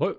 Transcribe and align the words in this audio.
Re. 0.00 0.14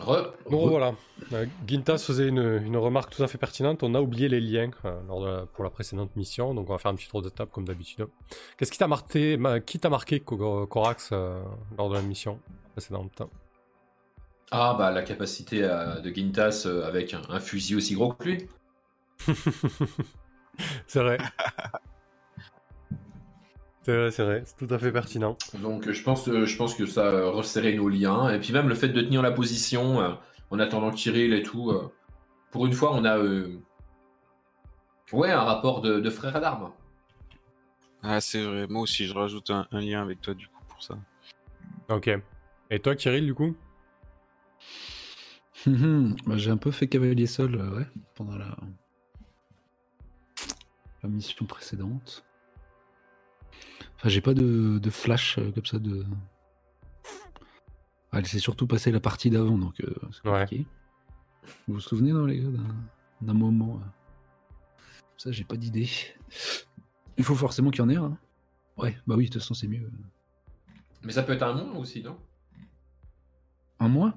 Re. 0.00 0.32
Bon, 0.50 0.68
voilà. 0.68 0.94
Euh, 1.32 1.46
Gintas 1.66 1.98
faisait 1.98 2.26
une, 2.28 2.60
une 2.64 2.76
remarque 2.76 3.14
tout 3.14 3.22
à 3.22 3.28
fait 3.28 3.38
pertinente. 3.38 3.82
On 3.84 3.94
a 3.94 4.00
oublié 4.00 4.28
les 4.28 4.40
liens 4.40 4.70
euh, 4.84 5.00
lors 5.06 5.20
de 5.22 5.26
la- 5.28 5.46
pour 5.46 5.62
la 5.62 5.70
précédente 5.70 6.14
mission, 6.16 6.52
donc 6.52 6.68
on 6.68 6.72
va 6.72 6.78
faire 6.78 6.90
un 6.90 6.96
petit 6.96 7.08
tour 7.08 7.22
de 7.22 7.28
table 7.28 7.50
comme 7.52 7.64
d'habitude. 7.64 8.06
Qu'est-ce 8.58 8.72
qui 8.72 8.78
t'a 8.78 8.88
marqué, 8.88 9.36
ma- 9.36 9.60
qui 9.60 9.78
t'a 9.78 9.90
marqué, 9.90 10.18
Corax, 10.20 11.10
euh, 11.12 11.42
lors 11.78 11.88
de 11.90 11.94
la 11.94 12.02
mission 12.02 12.40
précédente? 12.72 13.22
Ah, 14.50 14.74
bah 14.76 14.90
la 14.90 15.02
capacité 15.02 15.62
euh, 15.62 16.00
de 16.00 16.10
Gintas 16.12 16.64
euh, 16.66 16.86
avec 16.86 17.14
un, 17.14 17.22
un 17.28 17.40
fusil 17.40 17.76
aussi 17.76 17.94
gros 17.94 18.12
que 18.12 18.24
lui. 18.24 18.48
C'est 20.86 21.00
vrai. 21.00 21.18
c'est 23.84 23.96
vrai, 23.96 24.10
c'est 24.10 24.24
vrai. 24.24 24.42
C'est 24.46 24.66
tout 24.66 24.72
à 24.72 24.78
fait 24.78 24.90
pertinent. 24.90 25.36
Donc 25.60 25.90
je 25.90 26.02
pense, 26.02 26.28
euh, 26.28 26.46
je 26.46 26.56
pense 26.56 26.74
que 26.74 26.86
ça 26.86 27.06
euh, 27.06 27.30
resserrait 27.30 27.74
nos 27.74 27.88
liens. 27.88 28.30
Et 28.30 28.40
puis 28.40 28.52
même 28.52 28.68
le 28.68 28.74
fait 28.74 28.88
de 28.88 29.00
tenir 29.00 29.22
la 29.22 29.30
position 29.30 30.00
euh, 30.00 30.10
en 30.50 30.58
attendant 30.58 30.90
Kirill 30.90 31.34
et 31.34 31.42
tout. 31.42 31.72
pour 32.50 32.66
une 32.66 32.72
fois, 32.72 32.94
on 32.94 33.04
a 33.04 33.18
euh, 33.18 33.58
ouais, 35.12 35.30
un 35.30 35.42
rapport 35.42 35.80
de, 35.80 36.00
de 36.00 36.10
frères 36.10 36.40
d'armes. 36.40 36.72
Ah, 38.02 38.20
c'est 38.20 38.44
vrai. 38.44 38.66
Moi 38.68 38.82
aussi, 38.82 39.06
je 39.06 39.14
rajoute 39.14 39.50
un, 39.50 39.66
un 39.72 39.80
lien 39.80 40.02
avec 40.02 40.20
toi, 40.20 40.34
du 40.34 40.46
coup, 40.48 40.62
pour 40.68 40.82
ça. 40.82 40.98
Ok. 41.88 42.10
Et 42.70 42.78
toi, 42.78 42.94
Kirill, 42.94 43.24
du 43.26 43.34
coup? 43.34 43.54
Hum, 45.66 46.14
bah, 46.26 46.36
J'ai 46.36 46.50
un 46.50 46.56
peu 46.56 46.70
fait 46.70 46.86
cavalier 46.86 47.26
seul 47.26 47.54
euh, 47.54 47.76
ouais, 47.78 47.86
pendant 48.14 48.36
la... 48.36 48.56
la 51.02 51.08
mission 51.08 51.46
précédente. 51.46 52.24
Enfin, 54.04 54.10
j'ai 54.10 54.20
pas 54.20 54.34
de, 54.34 54.78
de 54.78 54.90
flash 54.90 55.38
euh, 55.38 55.50
comme 55.52 55.64
ça 55.64 55.78
de. 55.78 56.04
Ah, 58.12 58.18
Elle 58.18 58.26
s'est 58.26 58.38
surtout 58.38 58.66
passé 58.66 58.92
la 58.92 59.00
partie 59.00 59.30
d'avant, 59.30 59.56
donc 59.56 59.80
euh, 59.80 59.94
c'est 60.12 60.22
compliqué. 60.44 60.66
Vous 61.66 61.74
vous 61.74 61.80
souvenez, 61.80 62.12
non, 62.12 62.26
les 62.26 62.40
gars, 62.40 62.48
d'un- 63.22 63.32
moment 63.32 63.80
euh, 63.82 63.86
Ça, 65.16 65.32
j'ai 65.32 65.44
pas 65.44 65.56
d'idée. 65.56 65.88
Il 67.16 67.24
faut 67.24 67.34
forcément 67.34 67.70
qu'il 67.70 67.80
y 67.80 67.82
en 67.82 67.88
ait 67.88 67.96
un. 67.96 68.04
hein. 68.04 68.18
Ouais, 68.76 68.94
bah 69.06 69.14
oui, 69.16 69.24
de 69.26 69.32
toute 69.32 69.40
façon, 69.40 69.54
c'est 69.54 69.68
mieux. 69.68 69.90
Mais 71.02 71.12
ça 71.12 71.22
peut 71.22 71.32
être 71.32 71.42
un 71.42 71.54
moins 71.54 71.78
aussi, 71.78 72.02
non? 72.02 72.18
Un 73.80 73.88
mois? 73.88 74.14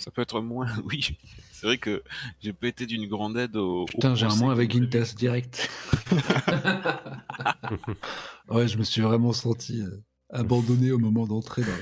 Ça 0.00 0.10
peut 0.10 0.22
être 0.22 0.40
moins, 0.40 0.66
oui. 0.84 1.16
C'est 1.58 1.66
vrai 1.66 1.78
que 1.78 2.02
j'ai 2.42 2.52
pas 2.52 2.66
été 2.68 2.84
d'une 2.84 3.08
grande 3.08 3.38
aide 3.38 3.56
au. 3.56 3.86
Putain, 3.86 4.14
j'ai 4.14 4.26
un 4.26 4.36
mois 4.36 4.52
avec. 4.52 4.74
Intas 4.74 5.14
direct. 5.16 5.70
Ouais, 8.48 8.68
je 8.68 8.78
me 8.78 8.84
suis 8.84 9.00
vraiment 9.00 9.32
senti 9.32 9.80
euh, 9.80 10.02
abandonné 10.30 10.92
au 10.92 10.98
moment 10.98 11.26
d'entrer 11.26 11.62
dans 11.62 11.72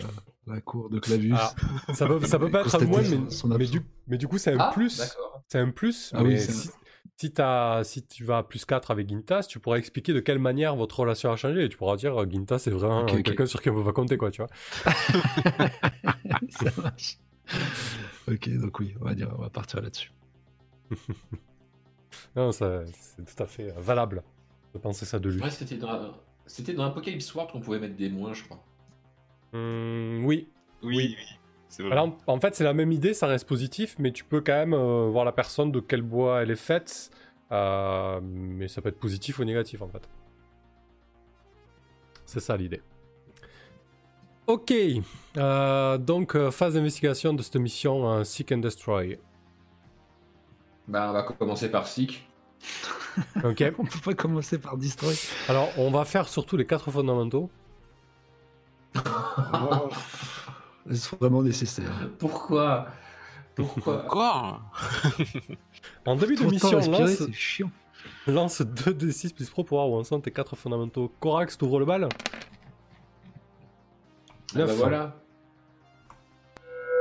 la, 0.48 0.55
la 0.55 0.61
cour 0.61 0.89
de 0.89 0.98
Clavius. 0.98 1.39
Ah, 1.39 1.55
Ça 1.92 2.06
peut, 2.06 2.25
ça 2.25 2.39
peut 2.39 2.50
pas 2.50 2.61
être 2.62 2.75
un 2.77 2.86
moins, 2.86 3.03
mais, 3.03 3.31
son 3.31 3.48
mais, 3.48 3.66
du, 3.66 3.83
mais 4.06 4.16
du 4.16 4.28
coup, 4.28 4.39
c'est 4.39 4.53
un 4.53 4.58
Ah, 4.58 4.70
plus. 4.72 5.03
C'est 5.48 5.58
un 5.58 5.70
plus, 5.70 6.12
Ah 6.14 6.22
mais 6.22 6.38
si, 6.38 6.70
si, 7.19 7.33
t'as- 7.33 7.83
si 7.84 8.06
tu 8.06 8.25
vas 8.25 8.38
à 8.38 8.42
plus 8.44 8.64
4 8.64 8.91
avec 8.91 9.09
Gintas, 9.09 9.42
tu 9.48 9.61
pourras 9.61 9.77
expliquer 9.77 10.14
de 10.14 10.20
quelle 10.20 10.38
manière 10.38 10.75
votre 10.75 11.00
relation 11.00 11.31
a 11.33 11.36
changé 11.36 11.64
et 11.64 11.69
tu 11.69 11.77
pourras 11.77 11.97
dire 11.97 12.16
euh, 12.22 12.27
Gintas 12.28 12.61
c'est 12.61 12.70
vraiment 12.70 13.05
quelqu'un 13.05 13.47
sur 13.47 13.61
qui 13.61 13.69
on 13.70 13.75
peut 13.75 13.84
pas 13.84 13.92
compter, 13.92 14.16
quoi, 14.16 14.31
tu 14.31 14.41
vois. 14.41 14.50
Ça 16.48 16.70
marche. 16.77 17.19
Ok, 18.28 18.48
donc 18.58 18.78
oui, 18.80 18.94
on 19.00 19.05
va 19.05 19.14
dire, 19.14 19.33
on 19.39 19.42
va 19.42 19.50
partir 19.50 19.80
là-dessus. 19.80 20.12
Non, 22.36 22.53
ça, 22.53 22.83
c'est 22.86 23.25
tout 23.25 23.42
à 23.42 23.47
fait 23.47 23.70
euh, 23.70 23.81
valable 23.81 24.22
de 24.72 24.78
penser 24.78 25.05
ça 25.05 25.19
de 25.19 25.28
lui. 25.31 25.42
Ouais, 25.42 25.50
c'était 25.50 25.77
dans, 25.77 26.12
c'était 26.47 26.72
dans 26.72 26.84
Apocalypse 26.84 27.33
World 27.34 27.50
qu'on 27.53 27.61
pouvait 27.61 27.81
mettre 27.81 27.97
des 27.97 28.08
moins, 28.08 28.33
je 28.33 28.44
crois. 28.44 28.62
Hum, 29.53 30.25
oui. 30.25 30.48
Oui, 30.83 30.97
oui. 30.97 31.16
C'est 31.69 31.83
vrai. 31.83 31.92
Alors, 31.92 32.16
en 32.28 32.39
fait, 32.41 32.55
c'est 32.55 32.62
la 32.64 32.72
même 32.75 32.92
idée, 32.92 33.14
ça 33.14 33.27
reste 33.27 33.48
positif, 33.48 33.97
mais 33.98 34.12
tu 34.12 34.25
peux 34.25 34.41
quand 34.41 34.53
même 34.53 34.75
euh, 34.75 35.09
voir 35.11 35.25
la 35.25 35.33
personne 35.33 35.72
de 35.72 35.81
quel 35.81 36.03
bois 36.03 36.43
elle 36.43 36.50
est 36.53 36.56
faite. 36.56 37.10
euh, 37.50 38.20
mais 38.22 38.69
ça 38.69 38.81
peut 38.81 38.88
être 38.91 38.99
positif 39.00 39.38
ou 39.41 39.44
négatif, 39.44 39.82
en 39.82 39.88
fait. 39.88 40.09
C'est 42.26 42.41
ça 42.41 42.56
l'idée. 42.56 42.81
Ok. 44.47 44.72
euh, 45.37 45.99
donc, 45.99 46.37
euh, 46.37 46.50
phase 46.50 46.75
d'investigation 46.75 47.32
de 47.32 47.43
cette 47.43 47.56
mission 47.56 48.10
euh, 48.10 48.25
Seek 48.25 48.53
and 48.53 48.59
Destroy. 48.59 49.19
Bah, 50.87 51.06
on 51.09 51.12
va 51.12 51.22
commencer 51.22 51.71
par 51.71 51.87
Sick. 51.87 52.27
Ok. 53.44 53.62
On 53.78 53.84
peut 53.84 54.00
pas 54.05 54.15
commencer 54.15 54.59
par 54.59 54.77
destroy. 54.77 55.15
Alors, 55.49 55.69
on 55.78 55.88
va 55.93 56.05
faire 56.05 56.28
surtout 56.28 56.56
les 56.56 56.66
quatre 56.66 56.91
fondamentaux. 56.91 57.49
C'est 60.91 61.16
vraiment 61.21 61.41
nécessaire? 61.41 62.11
Pourquoi? 62.19 62.88
Pourquoi? 63.55 64.05
Encore 64.05 64.62
En 66.06 66.16
début 66.16 66.34
de 66.34 66.44
mission, 66.44 66.72
lance, 66.72 67.11
c'est 67.11 67.32
chiant. 67.32 67.71
lance 68.26 68.61
2d6 68.62 69.32
plus 69.32 69.49
pro 69.49 69.62
pour 69.62 69.78
voir 69.78 69.88
où 69.91 69.97
en 69.97 70.03
sont 70.03 70.21
tes 70.21 70.32
quatre 70.32 70.56
fondamentaux. 70.56 71.12
Corax, 71.21 71.56
t'ouvres 71.56 71.78
le 71.78 71.84
bal 71.87 72.09
Ah 74.56 74.66
bah 74.66 74.72
voilà. 74.75 75.20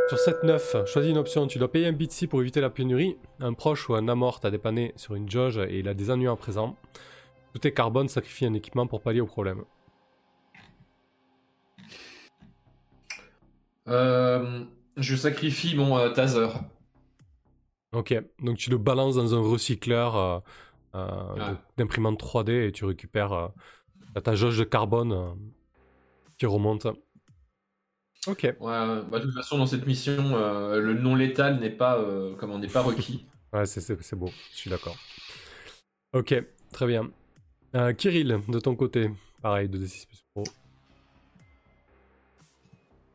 Sur 0.09 0.19
cette 0.19 0.43
9, 0.43 0.85
choisis 0.85 1.11
une 1.11 1.17
option. 1.17 1.47
Tu 1.47 1.59
dois 1.59 1.71
payer 1.71 1.87
un 1.87 1.91
bitsy 1.93 2.27
pour 2.27 2.41
éviter 2.41 2.61
la 2.61 2.69
pénurie. 2.69 3.17
Un 3.39 3.53
proche 3.53 3.89
ou 3.89 3.95
un 3.95 4.07
amort 4.07 4.39
t'a 4.39 4.51
dépanné 4.51 4.93
sur 4.95 5.15
une 5.15 5.29
jauge 5.29 5.57
et 5.57 5.79
il 5.79 5.87
a 5.87 5.93
des 5.93 6.11
ennuis 6.11 6.27
en 6.27 6.35
présent. 6.35 6.75
Tout 7.53 7.65
est 7.67 7.71
carbone 7.73 8.07
sacrifie 8.09 8.45
un 8.45 8.53
équipement 8.53 8.85
pour 8.87 9.01
pallier 9.01 9.21
au 9.21 9.25
problème. 9.27 9.63
Euh, 13.87 14.63
je 14.97 15.15
sacrifie 15.15 15.75
mon 15.75 15.97
euh, 15.97 16.09
taser. 16.09 16.47
Ok, 17.91 18.15
donc 18.41 18.57
tu 18.57 18.69
le 18.69 18.77
balances 18.77 19.15
dans 19.15 19.35
un 19.35 19.41
recycleur 19.41 20.15
euh, 20.15 20.39
euh, 20.95 21.35
Ah. 21.39 21.57
d'imprimante 21.77 22.19
3D 22.19 22.67
et 22.67 22.71
tu 22.71 22.85
récupères 22.85 23.33
euh, 23.33 24.19
ta 24.21 24.35
jauge 24.35 24.57
de 24.57 24.63
carbone 24.63 25.11
euh, 25.11 25.29
qui 26.37 26.45
remonte. 26.45 26.87
Ok, 28.27 28.43
Ouais, 28.43 28.55
bah, 28.61 29.19
de 29.19 29.25
toute 29.25 29.33
façon, 29.33 29.57
dans 29.57 29.65
cette 29.65 29.85
mission, 29.85 30.35
euh, 30.35 30.79
le 30.79 30.93
non 30.93 31.15
létal 31.15 31.59
n'est 31.59 31.69
pas, 31.69 31.97
euh, 31.99 32.35
comment, 32.37 32.57
n'est 32.57 32.67
pas 32.67 32.81
requis. 32.81 33.25
ouais, 33.53 33.65
c'est- 33.65 34.15
beau, 34.15 34.29
je 34.51 34.57
suis 34.57 34.69
d'accord. 34.69 34.95
Ok, 36.13 36.33
très 36.71 36.87
bien. 36.87 37.09
Euh, 37.75 37.91
Kirill, 37.93 38.39
de 38.47 38.59
ton 38.59 38.75
côté, 38.75 39.09
pareil, 39.41 39.67
2d6 39.67 40.05
plus 40.05 40.23
pro, 40.33 40.43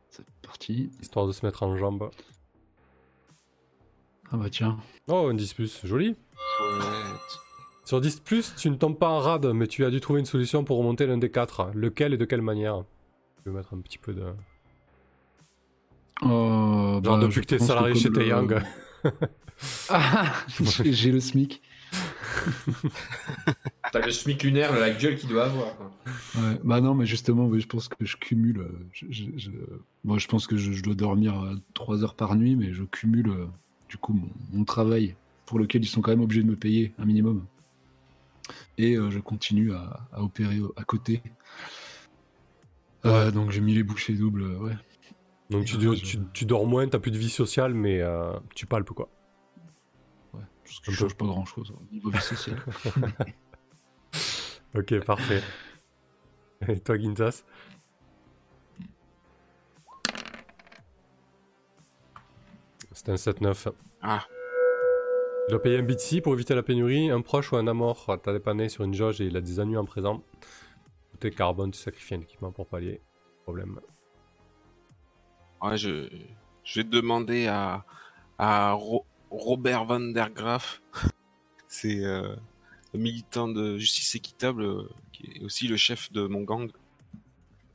C'est 0.09 0.25
parti. 0.43 0.91
histoire 1.01 1.25
de 1.27 1.31
se 1.31 1.45
mettre 1.45 1.63
en 1.63 1.75
jambe. 1.77 2.11
Ah 4.31 4.37
bah 4.37 4.49
tiens. 4.51 4.77
Oh, 5.07 5.27
un 5.29 5.33
10 5.33 5.53
plus, 5.55 5.79
joli. 5.85 6.15
Sur 7.85 7.99
10 8.01 8.19
plus, 8.19 8.53
tu 8.55 8.69
ne 8.69 8.75
tombes 8.75 8.99
pas 8.99 9.09
en 9.09 9.19
rade, 9.19 9.47
mais 9.53 9.65
tu 9.65 9.83
as 9.85 9.89
dû 9.89 9.99
trouver 10.01 10.19
une 10.19 10.27
solution 10.27 10.63
pour 10.63 10.77
remonter 10.77 11.07
l'un 11.07 11.17
des 11.17 11.31
quatre. 11.31 11.71
Lequel 11.73 12.13
et 12.13 12.17
de 12.17 12.25
quelle 12.25 12.43
manière? 12.43 12.83
Tu 13.37 13.43
peux 13.45 13.51
mettre 13.51 13.73
un 13.73 13.81
petit 13.81 13.97
peu 13.97 14.13
de. 14.13 14.23
Oh, 16.21 16.27
Genre 16.27 17.01
bah, 17.01 17.17
depuis 17.19 17.41
que 17.41 17.45
t'es 17.47 17.59
salarié 17.59 17.95
chez 17.95 18.09
le- 18.09 18.15
Taeyang. 18.15 18.61
Ah 19.89 20.33
J'ai 20.85 21.11
le 21.11 21.19
SMIC. 21.19 21.61
T'as 23.91 24.05
le 24.05 24.11
SMIC 24.11 24.43
lunaire, 24.43 24.73
la 24.77 24.89
gueule 24.91 25.17
qu'il 25.17 25.27
doit 25.29 25.45
avoir. 25.45 25.75
quoi. 25.75 25.91
Ouais, 26.37 26.59
bah 26.63 26.79
non, 26.79 26.93
mais 26.95 27.05
justement, 27.05 27.45
oui, 27.45 27.59
je 27.59 27.67
pense 27.67 27.89
que 27.89 28.05
je 28.05 28.15
cumule. 28.15 28.59
euh, 28.59 28.87
Je, 28.93 29.05
je- 29.09 29.37
je- 29.37 29.51
Moi, 30.05 30.17
je 30.17 30.27
pense 30.27 30.47
que 30.47 30.55
je, 30.55 30.71
je 30.71 30.81
dois 30.81 30.95
dormir 30.95 31.35
3 31.73 32.03
heures 32.03 32.15
par 32.15 32.35
nuit, 32.35 32.55
mais 32.55 32.73
je 32.73 32.83
cumule 32.83 33.29
euh, 33.31 33.47
du 33.89 33.97
coup 33.97 34.13
mon, 34.13 34.29
mon 34.53 34.63
travail 34.63 35.15
pour 35.45 35.59
lequel 35.59 35.83
ils 35.83 35.87
sont 35.87 36.01
quand 36.01 36.11
même 36.11 36.21
obligés 36.21 36.43
de 36.43 36.49
me 36.49 36.55
payer 36.55 36.93
un 36.99 37.05
minimum. 37.05 37.45
Et 38.77 38.95
euh, 38.95 39.09
je 39.11 39.19
continue 39.19 39.73
à, 39.73 40.07
à 40.13 40.21
opérer 40.21 40.59
à 40.77 40.83
côté. 40.85 41.21
Euh, 43.05 43.29
donc 43.31 43.51
j'ai 43.51 43.61
mis 43.61 43.73
les 43.73 43.83
bouchées 43.83 44.13
doubles, 44.13 44.43
euh, 44.43 44.57
ouais. 44.59 44.73
Donc 45.49 45.65
tu, 45.65 45.75
Ouais, 45.77 45.95
tu- 45.95 46.05
je- 46.05 46.19
tu 46.33 46.45
dors 46.45 46.65
moins, 46.67 46.87
t'as 46.87 46.99
plus 46.99 47.11
de 47.11 47.17
vie 47.17 47.29
sociale, 47.29 47.73
mais 47.73 48.01
euh, 48.01 48.33
tu 48.55 48.65
palpes 48.67 48.91
quoi. 48.91 49.09
ouais 50.33 50.41
parce 50.63 50.79
que 50.79 50.91
je 50.91 50.97
change 50.97 51.15
pas 51.15 51.25
grand 51.25 51.45
chose 51.45 51.71
au 51.71 51.93
niveau 51.93 52.09
vie 52.11 52.21
sociale. 52.21 52.59
Ok, 54.75 54.99
parfait. 55.03 55.41
Et 56.67 56.79
toi, 56.79 56.95
Gintas 56.99 57.43
C'est 62.91 63.09
un 63.09 63.15
7-9. 63.15 63.69
Ah. 64.01 64.25
Tu 65.47 65.51
dois 65.51 65.61
payer 65.61 65.77
un 65.79 65.83
bitsy 65.83 66.21
pour 66.21 66.33
éviter 66.33 66.53
la 66.55 66.63
pénurie. 66.63 67.09
Un 67.09 67.21
proche 67.21 67.51
ou 67.51 67.55
un 67.57 67.67
amort 67.67 68.19
t'a 68.21 68.33
dépanné 68.33 68.69
sur 68.69 68.83
une 68.83 68.93
jauge 68.93 69.21
et 69.21 69.25
il 69.25 69.37
a 69.37 69.41
des 69.41 69.59
ennuis 69.59 69.77
en 69.77 69.85
présent. 69.85 70.23
Est 71.21 71.31
carbone, 71.31 71.71
tu 71.71 71.79
sacrifies 71.79 72.15
un 72.15 72.21
équipement 72.21 72.51
pour 72.51 72.67
pallier. 72.67 73.01
Problème. 73.43 73.79
Ouais, 75.61 75.77
je, 75.77 76.07
je 76.63 76.79
vais 76.79 76.83
demander 76.83 77.47
à, 77.47 77.85
à 78.37 78.71
Ro- 78.71 79.05
Robert 79.29 79.85
Van 79.85 79.99
der 79.99 80.29
Graaf. 80.31 80.81
C'est 81.67 82.03
euh, 82.03 82.35
le 82.93 82.99
militant 82.99 83.47
de 83.47 83.77
justice 83.77 84.15
équitable 84.15 84.63
euh, 84.63 84.89
qui 85.11 85.25
est 85.35 85.43
aussi 85.43 85.67
le 85.67 85.77
chef 85.77 86.11
de 86.11 86.25
mon 86.27 86.41
gang. 86.43 86.71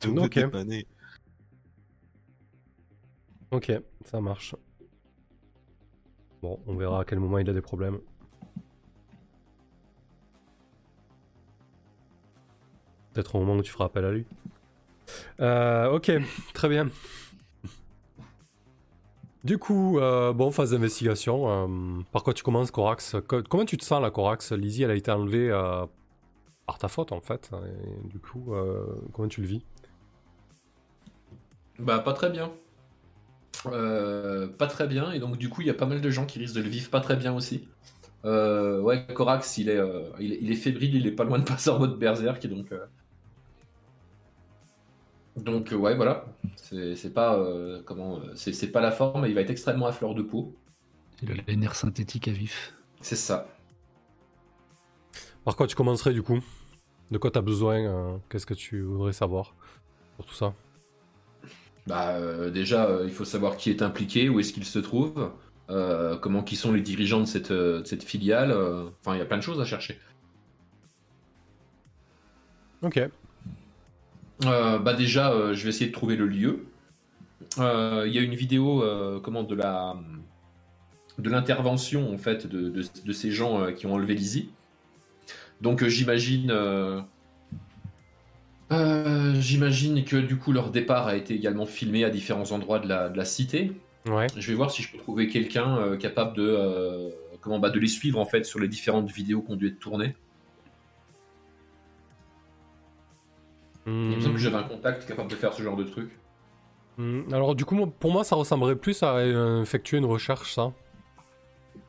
De 0.01 0.09
me 0.09 0.21
Ok. 0.23 0.39
dépanner. 0.39 0.87
Ok, 3.51 3.73
ça 4.05 4.21
marche. 4.21 4.57
Bon, 6.43 6.59
on 6.67 6.75
verra 6.77 7.01
à 7.03 7.05
quel 7.05 7.21
moment 7.21 7.39
il 7.39 7.49
a 7.49 7.53
des 7.53 7.63
problèmes. 7.63 8.01
Peut-être 13.13 13.35
au 13.37 13.41
moment 13.41 13.57
où 13.57 13.63
tu 13.63 13.71
feras 13.71 13.85
appel 13.85 14.05
à 14.05 14.11
lui. 14.11 14.27
Euh, 15.41 15.91
ok, 15.91 16.11
très 16.53 16.69
bien. 16.69 16.89
Du 19.45 19.59
coup, 19.59 19.99
euh, 19.99 20.33
bon, 20.33 20.51
phase 20.51 20.71
d'investigation. 20.71 21.49
euh, 21.51 22.03
par 22.13 22.23
quoi 22.25 22.33
tu 22.33 22.43
commences, 22.43 22.71
Corax? 22.71 23.17
Co- 23.29 23.43
Comment 23.43 23.65
tu 23.67 23.77
te 23.77 23.85
sens, 23.85 24.01
là, 24.01 24.11
Corax? 24.11 24.53
Lizzie, 24.53 24.85
elle 24.85 24.91
a 24.91 24.95
été 24.95 25.11
enlevée 25.11 25.51
euh, 25.51 25.85
par 26.67 26.79
ta 26.79 26.89
faute, 26.89 27.13
en 27.13 27.21
fait. 27.21 27.51
Et 27.55 28.09
du 28.09 28.21
coup, 28.21 28.55
euh, 28.55 28.85
comment 29.15 29.29
tu 29.29 29.43
le 29.43 29.49
vis? 29.49 29.63
Bah, 31.79 32.01
pas 32.01 32.13
très 32.13 32.31
bien. 32.31 32.53
Pas 34.59 34.67
très 34.67 34.87
bien, 34.87 35.13
et 35.13 35.19
donc 35.19 35.37
du 35.39 35.49
coup, 35.49 35.61
il 35.63 35.67
y 35.67 35.71
a 35.71 35.75
pas 35.75 35.87
mal 35.87 36.01
de 36.01 36.11
gens 36.11 36.27
qui 36.27 36.39
risquent 36.39 36.57
de 36.57 36.63
le 36.63 36.69
vivre 36.69 36.91
pas 36.91 37.01
très 37.01 37.17
bien 37.17 37.35
aussi. 37.35 37.69
Ouais, 38.25 39.07
Corax, 39.15 39.59
il 39.59 39.69
est, 39.71 39.81
il, 40.21 40.33
est, 40.33 40.39
il 40.43 40.53
est 40.53 40.57
fébrile, 40.57 40.97
il 40.97 41.07
est 41.07 41.13
pas 41.13 41.25
loin 41.25 41.39
de 41.39 41.45
passer 41.45 41.71
en 41.71 41.79
mode 41.79 41.99
berserk, 41.99 42.45
et 42.45 42.49
donc. 42.49 42.73
Donc, 45.37 45.73
euh, 45.73 45.77
ouais, 45.77 45.95
voilà. 45.97 46.27
C'est 46.57 46.95
c'est 46.97 47.11
pas. 47.13 47.37
euh, 47.39 47.83
comment. 47.85 48.19
euh, 48.19 48.33
C'est 48.37 48.53
c'est 48.53 48.71
pas 48.71 48.81
la 48.81 48.93
forme, 48.93 49.27
il 49.27 49.35
va 49.35 49.41
être 49.41 49.51
extrêmement 49.51 49.87
à 49.87 49.93
fleur 49.93 50.15
de 50.15 50.23
peau. 50.23 50.55
Il 51.23 51.31
a 51.33 51.35
les 51.47 51.57
nerfs 51.57 51.75
synthétiques 51.77 52.29
à 52.29 52.33
vif. 52.33 52.75
C'est 53.01 53.17
ça. 53.17 53.49
Par 55.45 55.57
quoi 55.57 55.67
tu 55.67 55.75
commencerais, 55.77 56.13
du 56.13 56.23
coup 56.23 56.41
De 57.11 57.19
quoi 57.19 57.31
tu 57.31 57.39
as 57.39 57.43
besoin 57.43 57.77
euh, 57.85 58.17
Qu'est-ce 58.29 58.47
que 58.47 58.55
tu 58.55 58.81
voudrais 58.83 59.13
savoir 59.13 59.55
pour 60.17 60.27
tout 60.27 60.35
ça? 60.35 60.55
Bah, 61.87 62.13
euh, 62.17 62.51
déjà, 62.51 62.87
euh, 62.87 63.05
il 63.05 63.13
faut 63.13 63.25
savoir 63.27 63.57
qui 63.57 63.71
est 63.71 63.83
impliqué, 63.83 64.29
où 64.31 64.41
est-ce 64.41 64.53
qu'il 64.55 64.65
se 64.65 64.79
trouve, 64.79 65.33
euh, 65.71 66.17
comment 66.17 66.43
qui 66.43 66.57
sont 66.57 66.73
les 66.73 66.81
dirigeants 66.81 67.21
de 67.21 67.27
cette, 67.27 67.51
euh, 67.51 67.83
de 67.83 67.87
cette 67.87 68.05
filiale. 68.05 68.53
euh, 68.53 68.89
Enfin, 69.01 69.15
il 69.17 69.19
y 69.19 69.23
a 69.23 69.27
plein 69.27 69.37
de 69.39 69.43
choses 69.43 69.61
à 69.61 69.65
chercher. 69.67 70.01
Ok. 72.83 72.99
Euh, 74.45 74.79
bah 74.79 74.95
déjà, 74.95 75.33
euh, 75.33 75.55
je 75.55 75.63
vais 75.63 75.69
essayer 75.71 75.87
de 75.87 75.93
trouver 75.93 76.17
le 76.17 76.27
lieu. 76.27 76.67
Euh, 77.59 78.05
Il 78.07 78.13
y 78.13 78.19
a 78.19 78.23
une 78.23 78.35
vidéo, 78.35 78.85
comment, 79.23 79.43
de 79.43 79.55
la 79.55 79.97
de 81.17 81.31
l'intervention 81.31 82.13
en 82.13 82.19
fait 82.19 82.49
de, 82.49 82.69
de- 82.71 82.85
de 83.05 83.13
ces 83.13 83.31
gens 83.31 83.73
qui 83.73 83.87
ont 83.87 83.95
enlevé 83.95 84.15
Lizzie. 84.15 84.49
Donc 85.61 85.87
j'imagine, 85.87 86.51
euh, 86.51 87.01
j'imagine 89.39 90.05
que 90.05 90.17
du 90.17 90.37
coup 90.37 90.51
leur 90.51 90.71
départ 90.71 91.07
a 91.07 91.15
été 91.17 91.35
également 91.35 91.67
filmé 91.67 92.03
à 92.05 92.11
différents 92.11 92.51
endroits 92.51 92.81
de 92.81 92.89
la, 92.89 93.09
de 93.09 93.17
la 93.17 93.25
cité. 93.25 93.73
Ouais. 94.07 94.27
Je 94.37 94.49
vais 94.49 94.55
voir 94.55 94.73
si 94.73 94.83
je 94.83 94.91
peux 94.91 94.99
trouver 94.99 95.29
quelqu'un 95.29 95.79
euh, 95.79 95.97
capable 95.97 96.37
de 96.37 96.43
euh, 96.47 97.11
comment 97.41 97.61
bah, 97.61 97.71
de 97.71 97.79
les 97.79 97.87
suivre 97.87 98.19
en 98.19 98.27
fait 98.27 98.45
sur 98.45 98.59
les 98.59 98.69
différentes 98.69 99.11
vidéos 99.11 99.41
qui 99.43 99.53
ont 99.53 99.57
dû 99.57 99.69
être 99.69 99.79
tournées. 99.79 100.17
Il 103.87 103.93
me 104.17 104.21
semble 104.21 104.35
que 104.35 104.41
j'avais 104.41 104.57
un 104.57 104.63
contact 104.65 105.07
capable 105.07 105.31
de 105.31 105.37
faire 105.37 105.53
ce 105.53 105.63
genre 105.63 105.77
de 105.77 105.85
truc. 105.85 106.19
Hmm, 106.97 107.23
Alors, 107.33 107.55
du 107.55 107.65
coup, 107.65 107.87
pour 107.87 108.13
moi, 108.13 108.25
ça 108.25 108.37
ressemblerait 108.37 108.77
plus 108.77 109.03
à 109.03 109.25
effectuer 109.61 109.99
une 109.99 110.05
recherche, 110.07 110.55
ça. 110.55 110.73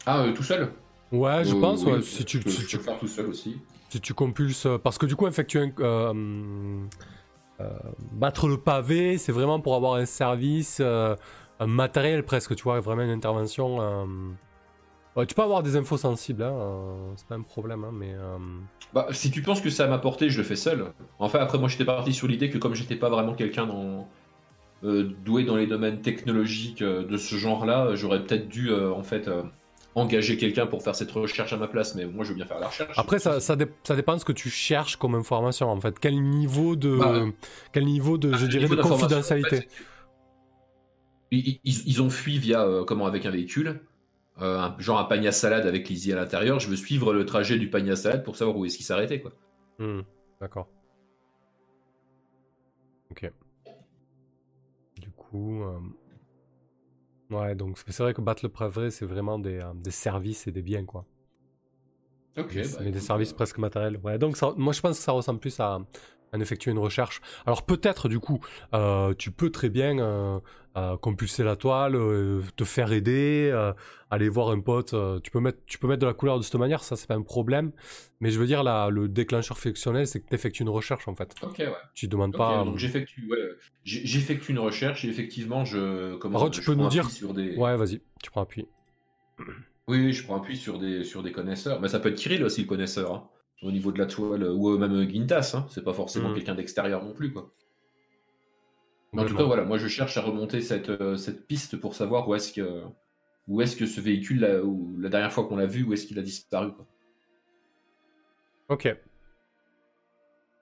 Ah, 0.06 0.20
euh, 0.22 0.34
tout 0.34 0.44
seul 0.44 0.74
Ouais, 1.12 1.46
je 1.46 1.56
Euh, 1.56 1.60
pense, 1.60 1.86
oui, 1.86 1.92
ouais, 1.94 1.98
je 2.00 2.06
si 2.06 2.26
tu, 2.26 2.40
peux- 2.40 2.50
si 2.50 2.66
tu 2.66 2.78
faire 2.80 2.98
tout 2.98 3.08
seul 3.08 3.28
aussi. 3.28 3.62
Si 3.90 4.02
tu 4.02 4.14
compulses. 4.14 4.66
euh, 4.66 4.78
Parce 4.78 4.98
que 4.98 5.06
du 5.06 5.16
coup, 5.16 5.28
effectuer 5.28 5.60
un. 5.62 5.74
euh, 7.62 7.80
battre 8.12 8.48
le 8.50 8.58
pavé, 8.58 9.18
c'est 9.18 9.32
vraiment 9.32 9.62
pour 9.62 9.76
avoir 9.76 9.94
un 9.94 10.06
service, 10.06 10.82
un 10.82 11.68
matériel 11.68 12.24
presque, 12.24 12.56
tu 12.56 12.64
vois, 12.64 12.80
vraiment 12.82 13.04
une 13.04 13.12
intervention. 13.12 13.80
Ouais, 15.16 15.26
tu 15.26 15.36
peux 15.36 15.42
avoir 15.42 15.64
des 15.64 15.76
infos 15.76 15.98
sensibles, 15.98 16.44
hein, 16.44 16.54
euh, 16.54 17.14
c'est 17.16 17.28
pas 17.28 17.36
un 17.36 17.42
problème, 17.42 17.84
hein, 17.84 17.92
mais. 17.94 18.14
euh, 18.14 18.38
Bah, 18.94 19.08
si 19.12 19.32
tu 19.32 19.42
penses 19.42 19.62
que 19.62 19.70
ça 19.70 19.88
m'a 19.88 19.98
porté, 19.98 20.30
je 20.30 20.38
le 20.38 20.44
fais 20.44 20.56
seul. 20.56 20.92
Enfin, 21.20 21.40
après, 21.40 21.58
moi, 21.58 21.68
j'étais 21.70 21.86
parti 21.86 22.14
sur 22.14 22.28
l'idée 22.28 22.50
que 22.50 22.58
comme 22.58 22.76
j'étais 22.76 22.96
pas 22.96 23.10
vraiment 23.10 23.34
quelqu'un 23.34 23.66
dans... 23.66 24.08
euh, 24.84 25.04
doué 25.26 25.44
dans 25.44 25.56
les 25.58 25.68
domaines 25.68 26.02
technologiques 26.02 26.84
de 26.84 27.18
ce 27.18 27.36
genre-là, 27.36 27.96
j'aurais 27.96 28.24
peut-être 28.24 28.48
dû, 28.50 28.74
en 28.74 29.04
fait, 29.04 29.30
engager 29.96 30.38
quelqu'un 30.38 30.68
pour 30.68 30.84
faire 30.84 30.96
cette 30.96 31.12
recherche 31.12 31.54
à 31.54 31.58
ma 31.58 31.68
place. 31.68 31.96
Mais 31.96 32.06
moi, 32.06 32.24
je 32.26 32.30
veux 32.30 32.36
bien 32.36 32.46
faire 32.46 32.60
la 32.60 32.68
recherche. 32.68 32.98
Après, 33.00 33.20
ça, 33.20 33.40
ça, 33.40 33.56
dé- 33.56 33.68
ça 33.84 33.96
dépend 33.96 34.14
de 34.16 34.20
ce 34.20 34.26
que 34.26 34.34
tu 34.34 34.50
cherches 34.50 34.98
comme 34.98 35.16
information, 35.16 35.70
en 35.70 35.80
fait. 35.80 35.98
Quel 36.00 36.22
niveau 36.22 36.76
de. 36.76 36.98
Bah, 36.98 37.26
quel 37.72 37.86
niveau 37.86 38.18
de, 38.18 38.32
Ah, 38.34 38.38
je 38.38 38.46
dirais, 38.46 38.68
de 38.68 38.76
confidentialité 38.76 39.46
en 39.46 39.50
fait, 39.50 39.68
ils, 41.32 41.60
ils- 41.64 41.88
ils 41.88 42.02
ont 42.02 42.10
fui 42.10 42.38
via, 42.38 42.68
comment, 42.88 43.06
avec 43.08 43.26
un 43.26 43.32
véhicule. 43.32 43.82
Euh, 44.42 44.60
un- 44.60 44.76
genre 44.80 45.00
un 45.00 45.06
panier 45.06 45.28
à 45.30 45.32
salade 45.32 45.66
avec 45.66 45.88
Lizzie 45.90 46.12
à 46.14 46.16
l'intérieur. 46.16 46.60
Je 46.60 46.68
veux 46.70 46.76
suivre 46.76 47.14
le 47.14 47.26
trajet 47.26 47.58
du 47.58 47.70
panier 47.70 47.92
à 47.92 47.96
salade 47.96 48.24
pour 48.24 48.36
savoir 48.36 48.58
où 48.58 48.66
est-ce 48.66 48.78
qu'il 48.78 48.86
s'arrêtait, 48.86 49.22
quoi. 49.22 49.32
Hmm, 49.80 50.02
D'accord. 50.42 50.68
Ok. 53.12 53.32
Du 54.98 55.12
coup. 55.12 55.64
euh, 55.64 55.80
Ouais, 57.32 57.56
donc 57.56 57.80
c'est 57.88 58.04
vrai 58.04 58.14
que 58.14 58.22
battre 58.22 58.46
le 58.46 58.90
c'est 58.92 59.06
vraiment 59.06 59.40
des, 59.40 59.60
euh, 59.60 59.74
des 59.74 59.90
services 59.92 60.46
et 60.48 60.52
des 60.52 60.62
biens, 60.62 60.86
quoi. 60.86 61.06
Ok, 62.38 62.52
Mais- 62.54 62.62
bah, 62.64 62.78
mais 62.84 62.92
des 62.92 63.00
services 63.00 63.34
presque 63.34 63.58
matériels. 63.58 63.98
Ouais, 64.04 64.18
donc 64.20 64.38
ça- 64.38 64.54
moi 64.58 64.74
je 64.74 64.82
pense 64.82 64.98
que 64.98 65.04
ça 65.04 65.12
ressemble 65.14 65.40
plus 65.40 65.58
à, 65.60 65.80
à 66.34 66.38
effectuer 66.38 66.70
une 66.72 66.78
recherche. 66.80 67.22
Alors 67.46 67.66
peut-être 67.66 68.10
du 68.10 68.20
coup, 68.20 68.40
tu 69.18 69.32
peux 69.32 69.50
très 69.50 69.70
bien 69.70 70.42
euh, 70.78 70.98
compulser 70.98 71.44
la 71.44 71.56
toile, 71.56 71.96
euh, 71.96 72.42
te 72.58 72.64
faire 72.66 72.92
aider, 72.92 73.50
euh, 73.54 73.72
aller 74.12 74.28
voir 74.28 74.50
un 74.50 74.60
pote. 74.60 74.94
euh, 74.94 75.20
tu 75.22 75.32
peux 75.32 75.40
mettre, 75.40 75.60
tu 75.66 75.78
peux 75.80 75.88
mettre 75.88 76.02
de 76.02 76.06
la 76.06 76.14
couleur 76.14 76.38
de 76.38 76.44
cette 76.44 76.56
manière, 76.56 76.84
ça 76.84 76.96
c'est 76.98 77.08
pas 77.08 77.16
un 77.16 77.22
problème. 77.22 77.72
Mais 78.20 78.30
je 78.30 78.40
veux 78.40 78.46
dire 78.46 78.62
là, 78.64 78.90
le 78.90 79.08
déclencheur 79.08 79.58
fictionnel, 79.58 80.06
c'est 80.08 80.20
que 80.22 80.28
tu 80.28 80.36
effectues 80.36 80.64
une 80.64 80.70
recherche 80.70 81.08
en 81.08 81.16
fait. 81.16 81.34
Ok, 81.42 81.60
ouais. 81.60 81.72
Tu 81.94 82.08
demandes 82.08 82.36
pas. 82.36 82.64
donc 82.66 82.78
j'effectue 82.78 83.26
ouais, 83.32 83.38
j'ai- 83.84 84.06
j'effectue 84.06 84.52
une 84.52 84.60
recherche 84.60 85.06
et 85.06 85.10
effectivement 85.10 85.64
je 85.66 86.16
comment 86.18 86.40
Par 86.40 86.50
tu 86.52 86.62
je 86.62 86.66
peux 86.66 86.76
nous 86.76 86.90
dire- 86.90 87.10
sur 87.10 87.34
des 87.34 87.56
Ouais, 87.56 87.78
vas-y, 87.78 88.02
tu 88.22 88.30
prends 88.32 88.42
appui. 88.42 88.68
oui, 89.40 89.48
oui, 89.88 90.14
je 90.14 90.24
prends 90.24 90.38
appui 90.38 90.58
sur 90.58 90.80
des 90.80 91.04
sur 91.04 91.24
des 91.24 91.32
connaisseurs 91.32 91.80
mais 91.82 91.88
ça 91.88 92.00
peut 92.00 92.10
être 92.10 92.16
Kirill 92.16 92.44
aussi 92.44 92.62
le 92.62 92.68
connaisseur 92.68 93.14
hein, 93.14 93.30
au 93.62 93.72
niveau 93.72 93.92
de 93.92 94.00
la 94.00 94.06
toile 94.06 94.44
ou 94.50 94.78
même 94.78 95.10
Gintas 95.10 95.52
hein, 95.56 95.66
c'est 95.70 95.84
pas 95.84 95.94
forcément 95.94 96.30
Mhm. 96.30 96.36
quelqu'un 96.36 96.56
d'extérieur 96.56 97.04
non 97.04 97.14
plus 97.14 97.32
quoi 97.32 97.52
Mais 99.16 99.24
en 99.24 99.26
tout 99.26 99.36
cas 99.36 99.44
voilà 99.44 99.64
moi 99.64 99.78
je 99.78 99.88
cherche 99.88 100.18
à 100.18 100.22
remonter 100.22 100.62
cette 100.62 100.90
euh, 100.90 101.18
cette 101.18 101.48
piste 101.48 101.78
pour 101.78 101.96
savoir 101.96 102.28
où 102.28 102.36
est-ce 102.36 102.54
que 102.54 102.82
où 103.48 103.62
est-ce 103.62 103.76
que 103.76 103.86
ce 103.86 104.02
véhicule 104.02 104.62
où, 104.64 104.96
la 105.00 105.10
dernière 105.10 105.32
fois 105.32 105.48
qu'on 105.48 105.56
l'a 105.56 105.66
vu 105.66 105.84
où 105.84 105.94
est-ce 105.94 106.06
qu'il 106.06 106.20
a 106.20 106.22
disparu 106.22 106.74
quoi. 106.74 106.86
Ok. 108.70 108.96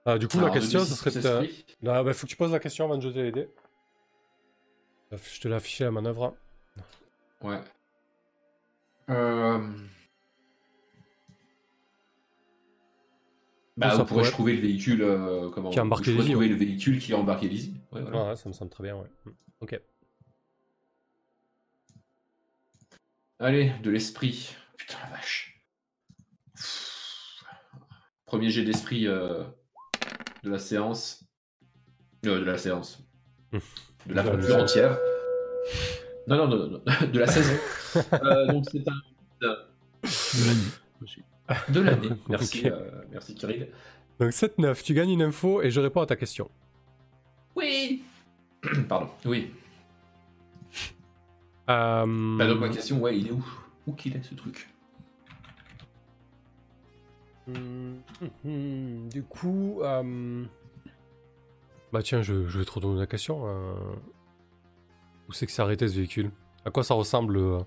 Ah, 0.05 0.17
du 0.17 0.27
coup, 0.27 0.37
Alors, 0.37 0.49
la 0.49 0.59
question, 0.59 0.79
ce 0.83 0.93
D6 0.93 1.21
serait. 1.21 1.47
Ah, 1.87 2.03
bah, 2.03 2.13
faut 2.13 2.25
que 2.25 2.31
tu 2.31 2.35
poses 2.35 2.51
la 2.51 2.59
question 2.59 2.85
avant 2.85 2.97
de 2.97 3.01
jeter 3.01 3.23
les 3.23 3.31
dés. 3.31 3.49
Je 5.11 5.39
te 5.39 5.47
l'ai 5.47 5.55
affiché 5.55 5.83
à 5.83 5.87
la 5.87 5.91
manœuvre. 5.91 6.35
Ouais. 7.41 7.61
Euh... 9.09 9.59
Bah, 13.75 13.87
où 13.87 13.89
pourrais-je 14.05 14.07
pourrait- 14.07 14.31
trouver 14.31 14.55
le 14.55 14.61
véhicule 14.61 15.01
euh, 15.01 15.49
comment 15.49 15.69
Qui 15.71 15.79
a 15.79 15.83
embarqué 15.83 16.11
Lizzie, 16.13 16.29
trouver 16.31 16.47
le 16.47 16.55
véhicule 16.55 16.99
qui 16.99 17.13
a 17.13 17.17
embarqué 17.17 17.47
Lizzie. 17.49 17.73
Ouais, 17.91 18.01
voilà. 18.01 18.29
Ouais, 18.29 18.35
ça 18.35 18.47
me 18.49 18.53
semble 18.53 18.69
très 18.69 18.83
bien, 18.83 18.95
ouais. 18.95 19.07
Mm. 19.25 19.29
Ok. 19.61 19.79
Allez, 23.39 23.73
de 23.81 23.89
l'esprit. 23.89 24.55
Putain 24.77 24.97
la 25.03 25.17
vache. 25.17 25.59
Premier 28.25 28.49
jet 28.49 28.63
d'esprit 28.63 29.07
euh, 29.07 29.43
de 30.43 30.49
la 30.49 30.59
séance. 30.59 31.23
Euh, 32.25 32.39
de 32.39 32.45
la 32.45 32.57
séance. 32.57 32.99
De 34.05 34.13
la- 34.15 34.61
entière. 34.61 34.97
Non, 36.27 36.35
non, 36.35 36.47
non, 36.47 36.67
non, 36.67 36.81
de 37.13 37.19
la 37.19 37.25
saison. 37.27 37.53
Euh, 38.13 38.47
donc 38.47 38.65
c'est 38.69 38.85
un 38.85 39.01
De 39.41 40.45
l'année 40.45 40.61
de 41.69 41.79
l'année. 41.81 42.09
Merci, 42.29 42.67
euh, 42.67 43.01
merci 43.11 43.35
Kirill. 43.35 43.67
Donc 44.19 44.31
7-9, 44.31 44.81
tu 44.83 44.93
gagnes 44.93 45.09
une 45.11 45.21
info 45.21 45.61
et 45.61 45.69
je 45.71 45.79
réponds 45.81 46.01
à 46.01 46.05
ta 46.05 46.15
question. 46.15 46.49
Oui. 47.55 48.03
Pardon. 48.89 49.09
Oui. 49.25 49.51
Euh, 51.69 52.37
Bah, 52.37 52.47
donc 52.47 52.59
ma 52.59 52.69
question, 52.69 52.99
ouais, 52.99 53.17
il 53.17 53.27
est 53.27 53.31
où? 53.31 53.45
Où 53.87 53.93
qu'il 53.93 54.15
est 54.15 54.23
ce 54.23 54.35
truc? 54.35 54.69
Hum, 57.47 57.97
hum, 58.21 58.29
hum, 58.45 59.09
Du 59.09 59.23
coup, 59.23 59.81
euh, 59.81 60.45
bah 61.91 62.01
tiens, 62.01 62.21
je, 62.21 62.47
je 62.47 62.59
vais 62.59 62.65
te 62.65 62.71
redonner 62.71 62.99
la 62.99 63.07
question. 63.07 63.43
euh, 63.47 63.73
Où 65.27 65.33
c'est 65.33 65.45
que 65.45 65.51
s'est 65.51 65.61
arrêté 65.61 65.87
ce 65.87 65.95
véhicule? 65.95 66.31
À 66.65 66.71
quoi 66.71 66.83
ça 66.83 66.93
ressemble 66.93 67.33
le, 67.33 67.57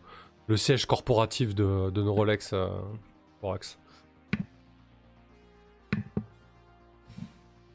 le 0.48 0.56
siège 0.56 0.86
corporatif 0.86 1.54
de, 1.54 1.90
de 1.90 2.02
nos 2.02 2.14
Rolex 2.14 2.54
euh, 3.36 3.40
Corax 3.40 3.78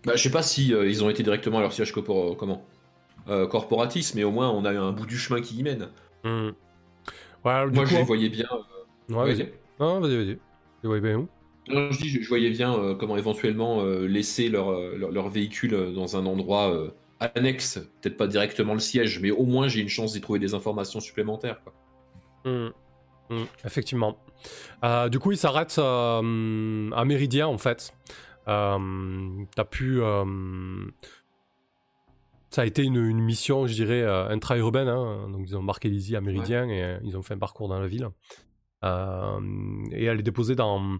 Bah, 0.05 0.15
je 0.15 0.23
sais 0.23 0.31
pas 0.31 0.41
si 0.43 0.73
euh, 0.73 0.89
ils 0.89 1.03
ont 1.03 1.09
été 1.09 1.23
directement 1.23 1.59
à 1.59 1.61
leur 1.61 1.73
siège 1.73 1.91
corpor- 1.93 2.35
comment? 2.37 2.65
euh, 3.29 3.47
corporatisme, 3.47 4.17
mais 4.17 4.23
au 4.25 4.31
moins 4.31 4.49
on 4.51 4.65
a 4.65 4.71
un 4.71 4.91
bout 4.93 5.05
du 5.05 5.17
chemin 5.17 5.41
qui 5.41 5.57
y 5.57 5.63
mène. 5.63 5.89
Hmm. 6.23 6.51
Ouais, 7.43 7.51
alors, 7.51 7.71
du 7.71 7.75
Moi, 7.75 7.83
coup, 7.83 7.89
je 7.91 7.95
les 7.97 8.03
voyais 8.03 8.29
bien. 8.29 8.45
Ouais, 9.09 9.15
Ouais, 9.15 9.25
vas-y. 9.25 9.53
Non, 9.79 9.99
vas-y, 9.99 10.15
vas-y. 10.17 10.35
Tu 10.81 10.87
voyais 10.87 11.01
bien 11.01 11.17
où? 11.19 11.29
Non, 11.67 11.91
je 11.91 11.97
dis, 11.99 12.09
je, 12.09 12.21
je 12.21 12.27
voyais 12.29 12.49
bien 12.51 12.73
euh, 12.75 12.95
comment 12.95 13.17
éventuellement 13.17 13.81
euh, 13.81 14.05
laisser 14.07 14.49
leur, 14.49 14.69
euh, 14.71 14.95
leur, 14.97 15.11
leur 15.11 15.29
véhicule 15.29 15.73
euh, 15.73 15.91
dans 15.91 16.15
un 16.17 16.25
endroit 16.25 16.71
euh, 16.73 16.91
annexe, 17.19 17.79
peut-être 18.01 18.17
pas 18.17 18.27
directement 18.27 18.73
le 18.73 18.79
siège, 18.79 19.19
mais 19.19 19.31
au 19.31 19.45
moins 19.45 19.67
j'ai 19.67 19.79
une 19.81 19.89
chance 19.89 20.13
d'y 20.13 20.21
trouver 20.21 20.39
des 20.39 20.53
informations 20.53 20.99
supplémentaires. 20.99 21.61
quoi. 21.63 21.73
Hmm. 22.45 22.69
Hmm, 23.29 23.45
Effectivement. 23.65 24.17
Euh, 24.83 25.09
du 25.09 25.19
coup, 25.19 25.31
il 25.31 25.37
s'arrête 25.37 25.75
euh, 25.77 26.91
à 26.91 27.05
Méridien, 27.05 27.47
en 27.47 27.57
fait. 27.57 27.93
Euh, 28.47 29.45
T'as 29.55 29.65
pu... 29.65 30.01
Ça 32.49 32.63
a 32.63 32.65
été 32.65 32.83
une, 32.83 32.97
une 32.97 33.21
mission, 33.21 33.65
je 33.65 33.73
dirais, 33.73 34.03
intra-urbaine. 34.05 34.89
hein. 34.89 35.29
Donc, 35.31 35.43
ils 35.47 35.55
ont 35.55 35.61
embarqué 35.61 35.87
Lizzie 35.89 36.15
à 36.15 36.21
Méridien 36.21 36.69
et 36.69 36.97
ils 37.03 37.15
ont 37.17 37.21
fait 37.21 37.35
un 37.35 37.39
parcours 37.39 37.69
dans 37.69 37.79
la 37.79 37.87
ville. 37.87 38.09
Et 38.83 40.05
elle 40.05 40.19
est 40.19 40.23
déposée 40.23 40.55
dans... 40.55 40.97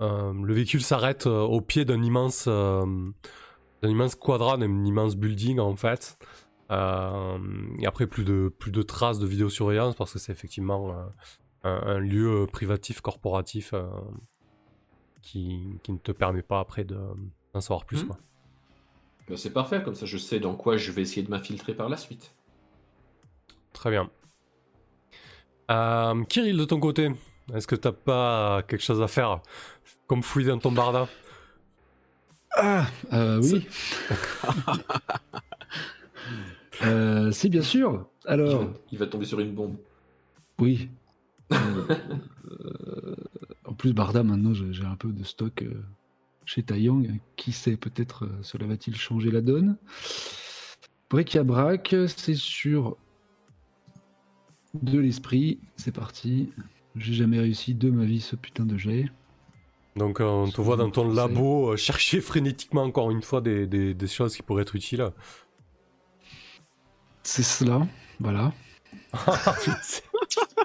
le 0.00 0.52
véhicule 0.54 0.82
s'arrête 0.82 1.26
au 1.26 1.60
pied 1.60 1.84
d'un 1.84 2.02
immense, 2.02 2.46
d'un 2.48 3.88
immense 3.88 4.14
quadra, 4.14 4.56
d'un 4.56 4.84
immense 4.84 5.16
building, 5.16 5.58
en 5.58 5.76
fait. 5.76 6.16
Euh, 6.70 7.38
et 7.78 7.86
après, 7.86 8.06
plus 8.06 8.24
de, 8.24 8.48
plus 8.58 8.70
de 8.70 8.80
traces 8.80 9.18
de 9.18 9.26
vidéosurveillance 9.26 9.94
parce 9.96 10.14
que 10.14 10.18
c'est 10.18 10.32
effectivement 10.32 10.90
euh, 10.90 11.04
un, 11.64 11.80
un 11.86 11.98
lieu 11.98 12.46
privatif, 12.52 13.00
corporatif 13.00 13.72
euh, 13.74 13.88
qui, 15.22 15.78
qui 15.82 15.92
ne 15.92 15.98
te 15.98 16.12
permet 16.12 16.42
pas 16.42 16.60
après 16.60 16.84
de- 16.84 16.98
d'en 17.52 17.60
savoir 17.60 17.84
plus. 17.86 18.04
Quoi. 18.04 18.18
Ben, 19.28 19.36
c'est 19.36 19.52
parfait, 19.52 19.82
comme 19.82 19.94
ça 19.94 20.06
je 20.06 20.18
sais 20.18 20.38
dans 20.40 20.54
quoi 20.54 20.76
je 20.76 20.92
vais 20.92 21.02
essayer 21.02 21.22
de 21.22 21.30
m'infiltrer 21.30 21.74
par 21.74 21.88
la 21.88 21.96
suite. 21.96 22.34
Très 23.72 23.90
bien. 23.90 24.10
Euh, 25.70 26.22
Kirill, 26.24 26.58
de 26.58 26.64
ton 26.66 26.78
côté, 26.78 27.10
est-ce 27.54 27.66
que 27.66 27.74
t'as 27.76 27.92
pas 27.92 28.62
quelque 28.68 28.82
chose 28.82 29.00
à 29.00 29.08
faire 29.08 29.40
comme 30.06 30.22
fouiller 30.22 30.48
dans 30.48 30.58
ton 30.58 30.72
barda 30.72 31.08
Ah, 32.50 32.86
euh, 33.14 33.40
oui. 33.42 33.66
Euh, 36.82 37.30
si, 37.30 37.48
bien 37.48 37.62
sûr. 37.62 38.08
Il 38.26 38.30
Alors, 38.30 38.64
va- 38.64 38.72
Il 38.92 38.98
va 38.98 39.06
tomber 39.06 39.26
sur 39.26 39.38
une 39.40 39.54
bombe. 39.54 39.76
oui. 40.58 40.88
Euh, 41.52 43.16
en 43.64 43.74
plus, 43.74 43.92
Barda, 43.92 44.22
maintenant, 44.22 44.52
j'ai 44.54 44.84
un 44.84 44.96
peu 44.96 45.12
de 45.12 45.24
stock 45.24 45.62
euh, 45.62 45.82
chez 46.44 46.62
Taeyang. 46.62 47.20
Qui 47.36 47.52
sait, 47.52 47.76
peut-être 47.76 48.24
euh, 48.24 48.38
cela 48.42 48.66
va-t-il 48.66 48.96
changer 48.96 49.30
la 49.30 49.40
donne? 49.40 49.76
Bric-à-brac, 51.10 51.94
c'est 52.08 52.34
sur 52.34 52.96
de 54.74 54.98
l'esprit. 54.98 55.60
C'est 55.76 55.94
parti. 55.94 56.50
J'ai 56.96 57.14
jamais 57.14 57.38
réussi 57.40 57.74
de 57.74 57.90
ma 57.90 58.04
vie 58.04 58.20
ce 58.20 58.36
putain 58.36 58.64
de 58.66 58.76
jet. 58.76 59.06
Donc 59.96 60.20
euh, 60.20 60.24
on 60.24 60.48
te 60.50 60.60
voit 60.60 60.76
dans 60.76 60.90
ton 60.90 61.12
labo 61.12 61.72
euh, 61.72 61.76
chercher 61.76 62.20
frénétiquement 62.20 62.82
encore 62.82 63.10
une 63.12 63.22
fois 63.22 63.40
des, 63.40 63.66
des- 63.66 63.94
des 63.94 64.06
choses 64.08 64.34
qui 64.34 64.42
pourraient 64.42 64.62
être 64.62 64.74
utiles. 64.74 65.08
C'est 67.22 67.44
cela, 67.44 67.86
voilà. 68.18 68.52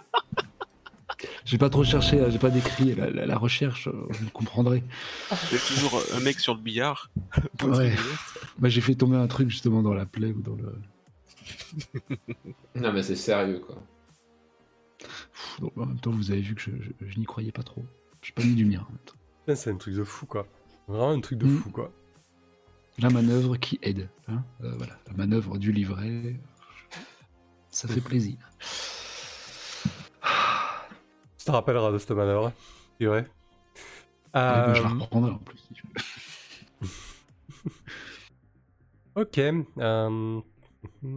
J'ai 1.50 1.58
pas 1.58 1.72
trop 1.72 1.84
cherché, 1.84 2.20
euh, 2.20 2.30
j'ai 2.30 2.38
pas 2.38 2.52
décrit 2.52 2.94
la, 2.94 3.10
la- 3.10 3.26
la 3.26 3.38
recherche, 3.38 3.88
euh, 3.88 4.06
vous 4.12 4.30
comprendrez. 4.30 4.84
A 5.32 5.36
toujours 5.68 6.00
un 6.16 6.20
mec 6.20 6.40
sur 6.40 6.54
le 6.54 6.62
billard. 6.62 7.10
Ouais. 7.64 7.96
Bah, 8.60 8.70
j'ai 8.70 8.82
fait 8.82 8.94
tomber 8.94 9.18
un 9.18 9.26
truc 9.28 9.50
justement 9.50 9.82
dans 9.82 9.94
la 9.96 10.06
plaie 10.06 10.32
ou 10.32 10.42
dans 10.42 10.56
le. 10.56 10.76
Non 12.76 12.94
mais 12.94 13.02
c'est 13.02 13.16
sérieux 13.16 13.60
quoi. 13.60 13.82
Pff, 15.00 15.60
donc, 15.62 15.76
en 15.78 15.86
même 15.88 16.00
temps, 16.00 16.12
vous 16.12 16.30
avez 16.32 16.42
vu 16.42 16.54
que 16.56 16.62
je, 16.62 16.72
je- 16.82 17.08
je 17.08 17.18
n'y 17.20 17.26
croyais 17.26 17.52
pas 17.52 17.64
trop. 17.64 17.84
J'ai 18.22 18.32
pas 18.34 18.44
mis 18.44 18.54
du 18.54 18.66
mien. 18.66 18.86
en 18.88 18.92
même 18.92 19.00
temps. 19.06 19.16
Putain, 19.46 19.56
C'est 19.56 19.72
un 19.72 19.78
truc 19.78 19.96
de 19.96 20.04
fou 20.04 20.26
quoi. 20.28 20.46
Vraiment 20.88 21.10
un 21.12 21.20
truc 21.22 21.40
de 21.40 21.46
Mm. 21.48 21.58
fou 21.58 21.70
quoi. 21.72 21.92
La 23.00 23.10
manœuvre 23.10 23.58
qui 23.58 23.80
aide. 23.82 24.08
hein. 24.28 24.44
Euh, 24.64 24.74
voilà, 24.78 25.00
la 25.08 25.14
manœuvre 25.14 25.58
du 25.58 25.72
livret. 25.72 26.40
Ça 27.72 27.88
fait 27.88 28.02
plaisir. 28.12 28.38
Te 31.50 31.54
rappelleras 31.54 31.92
de 31.92 31.98
cette 31.98 32.12
manœuvre. 32.12 32.52
C'est 33.02 33.08
vrai. 33.08 33.22
Ouais, 33.22 33.26
bah, 34.34 34.74
je 34.76 34.84
la 34.84 34.90
Euh, 34.90 34.94
reprendrai 35.00 35.32
en 35.32 35.38
plus. 35.40 35.58
si 35.58 35.74
ok. 39.16 39.38
euh, 39.40 40.40
Je 41.02 41.08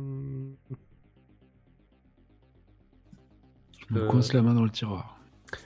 me 3.90 4.00
Euh. 4.00 4.08
coince 4.08 4.32
la 4.32 4.40
main 4.40 4.54
dans 4.54 4.64
le 4.64 4.70
tiroir. 4.70 5.18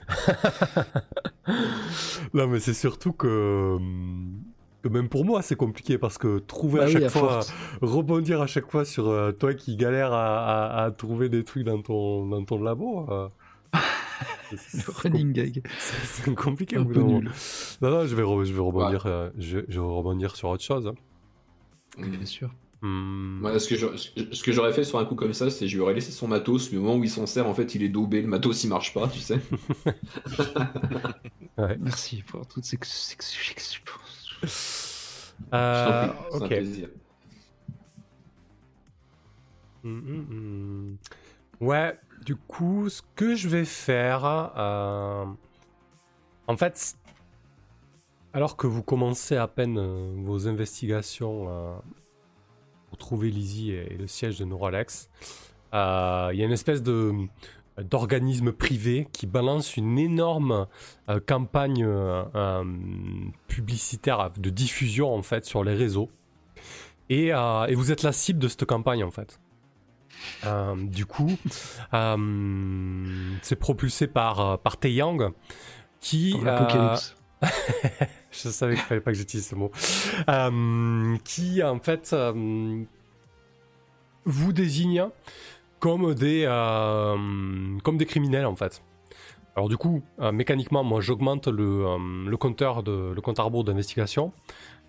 non 2.33 2.47
mais 2.47 2.59
c'est 2.59 2.73
surtout 2.73 3.13
que, 3.13 3.77
que 4.83 4.89
même 4.89 5.07
pour 5.07 5.23
moi 5.23 5.41
c'est 5.41 5.55
compliqué 5.55 5.97
parce 5.97 6.17
que 6.17 6.39
trouver 6.39 6.79
Bah 6.79 6.83
à 6.83 6.87
oui, 6.87 6.93
chaque 6.93 7.03
à 7.03 7.09
fois, 7.09 7.29
force. 7.41 7.53
rebondir 7.81 8.41
à 8.41 8.47
chaque 8.47 8.69
fois 8.69 8.83
sur 8.83 9.07
euh, 9.07 9.31
toi 9.31 9.53
qui 9.53 9.77
galère 9.77 10.11
à, 10.11 10.79
à- 10.81 10.83
à 10.83 10.91
trouver 10.91 11.29
des 11.29 11.45
trucs 11.45 11.63
dans 11.63 11.81
ton, 11.81 12.27
dans 12.27 12.43
ton 12.43 12.61
labo. 12.61 13.09
euh, 13.09 13.29
Le 14.51 14.91
running 15.01 15.33
gag. 15.33 15.61
c'est 15.79 16.33
compliqué. 16.35 16.77
Un 16.77 16.85
peu 16.85 17.01
nul. 17.01 17.31
Non, 17.81 17.89
non, 17.91 18.05
je 18.05 18.15
vais, 18.15 18.23
re- 18.23 18.43
je 18.45 18.53
vais 18.53 18.59
rebondir, 18.59 19.05
euh, 19.05 19.29
je, 19.37 19.59
je 19.67 19.79
vais 19.79 19.85
rebondir 19.87 20.35
sur 20.35 20.49
autre 20.49 20.63
chose. 20.63 20.87
hein. 20.87 20.95
Bien 21.97 22.25
sûr. 22.25 22.49
Hmm. 22.81 23.39
Moi, 23.41 23.57
ce 23.59 23.67
que 23.67 23.75
j'aurais- 24.51 24.71
fait 24.73 24.83
sur 24.83 24.99
un 24.99 25.05
coup 25.05 25.15
comme 25.15 25.33
ça, 25.33 25.49
c'est 25.49 25.67
je 25.67 25.75
lui 25.75 25.81
aurais 25.81 25.95
laissé 25.95 26.11
son 26.11 26.27
matos, 26.27 26.71
mais 26.71 26.77
au 26.77 26.81
moment 26.81 26.95
où 26.97 27.03
il 27.03 27.09
s'en 27.09 27.25
sert, 27.25 27.47
en 27.47 27.53
fait, 27.55 27.73
il 27.73 27.81
est 27.81 27.89
daubé, 27.89 28.21
le 28.21 28.27
matos 28.27 28.63
il 28.63 28.67
marche 28.69 28.93
pas, 28.93 29.07
tu 29.07 29.19
sais. 29.19 29.39
Merci 31.79 32.21
pour 32.23 32.45
toutes 32.47 32.65
ces. 32.65 32.77
Euh, 32.77 34.47
c'est 36.29 36.35
un 36.35 36.39
ok. 36.39 36.47
plaisir. 36.47 36.89
Hum, 39.83 40.25
hum. 40.29 40.97
Ouais, 41.59 41.97
du 42.27 42.35
coup, 42.35 42.89
ce 42.89 43.01
que 43.15 43.35
je 43.35 43.47
vais 43.47 43.63
faire, 43.63 44.51
euh, 44.57 45.23
en 46.47 46.57
fait, 46.57 46.97
alors 48.33 48.57
que 48.57 48.67
vous 48.67 48.83
commencez 48.83 49.37
à 49.37 49.47
peine 49.47 49.77
euh, 49.77 50.13
vos 50.17 50.45
investigations 50.49 51.45
euh, 51.47 51.77
pour 52.89 52.97
trouver 52.97 53.29
Lizzie 53.29 53.71
et, 53.71 53.95
le 53.97 54.07
siège 54.07 54.39
de 54.39 54.43
Neuralex, 54.43 55.09
il 55.71 55.77
y 55.77 56.41
a 56.41 56.45
une 56.45 56.51
espèce 56.51 56.83
de 56.83 57.13
d'organisme 57.77 58.51
privé 58.51 59.07
qui 59.13 59.27
balance 59.27 59.77
une 59.77 59.99
énorme 59.99 60.65
campagne 61.27 61.87
publicitaire 63.47 64.31
de 64.35 64.49
diffusion 64.49 65.13
en 65.13 65.21
fait 65.21 65.45
sur 65.45 65.63
les 65.63 65.75
réseaux 65.75 66.09
et, 67.09 67.27
et 67.27 67.75
vous 67.75 67.91
êtes 67.91 68.01
la 68.01 68.13
cible 68.13 68.39
de 68.39 68.47
cette 68.47 68.65
campagne 68.65 69.03
en 69.03 69.11
fait. 69.11 69.39
Euh, 70.45 70.75
du 70.75 71.05
coup, 71.05 71.31
euh, 71.93 73.37
c'est 73.41 73.55
propulsé 73.55 74.07
par, 74.07 74.39
euh, 74.39 74.57
par 74.57 74.77
Taeyang 74.77 75.31
qui. 75.99 76.31
Pour 76.33 76.47
euh, 76.47 76.95
je 78.31 78.49
savais 78.49 78.75
qu'il 78.75 78.83
fallait 78.83 79.01
pas 79.01 79.11
que 79.11 79.17
j'utilise 79.17 79.47
ce 79.47 79.55
mot. 79.55 79.71
Qui, 81.23 81.63
en 81.63 81.79
fait, 81.79 82.15
vous 84.25 84.53
désigne 84.53 85.07
comme 85.79 86.13
des, 86.15 86.45
comme 87.83 87.97
des 87.97 88.05
criminels, 88.05 88.45
en 88.45 88.55
fait. 88.55 88.81
Alors, 89.55 89.69
du 89.69 89.77
coup, 89.77 90.03
mécaniquement, 90.33 90.83
moi, 90.83 91.01
j'augmente 91.01 91.47
le, 91.47 91.85
le 92.27 92.37
compteur, 92.37 92.83
de, 92.83 93.11
le 93.15 93.21
compte 93.21 93.39
à 93.39 93.43
rebours 93.43 93.63
d'investigation. 93.63 94.31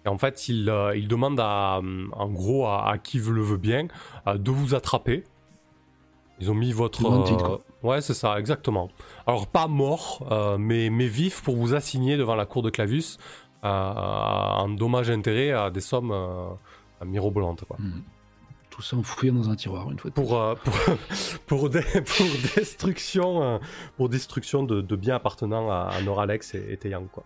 Et 0.09 0.11
en 0.11 0.17
fait, 0.17 0.49
il, 0.49 0.71
euh, 0.71 0.97
il 0.97 1.07
demande 1.07 1.39
à, 1.39 1.81
euh, 1.85 2.07
en 2.13 2.29
gros 2.31 2.65
à, 2.67 2.89
à 2.91 2.97
qui 2.97 3.19
le 3.19 3.43
veut 3.43 3.59
bien 3.59 3.89
euh, 4.27 4.39
de 4.39 4.51
vous 4.51 4.75
attraper. 4.75 5.25
Ils 6.41 6.51
ont 6.51 6.55
mis 6.55 6.73
votre. 6.73 7.05
Wanted, 7.05 7.37
quoi. 7.43 7.61
Ouais, 7.83 8.01
c'est 8.01 8.15
ça, 8.15 8.39
exactement. 8.41 8.89
Alors, 9.27 9.47
pas 9.49 9.67
mort, 9.67 10.27
mais, 10.59 10.89
mais 10.89 11.09
vif 11.09 11.43
pour 11.43 11.57
vous 11.57 11.75
assigner 11.75 12.17
devant 12.17 12.37
la 12.37 12.47
cour 12.47 12.63
de 12.63 12.71
Clavus 12.71 13.19
euh, 13.65 13.69
en 13.69 14.69
dommage 14.71 15.11
intérêt 15.11 15.51
à 15.53 15.69
des 15.69 15.81
sommes 15.83 16.15
mirobolantes. 17.05 17.65
Quoi. 17.67 17.77
Hmm. 17.79 18.01
Tout 18.71 18.83
ça 18.83 18.97
enfoui 18.97 19.31
dans 19.31 19.51
un 19.51 19.57
tiroir, 19.57 19.91
une 19.91 19.99
fois 19.99 20.11
de 20.11 20.15
plus. 20.15 20.23
Pour, 20.25 20.41
euh, 20.41 20.55
pour, 20.65 20.75
pour, 21.47 21.71
dé- 21.71 21.83
pour 21.83 22.27
destruction, 22.57 23.61
pour 23.97 24.09
destruction 24.09 24.63
de, 24.63 24.81
de 24.81 24.97
biens 24.97 25.17
appartenant 25.17 25.69
à, 25.71 25.91
à 25.93 26.01
Noralex 26.03 26.55
et, 26.55 26.65
et 26.73 26.77
Taeyang, 26.79 27.09
quoi. 27.11 27.25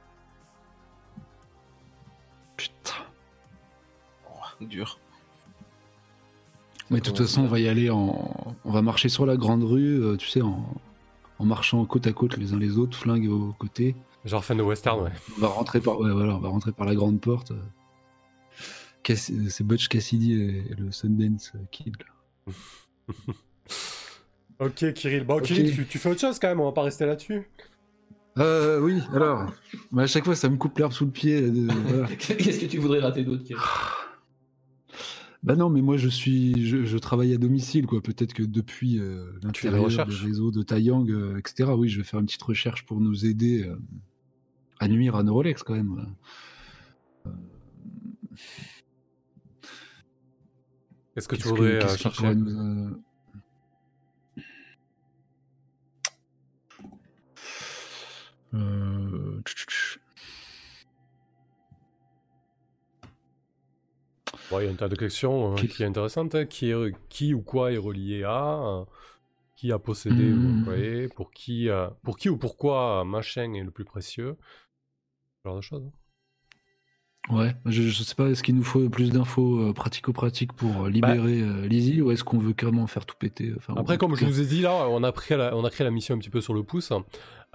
Putain. 2.63 3.05
Oh, 4.31 4.65
dur. 4.65 4.99
Mais 6.91 6.99
de 7.01 7.05
toute 7.05 7.19
façon, 7.19 7.43
on 7.43 7.47
va 7.47 7.59
y 7.59 7.69
aller 7.69 7.91
en. 7.91 8.55
On 8.65 8.71
va 8.71 8.83
marcher 8.83 9.09
sur 9.09 9.25
la 9.27 9.37
grande 9.37 9.65
rue, 9.65 10.03
euh, 10.03 10.17
tu 10.17 10.29
sais, 10.29 10.43
en... 10.43 10.65
en 11.39 11.45
marchant 11.45 11.85
côte 11.87 12.07
à 12.07 12.13
côte 12.13 12.37
les 12.37 12.53
uns 12.53 12.59
les 12.59 12.79
autres, 12.79 12.97
flingues 12.97 13.29
aux 13.31 13.53
côtés. 13.59 13.97
Genre 14.25 14.45
fin 14.45 14.55
de 14.55 14.63
western, 14.63 15.01
ouais. 15.03 15.11
On 15.39 15.41
va 15.41 15.49
rentrer 15.49 15.81
par, 15.81 15.99
ouais, 15.99 16.13
voilà, 16.13 16.37
on 16.37 16.39
va 16.39 16.49
rentrer 16.51 16.71
par 16.73 16.87
la 16.87 16.95
grande 16.95 17.21
porte. 17.21 17.51
euh. 17.53 17.61
Cass- 19.03 19.33
c'est 19.49 19.65
Butch 19.65 19.89
Cassidy 19.89 20.35
et 20.35 20.75
le 20.79 20.93
Sundance 20.93 21.53
Kid. 21.71 21.97
là. 21.99 22.53
Ok, 24.59 24.93
Kirill. 24.93 25.25
Bon, 25.25 25.39
Ok. 25.39 25.45
Kirill, 25.45 25.75
tu, 25.75 25.87
tu 25.87 25.99
fais 25.99 26.11
autre 26.11 26.21
chose 26.21 26.39
quand 26.39 26.47
même, 26.49 26.61
on 26.61 26.67
va 26.67 26.73
pas 26.73 26.83
rester 26.83 27.05
là-dessus. 27.05 27.49
Euh, 28.39 28.81
oui, 28.81 29.01
alors. 29.13 29.53
Mais 29.91 30.03
à 30.05 30.07
chaque 30.07 30.25
fois, 30.25 30.35
ça 30.35 30.49
me 30.49 30.57
coupe 30.57 30.79
l'herbe 30.79 30.93
sous 30.93 31.05
le 31.05 31.11
pied. 31.11 31.43
euh, 31.43 31.51
voilà. 31.87 32.09
Qu'est-ce 32.17 32.61
que 32.61 32.67
tu 32.67 32.79
voudrais 32.79 33.01
rater 33.01 33.25
d'autre 33.25 33.45
Bah 35.43 35.57
non, 35.57 35.71
mais 35.71 35.83
moi 35.83 35.97
je 35.97 36.09
suis, 36.09 36.65
je, 36.65 36.85
je 36.85 36.99
travaille 36.99 37.35
à 37.35 37.37
domicile, 37.37 37.87
quoi. 37.87 38.01
Peut-être 38.01 38.33
que 38.33 38.45
depuis 38.45 39.01
euh, 39.01 39.33
l'intérieur 39.43 39.81
des 39.81 39.85
recherches? 39.87 40.23
réseaux 40.23 40.53
de 40.53 40.63
Taiyang, 40.63 41.11
euh, 41.11 41.37
etc. 41.37 41.71
Oui, 41.77 41.89
je 41.89 41.99
vais 41.99 42.05
faire 42.05 42.21
une 42.21 42.27
petite 42.27 42.43
recherche 42.43 42.87
pour 42.87 43.01
nous 43.01 43.27
aider 43.27 43.65
euh, 43.67 43.77
à 44.79 44.87
nuire 44.87 45.17
à 45.17 45.25
Neurolex 45.25 45.65
quand 45.65 45.75
même. 45.75 46.07
Euh, 47.27 47.31
Qu'est-ce 51.15 51.29
que 51.29 51.37
tu 51.37 51.49
voudrais 51.49 51.85
euh, 51.85 51.97
chercher 51.97 52.35
nous, 52.37 52.97
Bon, 64.51 64.61
Il 64.61 64.65
y 64.65 64.69
a 64.69 64.71
un 64.71 64.75
tas 64.75 64.89
de 64.89 64.97
questions 64.97 65.53
euh, 65.53 65.57
Qui- 65.57 65.69
qui 65.69 65.83
est 65.83 65.87
intéressante. 65.87 66.35
hein. 66.35 66.47
Qui, 66.47 66.71
est- 66.71 66.95
qui 67.09 67.35
ou 67.35 67.43
quoi 67.43 67.73
est 67.73 67.77
relié 67.79 68.25
à 68.25 68.55
euh, 68.63 68.85
Qui 69.57 69.73
a 69.73 69.79
possédé 69.79 70.33
ou 70.33 70.39
Hmm. 70.49 70.59
employé 70.61 71.09
Pour 71.09 71.31
qui, 71.33 71.69
euh, 71.69 71.89
pour 72.03 72.17
qui 72.19 72.29
ou 72.29 72.37
pourquoi 72.37 73.01
euh, 73.01 73.05
machin 73.05 73.53
est 73.55 73.63
le 73.63 73.71
plus 73.71 73.85
précieux 73.85 74.37
Ce 75.45 75.49
genre 75.49 75.57
de 75.57 75.61
choses. 75.63 75.85
hein. 75.87 75.93
Ouais, 77.31 77.55
je, 77.67 77.89
sais 78.03 78.17
pas, 78.17 78.29
est-ce 78.31 78.43
qu'il 78.43 78.57
nous 78.57 78.65
faut 78.65 78.89
plus 78.89 79.11
d'infos 79.11 79.61
euh, 79.61 79.73
pratico-pratiques 79.73 80.53
pour 80.53 80.85
euh, 80.85 80.91
libérer 80.91 81.41
euh, 81.41 81.67
Lizzie 81.69 82.03
ou 82.03 82.11
est-ce 82.11 82.25
qu'on 82.25 82.39
veut 82.39 82.53
carrément 82.53 82.87
faire 82.89 83.07
tout 83.07 83.15
péter 83.17 83.53
enfin, 83.57 83.75
Après, 83.77 83.97
comme 83.97 84.17
je 84.17 84.25
vous 84.27 84.41
ai 84.41 84.45
dit 84.45 84.61
là, 84.61 84.89
on 84.89 85.05
a, 85.05 85.13
pris 85.13 85.37
la, 85.37 85.57
on 85.57 85.65
a 85.65 85.71
créé 85.71 85.85
la 85.85 85.93
mission 85.93 86.17
un 86.17 86.19
petit 86.19 86.31
peu 86.31 86.41
sur 86.41 86.53
le 86.53 86.65
pouce. 86.65 86.93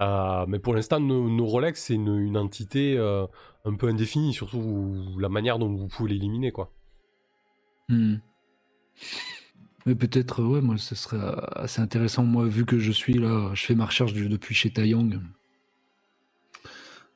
euh, 0.00 0.46
mais 0.48 0.58
pour 0.58 0.74
l'instant, 0.74 1.00
nos, 1.00 1.28
nos 1.28 1.44
Rolex, 1.44 1.82
c'est 1.84 1.94
une, 1.94 2.16
une 2.16 2.38
entité 2.38 2.96
euh, 2.96 3.26
un 3.66 3.74
peu 3.74 3.88
indéfinie, 3.88 4.32
surtout 4.32 5.14
la 5.20 5.28
manière 5.28 5.58
dont 5.58 5.72
vous 5.74 5.86
pouvez 5.88 6.12
l'éliminer. 6.14 6.50
quoi. 6.50 6.72
Hmm. 7.90 8.16
Mais 9.84 9.94
peut-être, 9.94 10.42
ouais, 10.42 10.62
moi, 10.62 10.78
ce 10.78 10.94
serait 10.94 11.18
euh, 11.18 11.36
assez 11.52 11.82
intéressant. 11.82 12.24
Moi, 12.24 12.46
vu 12.46 12.64
que 12.64 12.78
je 12.78 12.90
suis 12.90 13.14
là, 13.14 13.50
je 13.54 13.64
fais 13.66 13.74
ma 13.74 13.84
recherche 13.84 14.14
de- 14.14 14.28
depuis 14.28 14.54
chez 14.54 14.70
Taeyang. 14.70 15.20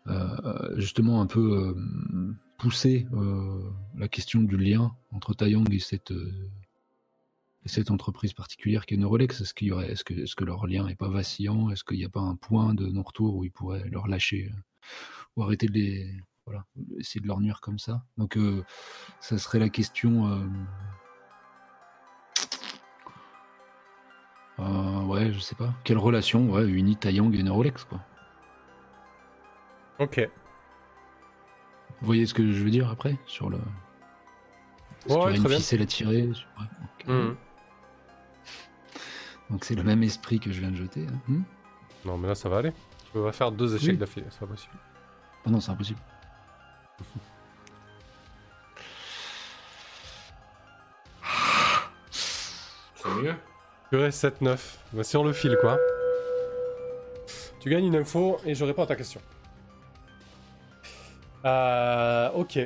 Euh, 0.08 0.76
justement, 0.78 1.20
un 1.20 1.26
peu 1.26 1.40
euh, 1.40 1.74
pousser 2.62 3.08
euh, 3.12 3.60
la 3.96 4.06
question 4.06 4.40
du 4.40 4.56
lien 4.56 4.94
entre 5.10 5.34
Taeyang 5.34 5.68
et 5.72 5.80
cette, 5.80 6.12
euh, 6.12 7.90
entreprise 7.90 8.34
particulière 8.34 8.86
qui 8.86 8.94
est 8.94 8.98
Neurolex. 8.98 9.40
Est-ce 9.40 9.52
est-ce 9.90 10.04
que, 10.04 10.14
est-ce 10.14 10.36
que 10.36 10.44
leur 10.44 10.68
lien 10.68 10.86
est 10.86 10.94
pas 10.94 11.08
vacillant? 11.08 11.70
Est-ce 11.70 11.82
qu'il 11.82 11.98
n'y 11.98 12.04
a 12.04 12.08
pas 12.08 12.20
un 12.20 12.36
point 12.36 12.72
de 12.72 12.86
non-retour 12.86 13.34
où 13.34 13.44
ils 13.44 13.50
pourraient 13.50 13.88
leur 13.90 14.06
lâcher 14.06 14.48
euh, 14.48 14.56
ou 15.34 15.42
arrêter 15.42 15.66
de 15.66 15.72
les, 15.72 16.14
voilà, 16.46 16.64
essayer 17.00 17.20
de 17.20 17.26
leur 17.26 17.40
nuire 17.40 17.60
comme 17.60 17.80
ça? 17.80 18.04
Donc, 18.16 18.38
ça 19.18 19.38
serait 19.38 19.58
la 19.58 19.68
question. 19.68 20.48
ouais, 24.58 25.32
je 25.32 25.40
sais 25.40 25.56
pas. 25.56 25.74
Quelle 25.82 25.98
relation 25.98 26.48
ouais, 26.48 26.68
unit 26.68 26.96
Taeyang 26.96 27.34
et 27.34 27.42
Neurolex, 27.42 27.84
quoi. 27.86 28.00
Ok. 29.98 30.30
Vous 32.02 32.06
voyez 32.06 32.26
ce 32.26 32.34
que 32.34 32.52
je 32.52 32.62
veux 32.62 32.70
dire 32.70 32.90
après 32.90 33.16
Sur 33.26 33.48
le. 33.48 33.58
Y 35.08 35.12
Ouais, 35.14 35.36
une 35.36 35.42
bien. 35.42 35.56
ficelle 35.56 35.82
à 35.82 35.86
tirer 35.86 36.28
sur- 36.34 36.46
ouais. 37.08 37.34
Donc 39.50 39.64
c'est 39.64 39.74
le 39.74 39.82
même 39.82 40.02
esprit 40.02 40.38
que 40.40 40.52
je 40.52 40.60
viens 40.60 40.70
de 40.70 40.76
jeter. 40.76 41.06
hein. 41.08 41.18
Hmm 41.28 41.42
Non, 42.04 42.18
mais 42.18 42.28
là, 42.28 42.34
ça 42.34 42.48
va 42.48 42.58
aller. 42.58 42.72
Tu 43.12 43.18
vas 43.18 43.32
faire 43.32 43.50
deux 43.52 43.74
échecs 43.76 43.90
Oui. 43.90 43.96
d'affilée, 43.98 44.26
c'est 44.30 44.40
pas 44.40 44.46
possible. 44.46 44.74
Ah 45.46 45.50
non, 45.50 45.60
c'est 45.60 45.70
impossible. 45.72 46.00
C'est 52.10 53.08
mieux 53.22 53.34
Purée, 53.90 54.10
7-9. 54.10 54.78
Bah, 54.92 55.02
c'est 55.04 55.16
on 55.16 55.24
le 55.24 55.32
fil, 55.32 55.56
quoi. 55.60 55.78
Tu 57.60 57.68
gagnes 57.70 57.86
une 57.86 57.96
info 57.96 58.38
et 58.44 58.54
je 58.54 58.64
réponds 58.64 58.82
à 58.82 58.86
ta 58.86 58.96
question. 58.96 59.20
Euh, 61.44 62.30
ok. 62.34 62.58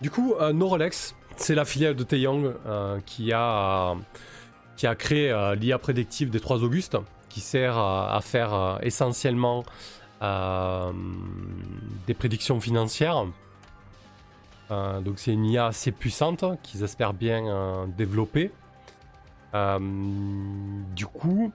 Du 0.00 0.10
coup, 0.10 0.34
euh, 0.34 0.52
Neurolex, 0.52 1.14
c'est 1.36 1.54
la 1.54 1.64
filiale 1.64 1.94
de 1.94 2.04
Taeyang 2.04 2.52
euh, 2.66 3.00
qui, 3.06 3.32
a, 3.32 3.94
qui 4.76 4.86
a 4.86 4.94
créé 4.94 5.54
l'IA 5.56 5.78
prédictive 5.78 6.30
des 6.30 6.40
3 6.40 6.62
Augustes, 6.62 6.96
qui 7.28 7.40
sert 7.40 7.78
à, 7.78 8.20
faire 8.20 8.78
essentiellement 8.82 9.64
des 12.06 12.14
prédictions 12.14 12.60
financières. 12.60 13.24
Donc 14.70 15.18
c'est 15.18 15.32
une 15.32 15.44
IA 15.44 15.66
assez 15.66 15.92
puissante 15.92 16.44
qu'ils 16.62 16.82
espèrent 16.82 17.14
bien 17.14 17.86
développer. 17.96 18.50
Du 19.52 21.06
coup, 21.06 21.52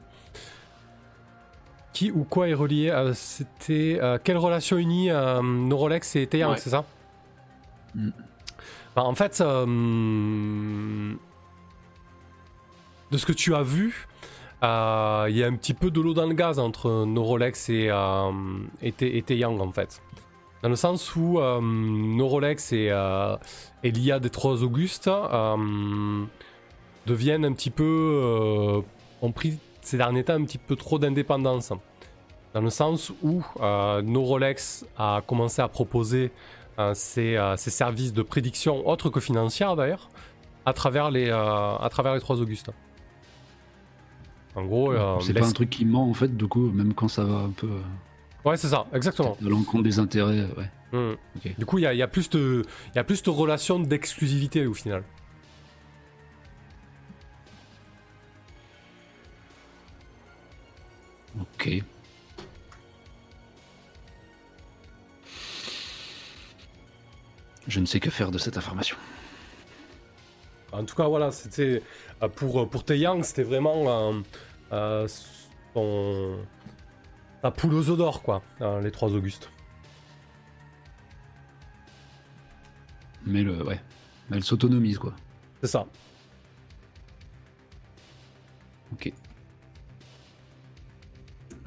qui 1.93 2.11
ou 2.11 2.23
quoi 2.23 2.47
est 2.49 2.53
relié 2.53 2.89
euh, 2.89 3.13
C'était 3.13 3.97
euh, 4.01 4.17
quelle 4.23 4.37
relation 4.37 4.77
unie 4.77 5.09
euh, 5.11 5.41
Neurolex 5.41 6.15
et 6.15 6.27
Taeyang, 6.27 6.51
Ouais. 6.51 6.57
c'est 6.57 6.69
ça 6.69 6.85
Mm. 7.95 8.09
Bah, 8.95 9.03
En 9.03 9.15
fait, 9.15 9.41
euh, 9.41 11.13
de 13.11 13.17
ce 13.17 13.25
que 13.25 13.31
tu 13.33 13.55
as 13.55 13.63
vu, 13.63 14.07
euh, 14.63 15.25
il 15.29 15.37
y 15.37 15.43
a 15.43 15.47
un 15.47 15.55
petit 15.55 15.73
peu 15.73 15.89
de 15.89 15.99
l'eau 15.99 16.13
dans 16.13 16.27
le 16.27 16.33
gaz 16.35 16.59
entre 16.59 17.05
et, 17.69 17.89
euh, 17.89 18.31
et, 18.81 18.91
Te- 18.91 19.05
et 19.05 19.21
Taeyang 19.23 19.59
en 19.59 19.71
fait. 19.71 20.01
Dans 20.61 20.69
le 20.69 20.75
sens 20.75 21.15
où 21.15 21.39
euh, 21.39 21.59
Neurolex 21.61 22.73
et, 22.73 22.91
et 23.83 23.91
l'IA 23.91 24.19
des 24.19 24.29
trois 24.29 24.61
Augustes 24.63 25.09
deviennent 27.07 27.45
un 27.45 27.53
petit 27.53 27.69
peu. 27.71 28.81
ont 29.21 29.31
pris 29.31 29.57
ces 29.89 29.97
derniers 29.97 30.23
temps 30.23 30.33
un 30.35 30.43
petit 30.43 30.57
peu 30.59 30.75
trop 30.75 30.99
d'indépendance. 30.99 31.73
Dans 32.53 32.61
le 32.61 32.69
sens 32.69 33.11
où 33.21 33.43
euh, 33.61 34.01
Neurolex 34.01 34.85
a 34.97 35.21
commencé 35.25 35.61
à 35.61 35.67
proposer 35.67 36.31
euh, 36.79 36.93
ses, 36.93 37.35
euh, 37.35 37.57
services 37.57 38.13
de 38.13 38.21
prédiction 38.21 38.87
autres 38.87 39.09
que 39.09 39.19
financières 39.19 39.75
d'ailleurs 39.75 40.09
à 40.65 40.73
travers 40.73 41.09
les, 41.11 41.29
euh, 41.29 41.75
à 41.75 41.87
travers 41.89 42.13
les 42.13 42.19
trois 42.19 42.39
Augustes. 42.41 42.69
En 44.55 44.65
gros, 44.65 44.91
euh, 44.91 45.17
c'est 45.21 45.33
pas 45.33 45.47
un 45.47 45.51
truc 45.51 45.69
qui 45.69 45.85
ment 45.85 46.09
en 46.09 46.13
fait, 46.13 46.35
du 46.35 46.47
coup, 46.47 46.69
même 46.71 46.93
quand 46.93 47.07
ça 47.07 47.23
va 47.23 47.35
un 47.35 47.49
peu 47.51 47.67
euh, 47.67 47.79
Ouais, 48.49 48.57
c'est 48.57 48.69
ça, 48.69 48.85
exactement. 48.93 49.37
à 49.45 49.49
l'encontre 49.49 49.83
des 49.83 49.99
intérêts. 49.99 50.39
euh, 50.93 51.11
Ouais. 51.13 51.17
Ok. 51.35 51.55
Du 51.57 51.65
coup, 51.65 51.77
il 51.77 51.81
y 51.83 51.85
a, 51.87 51.93
il 51.93 51.97
y 51.97 52.01
a 52.03 52.07
plus 52.07 52.29
de, 52.29 52.63
il 52.93 52.95
y 52.95 52.99
a 52.99 53.03
plus 53.03 53.21
de 53.21 53.29
relations 53.29 53.79
d'exclusivité 53.79 54.65
au 54.65 54.73
final. 54.73 55.03
Ok. 61.39 61.83
Je 67.67 67.79
ne 67.79 67.85
sais 67.85 67.99
que 67.99 68.09
faire 68.09 68.31
de 68.31 68.37
cette 68.37 68.57
information. 68.57 68.97
En 70.71 70.83
tout 70.83 70.95
cas, 70.95 71.07
voilà, 71.07 71.31
c'était 71.31 71.81
euh, 72.23 72.27
pour 72.27 72.69
pour 72.69 72.83
Taeyang, 72.83 73.23
c'était 73.23 73.43
vraiment 73.43 74.11
euh, 74.11 74.21
euh, 74.71 75.07
son 75.73 76.37
la 77.43 77.51
poule 77.51 77.73
aux 77.73 77.95
d'or, 77.95 78.21
quoi, 78.21 78.41
euh, 78.61 78.81
les 78.81 78.91
trois 78.91 79.13
Augustes. 79.13 79.49
Mais 83.25 83.43
le, 83.43 83.63
ouais, 83.63 83.79
Mais 84.29 84.37
elle 84.37 84.43
s'autonomise 84.43 84.97
quoi. 84.97 85.13
C'est 85.61 85.67
ça. 85.67 85.87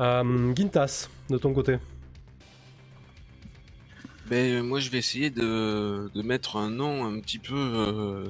Euh, 0.02 0.52
Gintas, 0.56 1.08
de 1.30 1.38
ton 1.38 1.54
côté. 1.54 1.78
Ben, 4.26 4.62
moi, 4.62 4.80
je 4.80 4.90
vais 4.90 4.98
essayer 4.98 5.30
de, 5.30 6.10
de 6.12 6.22
mettre 6.22 6.56
un 6.56 6.70
nom 6.70 7.04
un 7.04 7.20
petit 7.20 7.38
peu 7.38 7.54
euh, 7.54 8.26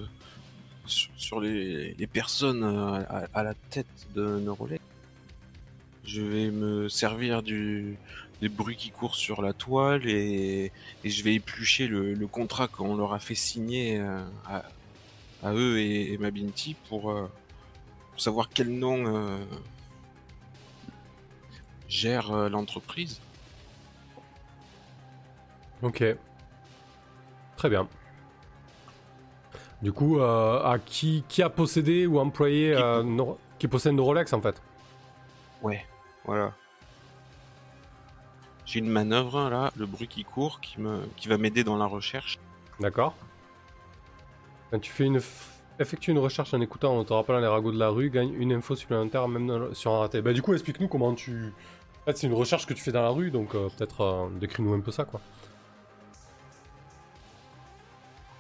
sur, 0.85 1.41
les, 1.41 1.95
les 1.95 2.07
personnes 2.07 2.63
euh, 2.63 3.27
à, 3.33 3.43
la 3.43 3.55
tête 3.71 3.87
de 4.15 4.39
Neurolex. 4.41 4.83
Je 6.05 6.21
vais 6.21 6.51
me 6.51 6.91
servir 6.91 7.43
du, 7.43 7.97
des 8.43 8.51
bruits 8.51 8.77
qui 8.77 8.91
courent 8.91 9.15
sur 9.15 9.41
la 9.41 9.55
toile 9.55 10.07
et, 10.07 10.73
je 11.05 11.23
vais 11.23 11.35
éplucher 11.35 11.87
le, 11.87 12.27
contrat 12.27 12.69
qu'on 12.69 12.97
leur 12.97 13.15
a 13.15 13.19
fait 13.19 13.35
signer 13.35 13.99
euh, 13.99 14.23
à, 14.47 14.65
à 15.43 15.55
eux 15.55 15.79
et, 15.79 16.13
et 16.13 16.19
Mabinti 16.19 16.77
pour, 16.91 17.15
savoir 18.19 18.51
quel 18.53 18.69
nom 18.69 19.39
gère 21.93 22.33
euh, 22.33 22.49
l'entreprise. 22.49 23.21
Ok. 25.83 26.03
Très 27.57 27.69
bien. 27.69 27.87
Du 29.83 29.93
coup, 29.93 30.19
euh, 30.21 30.63
à 30.65 30.79
qui, 30.79 31.25
qui 31.29 31.43
a 31.43 31.51
possédé 31.51 32.07
ou 32.07 32.19
employé, 32.19 32.75
Qui- 32.75 32.83
euh, 32.83 33.25
qui 33.59 33.69
possède 33.69 33.95
nos 33.95 34.05
Rolex 34.05 34.33
en 34.33 34.41
fait? 34.41 34.61
Ouais, 35.61 35.85
voilà. 36.25 36.53
J'ai 38.65 38.79
une 38.79 38.89
manœuvre 38.89 39.51
là, 39.51 39.71
le 39.77 39.87
bruit 39.87 40.09
qui 40.09 40.25
court, 40.25 40.61
qui 40.61 40.81
me, 40.81 41.01
qui 41.17 41.29
va 41.29 41.37
m'aider 41.37 41.63
dans 41.65 41.77
la 41.77 41.85
recherche. 41.87 42.39
D'accord. 42.81 43.15
Quand 44.71 44.79
tu 44.81 44.91
fais 44.91 45.05
une. 45.05 45.19
f- 45.19 45.49
Effectue 45.79 46.11
une 46.13 46.19
recherche 46.19 46.53
en 46.55 46.61
écoutant 46.61 46.97
en 46.97 47.03
te 47.03 47.13
rappelant 47.15 47.41
les 47.41 47.47
ragots 47.47 47.73
de 47.73 47.79
la 47.79 47.89
rue, 47.89 48.11
gagne 48.11 48.33
une 48.35 48.53
info 48.53 48.77
supplémentaire 48.77 49.27
même 49.27 49.75
sur 49.75 49.91
un 49.93 50.01
raté. 50.01 50.21
Bah, 50.21 50.33
du 50.35 50.43
coup, 50.43 50.53
explique-nous 50.53 50.87
comment 50.87 51.15
tu. 51.15 51.53
En 52.03 52.05
fait, 52.07 52.17
c'est 52.19 52.27
une 52.27 52.35
recherche 52.35 52.67
que 52.67 52.75
tu 52.75 52.83
fais 52.83 52.93
dans 52.93 53.03
la 53.03 53.11
rue, 53.11 53.31
donc 53.31 53.55
euh, 53.55 53.69
peut-être 53.77 54.01
euh, 54.01 54.29
décris-nous 54.41 54.73
un 54.75 54.81
peu 54.81 54.91
ça 54.91 55.05
quoi. 55.05 55.21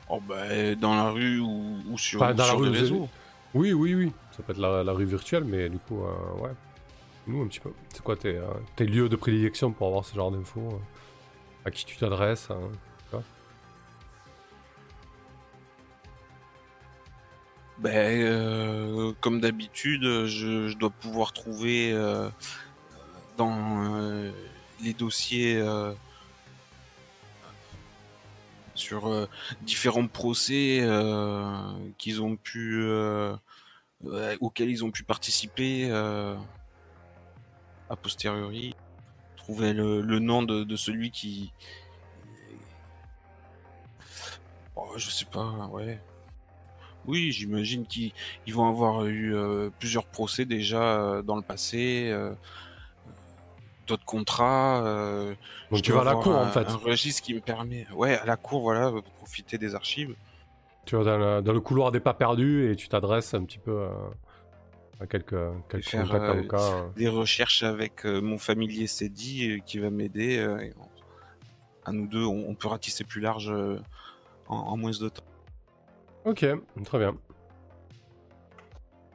Oh 0.09 0.20
bah 0.20 0.75
dans 0.75 0.94
la 0.94 1.11
rue 1.11 1.38
ou, 1.40 1.77
ou 1.88 1.96
sur, 1.96 2.20
dans 2.20 2.27
la 2.35 2.44
sur 2.44 2.59
rue, 2.59 2.64
les 2.64 2.70
vous 2.70 2.77
avez- 2.77 2.81
réseaux. 2.85 3.09
Oui, 3.55 3.72
oui, 3.72 3.94
oui. 3.94 4.12
Ça 4.37 4.42
peut 4.42 4.53
être 4.53 4.59
la, 4.59 4.83
la 4.83 4.92
rue 4.92 5.05
virtuelle, 5.05 5.44
mais 5.44 5.68
du 5.68 5.79
coup, 5.79 6.03
euh, 6.05 6.40
ouais. 6.42 6.51
Nous, 7.27 7.40
un 7.42 7.46
petit 7.46 7.61
peu. 7.61 7.70
C'est 7.94 8.03
quoi 8.03 8.16
tes, 8.16 8.37
euh, 8.37 8.44
tes 8.77 8.85
lieux 8.85 9.09
de 9.09 9.14
prédilection 9.16 9.70
pour 9.72 9.87
avoir 9.87 10.05
ce 10.05 10.14
genre 10.14 10.33
d'infos 10.33 10.68
euh, 10.72 11.66
À 11.66 11.70
qui 11.70 11.85
tu 11.85 11.96
t'adresses 11.96 12.51
hein, 12.51 12.59
Ben, 17.79 18.20
euh, 18.22 19.12
comme 19.20 19.40
d'habitude, 19.40 20.03
je, 20.27 20.68
je 20.68 20.77
dois 20.77 20.90
pouvoir 20.90 21.33
trouver 21.33 21.92
euh, 21.92 22.29
dans 23.37 23.85
euh, 23.85 24.31
les 24.81 24.92
dossiers 24.92 25.57
euh, 25.57 25.92
sur 28.75 29.07
euh, 29.07 29.29
différents 29.62 30.09
procès 30.09 30.87
qu'ils 31.99 32.23
ont 32.23 32.37
pu 32.37 32.85
auxquels 34.40 34.71
ils 34.71 34.85
ont 34.85 34.90
pu 34.90 35.05
participer 35.05 35.90
a 35.90 36.37
posteriori 38.01 38.75
trouver 39.37 39.73
le, 39.73 40.18
nom 40.18 40.42
de, 40.42 40.77
celui 40.77 41.11
qui 41.11 41.53
oh, 44.77 44.92
je 44.97 45.11
sais 45.11 45.27
pas 45.27 45.68
ouais. 45.73 46.01
Oui, 47.05 47.33
j'imagine 47.33 47.85
qu'ils 47.85 48.12
ils 48.47 48.55
vont 48.55 48.68
avoir 48.68 49.07
eu 49.07 49.35
plusieurs 49.79 50.07
procès 50.07 50.45
déjà 50.45 51.21
dans 51.23 51.37
le 51.37 51.42
passé, 51.42 52.12
d'autres 53.87 54.05
contrats. 54.05 54.85
euh, 54.85 55.35
Donc 55.71 55.79
je 55.79 55.83
tu 55.83 55.92
vas 55.92 56.01
à 56.03 56.05
la 56.05 56.14
cour 56.14 56.35
un, 56.37 56.49
en 56.49 56.51
fait. 56.51 56.68
Un 56.68 56.77
registre 56.77 57.23
qui 57.23 57.35
me 57.35 57.40
permet, 57.40 57.87
ouais, 57.95 58.16
à 58.18 58.25
la 58.25 58.37
cour, 58.37 58.61
voilà, 58.62 58.92
profiter 59.18 59.59
des 59.59 59.75
archives. 59.75 60.14
Tu 60.87 60.97
vas 60.97 61.05
dans 61.05 61.18
le, 61.18 61.42
dans 61.42 61.53
le 61.53 61.61
couloir 61.61 61.92
des 61.92 62.01
pas 62.01 62.14
perdus 62.14 62.71
et 62.71 62.77
tu 62.77 62.88
t'adresses 62.88 63.35
un 63.35 63.45
petit 63.45 63.59
peu 63.59 63.71
euh, 63.71 63.88
à 65.01 65.07
quelques, 65.07 65.37
quelques 65.68 65.85
faire, 65.85 66.07
contacts 66.09 66.25
avocats. 66.25 66.57
euh. 66.77 66.88
Des 66.97 67.09
recherches 67.09 67.62
avec 67.62 68.05
mon 68.05 68.38
familier 68.38 68.87
Cédi 68.87 69.62
qui 69.64 69.79
va 69.79 69.90
m'aider. 69.90 70.38
à 71.85 71.92
nous 71.92 72.07
deux, 72.07 72.25
on, 72.25 72.49
on 72.49 72.55
peut 72.55 72.68
ratisser 72.68 73.05
plus 73.05 73.21
large 73.21 73.53
en, 74.49 74.57
en 74.57 74.77
moins 74.77 74.90
de 74.90 75.09
temps. 75.09 75.23
Ok, 76.25 76.45
très 76.85 76.99
bien. 76.99 77.16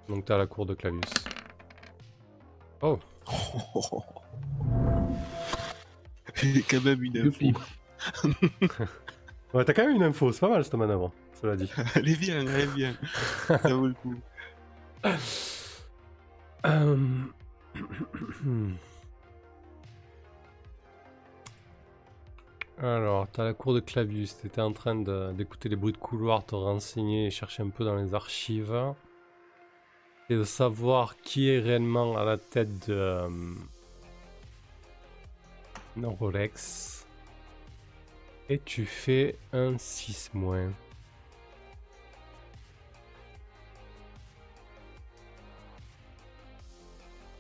Donc 0.10 0.24
t'es 0.26 0.34
à 0.34 0.38
la 0.38 0.48
cour 0.48 0.66
de 0.66 0.74
Clavius. 0.74 1.02
Oh, 2.82 2.98
quand 6.70 6.84
même 6.84 7.04
une 7.04 7.14
Youpi. 7.16 7.54
ouais, 9.54 9.66
t'as 9.66 9.74
quand 9.74 9.86
même 9.86 9.96
une 9.96 10.04
info, 10.04 10.32
c'est 10.32 10.40
pas 10.40 10.50
mal 10.50 10.64
cette 10.64 10.74
manœuvre, 10.76 11.12
cela 11.42 11.56
dit. 11.56 11.72
Elle 11.96 12.10
est 12.10 12.20
bien, 12.20 12.42
elle 12.42 12.62
est 12.62 12.76
bien. 12.76 12.96
Ça 13.48 13.74
vaut 13.74 13.88
le 13.88 13.94
coup. 13.94 14.16
Euh, 16.66 16.98
Alors, 22.80 23.28
t'as 23.32 23.44
la 23.44 23.54
cour 23.54 23.74
de 23.74 23.80
Clavius, 23.80 24.38
t'étais 24.38 24.62
en 24.62 24.72
train 24.72 24.96
d'écouter 25.34 25.70
les 25.70 25.76
bruits 25.76 25.94
de 25.94 25.98
couloir, 25.98 26.46
te 26.46 26.54
renseigner 26.54 27.28
et 27.28 27.32
chercher 27.32 27.64
un 27.64 27.70
peu 27.70 27.84
dans 27.84 27.96
les 27.96 28.14
archives. 28.14 28.94
Et 30.30 30.36
de 30.36 30.44
savoir 30.44 31.16
qui 31.18 31.50
est 31.50 31.60
réellement 31.60 32.18
à 32.18 32.26
la 32.26 32.38
tête 32.38 32.90
de 32.90 33.22
nos 35.98 36.12
Rolex. 36.12 37.06
Et 38.50 38.60
tu 38.60 38.86
fais 38.86 39.36
un 39.52 39.78
6 39.78 40.32
moins. 40.34 40.72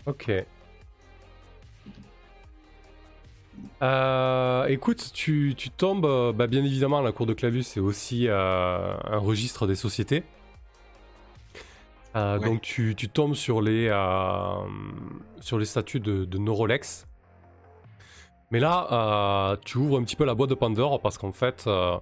Ok. 0.05 0.29
Euh, 3.81 4.65
écoute, 4.67 5.11
tu, 5.13 5.53
tu 5.57 5.69
tombes, 5.69 6.05
euh, 6.05 6.33
bah, 6.33 6.47
bien 6.47 6.63
évidemment, 6.63 7.01
la 7.01 7.11
cour 7.11 7.25
de 7.25 7.33
Clavus, 7.33 7.63
c'est 7.63 7.79
aussi 7.79 8.27
euh, 8.27 8.95
un 9.03 9.17
registre 9.17 9.67
des 9.67 9.75
sociétés. 9.75 10.23
Euh, 12.15 12.39
Ouais. 12.39 12.45
Donc 12.45 12.61
tu, 12.61 12.95
tu 12.95 13.09
tombes 13.09 13.35
sur 13.35 13.61
les, 13.61 13.87
sur 15.39 15.59
les 15.59 15.65
statuts 15.65 15.99
de, 15.99 16.25
de 16.25 16.37
nos 16.37 16.55
Rolex. 16.55 17.07
Mais 18.51 18.59
là, 18.59 18.87
euh, 18.91 19.57
tu 19.65 19.77
ouvres 19.77 19.99
un 19.99 20.03
petit 20.03 20.15
peu 20.15 20.25
la 20.25 20.35
boîte 20.35 20.49
de 20.49 20.55
Pandore 20.55 21.01
parce 21.01 21.17
qu'en 21.17 21.31
fait, 21.31 21.65
euh, 21.67 21.97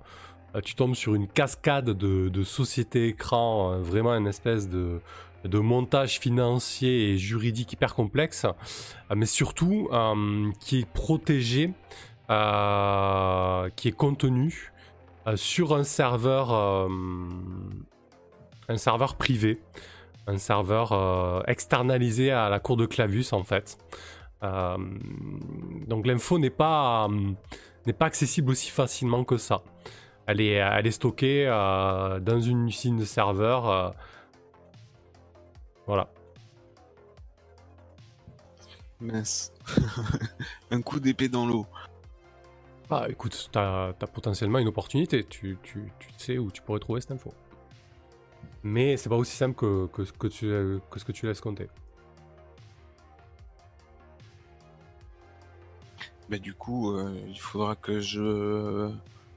tu 0.63 0.75
tombes 0.75 0.95
sur 0.95 1.15
une 1.15 1.27
cascade 1.27 1.89
de, 1.89 2.43
sociétés 2.43 3.07
écrans, 3.07 3.71
euh, 3.73 3.81
vraiment 3.81 4.13
une 4.13 4.27
espèce 4.27 4.69
de, 4.69 5.01
montage 5.53 6.19
financier 6.19 7.11
et 7.11 7.17
juridique 7.17 7.73
hyper 7.73 7.93
complexe, 7.93 8.45
euh, 8.45 9.15
mais 9.15 9.25
surtout 9.25 9.89
euh, 9.91 10.51
qui 10.59 10.79
est 10.79 10.89
protégé, 10.89 11.73
euh, 12.29 13.69
qui 13.75 13.89
est 13.89 13.95
contenu 13.95 14.71
euh, 15.27 15.35
sur 15.37 15.75
un 15.75 15.83
serveur, 15.83 16.53
euh, 16.53 16.87
un 18.69 18.77
serveur 18.77 19.15
privé, 19.15 19.59
un 20.27 20.37
serveur 20.37 20.91
euh, 20.91 21.41
externalisé 21.47 22.31
à 22.31 22.49
la 22.49 22.59
cour 22.59 22.77
de 22.77 22.85
Clavus 22.85 23.27
en 23.31 23.43
fait. 23.43 23.77
Euh, 24.43 24.77
donc 25.87 26.05
l'info 26.05 26.37
n'est 26.39 26.49
pas 26.49 27.07
euh, 27.09 27.31
n'est 27.85 27.93
pas 27.93 28.05
accessible 28.05 28.51
aussi 28.51 28.69
facilement 28.69 29.23
que 29.23 29.37
ça. 29.37 29.63
Elle 30.27 30.41
est, 30.41 30.53
elle 30.53 30.87
est 30.87 30.91
stockée 30.91 31.45
euh, 31.47 32.19
dans 32.19 32.39
une 32.41 32.67
usine 32.67 32.97
de 32.97 33.05
serveurs. 33.05 33.69
euh, 33.69 33.89
voilà. 35.85 36.09
Mince. 38.99 39.53
Un 40.71 40.81
coup 40.81 40.99
d'épée 40.99 41.29
dans 41.29 41.45
l'eau. 41.45 41.65
Ah, 42.89 43.05
écoute, 43.09 43.49
t'as 43.51 43.89
as 43.89 44.07
potentiellement 44.07 44.59
une 44.59 44.67
opportunité. 44.67 45.23
Tu, 45.23 45.57
tu, 45.63 45.91
tu 45.99 46.09
sais 46.17 46.37
où 46.37 46.51
tu 46.51 46.61
pourrais 46.61 46.79
trouver 46.79 47.01
cette 47.01 47.11
info. 47.11 47.33
Mais 48.63 48.97
c'est 48.97 49.09
pas 49.09 49.15
aussi 49.15 49.35
simple 49.35 49.55
que, 49.55 49.87
que 49.87 50.27
tu, 50.27 50.47
que 50.89 50.99
ce 50.99 51.05
que 51.05 51.11
tu 51.11 51.27
laisses 51.27 51.41
compter. 51.41 51.67
Bah, 56.29 56.37
du 56.39 56.53
coup, 56.53 56.91
euh, 56.95 57.13
il 57.27 57.39
faudra 57.39 57.75
que 57.75 57.99
je 57.99 58.89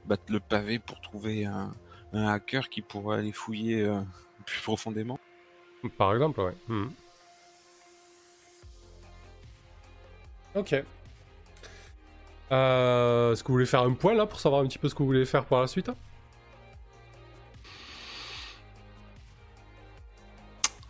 batte 0.05 0.29
le 0.29 0.39
pavé 0.39 0.79
pour 0.79 0.99
trouver 1.01 1.45
un, 1.45 1.71
un 2.13 2.27
hacker 2.27 2.69
qui 2.69 2.81
pourra 2.81 3.15
aller 3.17 3.31
fouiller 3.31 3.81
euh, 3.83 4.01
plus 4.45 4.61
profondément. 4.61 5.19
Par 5.97 6.13
exemple, 6.13 6.41
ouais. 6.41 6.55
Mhm. 6.67 6.91
Ok. 10.55 10.75
Euh, 12.51 13.33
Est-ce 13.33 13.43
que 13.43 13.47
vous 13.49 13.53
voulez 13.53 13.65
faire 13.67 13.83
un 13.83 13.93
point 13.93 14.15
là 14.15 14.25
pour 14.25 14.39
savoir 14.39 14.61
un 14.61 14.67
petit 14.67 14.79
peu 14.79 14.89
ce 14.89 14.95
que 14.95 14.99
vous 14.99 15.05
voulez 15.05 15.25
faire 15.25 15.45
pour 15.45 15.59
la 15.59 15.67
suite 15.67 15.91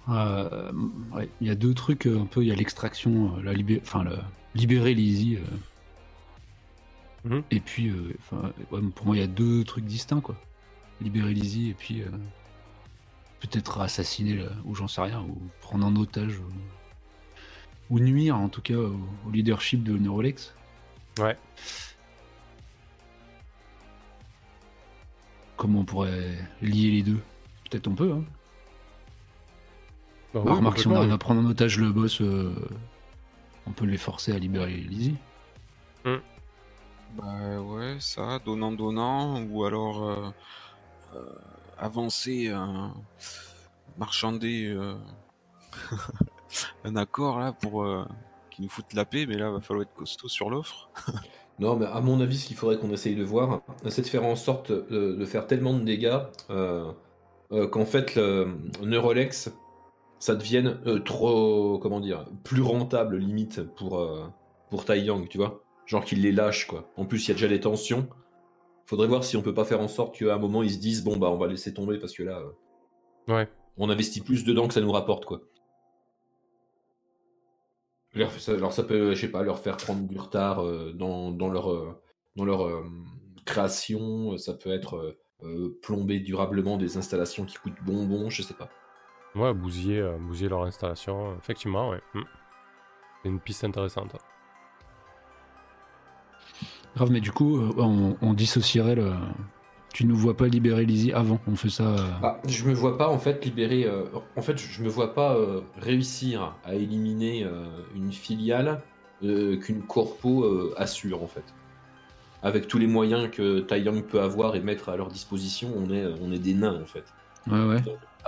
Euh, 0.09 0.71
ouais, 1.13 1.29
il 1.39 1.47
y 1.47 1.51
a 1.51 1.55
deux 1.55 1.73
trucs 1.73 2.07
un 2.07 2.25
peu. 2.25 2.41
Il 2.41 2.47
y 2.47 2.51
a 2.51 2.55
l'extraction, 2.55 3.35
euh, 3.37 3.43
la 3.43 3.53
libé- 3.53 3.79
enfin 3.83 4.03
le 4.03 4.17
libérer 4.55 4.93
Lizzie. 4.93 5.37
Mhm. 7.25 7.43
Et 7.51 7.59
puis, 7.59 7.89
euh, 7.89 8.15
ouais, 8.71 8.81
pour 8.95 9.05
moi, 9.05 9.15
il 9.15 9.19
y 9.19 9.23
a 9.23 9.27
deux 9.27 9.63
trucs 9.63 9.85
distincts 9.85 10.21
quoi. 10.21 10.35
Libérer 11.01 11.33
Lizzie 11.33 11.69
et 11.69 11.73
puis 11.73 12.01
euh, 12.01 12.09
peut-être 13.39 13.81
assassiner 13.81 14.45
ou 14.65 14.75
j'en 14.75 14.87
sais 14.87 15.01
rien 15.01 15.21
ou 15.21 15.37
prendre 15.61 15.85
en 15.85 15.95
otage 15.95 16.37
ou, 16.39 17.95
ou 17.95 17.99
nuire 17.99 18.35
en 18.37 18.49
tout 18.49 18.61
cas 18.61 18.75
au, 18.75 18.99
au 19.25 19.31
leadership 19.31 19.83
de 19.83 19.97
Neurolex. 19.97 20.53
Ouais. 21.19 21.37
Comment 25.57 25.79
on 25.79 25.85
pourrait 25.85 26.37
lier 26.61 26.91
les 26.91 27.03
deux? 27.03 27.19
Peut-être 27.69 27.87
on 27.87 27.95
peut. 27.95 28.11
Hein. 28.13 28.23
Bah 30.33 30.41
Bah, 30.43 30.51
oui, 30.51 30.57
remarque, 30.57 30.79
si 30.79 30.87
on 30.87 30.95
arrive 30.95 31.11
à 31.11 31.17
prendre 31.17 31.41
en 31.41 31.45
otage 31.45 31.77
le 31.79 31.91
boss, 31.91 32.21
euh, 32.21 32.53
on 33.65 33.71
peut 33.71 33.85
les 33.85 33.97
forcer 33.97 34.31
à 34.31 34.39
libérer 34.39 34.75
Lizzie. 34.77 35.15
Bah 37.17 37.59
ouais, 37.59 37.97
ça, 37.99 38.39
donnant 38.45 38.71
donnant, 38.71 39.41
ou 39.43 39.63
alors 39.63 40.07
euh, 40.07 40.29
euh, 41.15 41.25
avancer, 41.77 42.51
marchander 43.97 44.67
euh, 44.67 44.93
un 46.83 46.95
accord 46.95 47.39
là 47.39 47.51
pour 47.51 47.87
qu'il 48.51 48.63
nous 48.63 48.69
foute 48.69 48.93
la 48.93 49.05
paix, 49.05 49.25
mais 49.25 49.37
là 49.37 49.49
va 49.49 49.59
falloir 49.59 49.83
être 49.83 49.93
costaud 49.95 50.27
sur 50.27 50.49
l'offre. 50.49 50.89
Non, 51.61 51.75
mais 51.75 51.87
à 51.87 51.99
mon 51.99 52.21
avis, 52.21 52.37
ce 52.37 52.47
qu'il 52.47 52.55
faudrait 52.55 52.77
qu'on 52.77 52.89
essaye 52.93 53.17
de 53.17 53.23
voir, 53.25 53.59
c'est 53.89 54.03
de 54.03 54.07
faire 54.07 54.23
en 54.23 54.37
sorte 54.37 54.71
de, 54.71 55.25
faire 55.25 55.45
tellement 55.45 55.73
de 55.73 55.81
dégâts 55.81 56.19
qu'en 56.47 57.85
fait, 57.85 58.15
le 58.15 58.55
Neurolex, 58.81 59.51
ça 60.19 60.35
devienne 60.35 60.79
trop, 61.03 61.77
comment 61.79 61.99
dire, 61.99 62.25
plus 62.45 62.61
rentable 62.61 63.17
limite 63.17 63.61
pour, 63.75 64.07
pour 64.69 64.85
Tai 64.85 65.01
Yang, 65.01 65.27
tu 65.27 65.37
vois. 65.37 65.61
Genre 65.89 66.05
qu'il 66.05 66.21
les 66.21 66.31
lâche, 66.31 66.67
quoi. 66.67 66.87
En 66.97 67.05
plus, 67.05 67.25
il 67.25 67.29
y 67.29 67.31
a 67.31 67.33
déjà 67.33 67.47
des 67.47 67.59
tensions. 67.59 68.07
Faudrait 68.85 69.07
voir 69.07 69.23
si 69.23 69.35
on 69.37 69.41
peut 69.41 69.55
pas 69.55 69.65
faire 69.65 69.81
en 69.81 69.87
sorte 69.87 70.15
qu'à 70.15 70.35
un 70.35 70.37
moment, 70.37 70.61
ils 70.61 70.69
se 70.71 70.77
disent, 70.77 71.03
bon, 71.03 71.17
bah, 71.17 71.31
on 71.31 71.37
va 71.37 71.47
laisser 71.47 71.73
tomber 71.73 71.97
parce 71.97 72.13
que 72.13 72.21
là, 72.21 72.39
euh, 72.41 73.33
Ouais. 73.33 73.49
on 73.75 73.89
investit 73.89 74.21
plus 74.21 74.43
dedans 74.43 74.67
que 74.67 74.75
ça 74.75 74.81
nous 74.81 74.91
rapporte, 74.91 75.25
quoi. 75.25 75.41
Alors 78.15 78.71
ça 78.73 78.83
peut, 78.83 79.15
je 79.15 79.21
sais 79.21 79.31
pas, 79.31 79.41
leur 79.41 79.57
faire 79.59 79.77
prendre 79.77 80.07
du 80.07 80.19
retard 80.19 80.63
euh, 80.63 80.91
dans, 80.93 81.31
dans 81.31 81.49
leur, 81.49 81.71
euh, 81.71 81.99
dans 82.35 82.45
leur 82.45 82.83
création, 83.45 84.37
ça 84.37 84.53
peut 84.53 84.71
être 84.71 85.17
plomber 85.81 86.19
durablement 86.19 86.77
des 86.77 86.97
installations 86.97 87.45
qui 87.45 87.55
coûtent 87.57 87.81
bonbon, 87.83 88.29
je 88.29 88.43
sais 88.43 88.53
pas. 88.53 88.69
Ouais, 89.33 89.53
bousiller, 89.55 90.07
bousiller 90.19 90.49
leur 90.49 90.63
installation, 90.63 91.35
effectivement, 91.37 91.89
ouais. 91.89 92.01
Hmm. 92.13 92.23
C'est 93.23 93.29
une 93.29 93.39
piste 93.39 93.63
intéressante. 93.63 94.15
Grave, 96.95 97.11
mais 97.11 97.21
du 97.21 97.31
coup, 97.31 97.57
euh, 97.57 97.71
on, 97.77 98.15
on 98.21 98.33
dissocierait 98.33 98.95
le. 98.95 99.11
Tu 99.93 100.05
ne 100.05 100.13
vois 100.13 100.37
pas 100.37 100.47
libérer 100.47 100.85
Lizzie 100.85 101.11
avant, 101.13 101.39
on 101.47 101.55
fait 101.55 101.69
ça. 101.69 101.83
euh, 101.83 101.97
Ah, 102.21 102.39
je 102.47 102.63
me 102.65 102.73
vois 102.73 102.95
pas 102.95 103.09
en 103.09 103.17
fait 103.17 103.43
libérer, 103.43 103.85
euh, 103.85 104.03
en 104.37 104.41
fait 104.43 104.55
je 104.55 104.83
me 104.83 104.87
vois 104.87 105.15
pas 105.15 105.35
euh, 105.35 105.61
réussir 105.81 106.53
à 106.63 106.75
éliminer 106.75 107.47
une 107.95 108.11
filiale 108.11 108.81
qu'une 109.21 109.81
corpo 109.87 110.45
assure 110.77 111.23
en 111.23 111.27
fait. 111.27 111.43
Avec 112.43 112.67
tous 112.67 112.77
les 112.77 112.87
moyens 112.87 113.29
que 113.31 113.59
Taiyang 113.61 114.01
peut 114.03 114.21
avoir 114.21 114.55
et 114.55 114.61
mettre 114.61 114.89
à 114.89 114.95
leur 114.95 115.07
disposition, 115.09 115.73
on 115.75 115.91
est, 115.91 116.05
on 116.21 116.31
est 116.31 116.39
des 116.39 116.53
nains 116.53 116.79
en 116.81 116.85
fait. 116.85 117.03
Ouais, 117.47 117.65
ouais. 117.65 117.81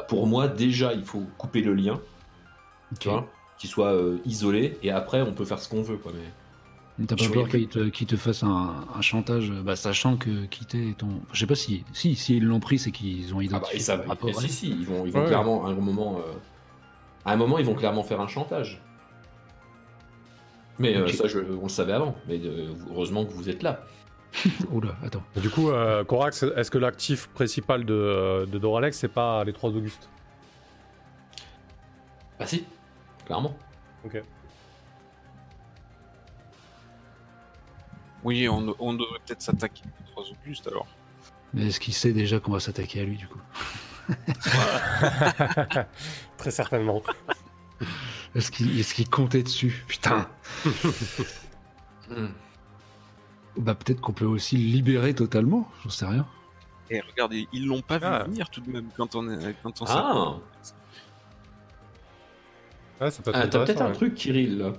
Pour 0.10 0.26
moi, 0.28 0.48
déjà, 0.48 0.94
il 0.94 1.04
faut 1.06 1.24
couper 1.38 1.62
le 1.62 1.76
lien, 1.76 2.02
tu 3.00 3.08
vois, 3.08 3.28
qu'il 3.58 3.70
soit 3.70 3.96
isolé, 4.26 4.78
et 4.84 4.90
après, 4.92 5.22
on 5.22 5.32
peut 5.34 5.46
faire 5.46 5.60
ce 5.60 5.70
qu'on 5.70 5.84
veut, 5.84 5.98
quoi. 5.98 6.12
Mais... 6.14 6.28
Mais 7.02 7.08
T'as 7.08 7.16
pas 7.16 7.24
peur 7.26 7.34
voyais 7.48 7.66
qu'il 7.68 7.68
te, 7.68 8.06
te 8.06 8.16
fasse 8.16 8.44
un, 8.44 8.86
un 8.96 9.02
chantage, 9.02 9.52
bah, 9.52 9.76
sachant 9.76 10.18
que 10.18 10.46
quitter 10.46 10.94
ton. 10.98 11.08
Je 11.34 11.40
sais 11.40 11.48
pas 11.48 11.56
si. 11.56 11.84
Si, 11.94 12.16
si 12.16 12.38
ils 12.38 12.44
l'ont 12.46 12.60
pris, 12.60 12.78
c'est 12.80 12.92
qu'ils 12.92 13.34
ont 13.34 13.38
Ah 13.38 13.40
bah, 13.40 13.44
identifié. 13.46 13.78
ils 13.80 13.82
savent, 13.82 14.08
rapport 14.08 14.30
si, 14.36 14.46
elle. 14.46 14.50
si, 14.52 14.70
ils 14.70 14.86
vont, 14.86 15.06
ils 15.06 15.12
vont 15.12 15.22
Ouais. 15.22 15.28
clairement, 15.28 15.66
à 15.66 15.70
un 15.70 15.74
moment, 15.76 16.18
euh, 16.20 16.32
à 17.26 17.34
un 17.34 17.36
moment, 17.36 17.58
ils 17.58 17.66
vont 17.66 17.74
clairement 17.76 18.04
faire 18.04 18.22
un 18.22 18.28
chantage. 18.28 18.82
Mais 20.80 20.96
euh, 20.96 21.08
ça, 21.10 21.28
je- 21.28 21.40
on 21.40 21.64
le 21.64 21.70
savait 21.70 21.94
avant. 21.94 22.16
Mais 22.28 22.40
euh, 22.44 22.70
heureusement 22.92 23.26
que 23.26 23.32
vous 23.34 23.50
êtes 23.50 23.64
là. 23.64 23.84
Oula, 24.72 24.96
attends. 25.04 25.24
Et 25.36 25.40
du 25.42 25.50
coup, 25.50 25.70
euh, 25.72 26.04
Corax, 26.04 26.44
est-ce 26.56 26.72
que 26.72 26.78
l'actif 26.78 27.28
principal 27.30 27.84
de, 27.86 28.46
de 28.52 28.58
Doralex, 28.58 28.98
c'est 28.98 29.08
pas 29.08 29.44
les 29.44 29.54
3 29.54 29.72
Augustes? 29.76 30.08
Ah 32.40 32.46
si, 32.46 32.66
clairement. 33.26 33.56
Ok. 34.06 34.22
Oui, 38.24 38.48
on, 38.50 38.76
on 38.80 38.94
devrait 38.94 39.20
peut-être 39.26 39.42
s'attaquer 39.42 39.84
aux 39.86 40.12
trois 40.12 40.24
Augustes 40.32 40.68
alors. 40.68 40.88
Mais 41.54 41.68
est-ce 41.68 41.80
qu'il 41.80 41.94
sait 41.94 42.14
déjà 42.14 42.40
qu'on 42.40 42.52
va 42.52 42.60
s'attaquer 42.60 43.02
à 43.02 43.04
lui, 43.04 43.18
du 43.18 43.28
coup? 43.28 43.40
Très 46.38 46.52
certainement. 46.52 47.02
Est-ce 48.36 48.52
qu'il 48.52 48.80
est 48.80 48.94
qu'il 48.94 49.10
comptait 49.10 49.44
dessus? 49.44 49.84
Putain 49.88 50.28
Hmm. 52.10 52.28
Bah, 53.58 53.74
peut-être 53.76 54.02
qu'on 54.02 54.12
peut 54.12 54.26
aussi 54.26 54.58
le 54.58 54.64
libérer 54.64 55.14
totalement, 55.14 55.70
j'en 55.84 55.90
sais 55.90 56.06
rien. 56.06 56.28
Et 56.90 57.00
regardez, 57.00 57.48
ils 57.54 57.66
l'ont 57.66 57.82
pas 57.82 57.98
vu 58.00 58.06
Ah. 58.06 58.24
venir 58.26 58.50
tout 58.50 58.60
de 58.60 58.70
même 58.70 58.90
quand 58.98 59.16
on 59.16 59.30
est 59.30 59.56
quand 59.64 59.82
on 59.82 59.86
Ah, 59.88 60.36
Ouais, 63.00 63.10
ça 63.12 63.24
peut 63.24 63.30
être 63.32 63.36
ah 63.40 63.48
t'as 63.48 63.66
peut-être 63.66 63.82
un 63.82 63.92
truc, 63.92 64.14
Kirill. 64.16 64.74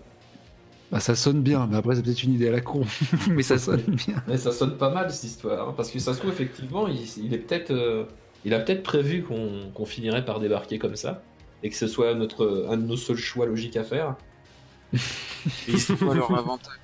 Bah, 0.92 1.00
ça 1.00 1.14
sonne 1.14 1.42
bien, 1.42 1.66
mais 1.66 1.78
après, 1.78 1.96
c'est 1.96 2.02
peut-être 2.02 2.22
une 2.22 2.34
idée 2.34 2.48
à 2.48 2.50
la 2.52 2.60
con. 2.60 2.84
mais 3.30 3.42
ça 3.42 3.56
sonne 3.56 3.80
bien. 3.80 4.22
Mais 4.28 4.36
ça 4.36 4.52
sonne 4.52 4.76
pas 4.76 4.90
mal 4.90 5.10
cette 5.10 5.24
histoire, 5.24 5.70
hein, 5.70 5.74
parce 5.74 5.90
que 5.90 5.98
ça 5.98 6.12
se 6.12 6.18
trouve 6.18 6.30
effectivement, 6.30 6.86
il, 6.86 7.00
il 7.16 7.32
est 7.32 7.38
peut-être, 7.38 7.70
euh, 7.70 8.04
il 8.44 8.52
a 8.52 8.60
peut-être 8.60 8.82
prévu 8.82 9.22
qu'on 9.22 9.70
qu'on 9.72 9.86
finirait 9.86 10.22
par 10.22 10.38
débarquer 10.38 10.78
comme 10.78 10.94
ça, 10.94 11.22
et 11.62 11.70
que 11.70 11.76
ce 11.76 11.86
soit 11.86 12.14
notre, 12.14 12.66
un 12.68 12.76
de 12.76 12.82
nos 12.82 12.98
seuls 12.98 13.16
choix 13.16 13.46
logiques 13.46 13.78
à 13.78 13.84
faire. 13.84 14.16
Et 14.92 15.78
c'est 15.78 15.96
quoi 15.96 16.14
leur 16.14 16.30
avantage? 16.38 16.78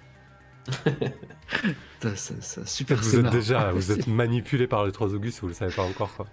Ça, 2.00 2.34
ça, 2.40 2.64
super 2.64 2.96
Vous 2.96 3.16
êtes 3.16 3.30
déjà 3.30 3.72
vous 3.72 3.92
êtes 3.92 4.06
manipulé 4.06 4.66
par 4.66 4.86
les 4.86 4.92
3 4.92 5.14
Augustes, 5.14 5.40
vous 5.40 5.48
le 5.48 5.54
savez 5.54 5.74
pas 5.74 5.82
encore. 5.82 6.14
Quoi. 6.16 6.26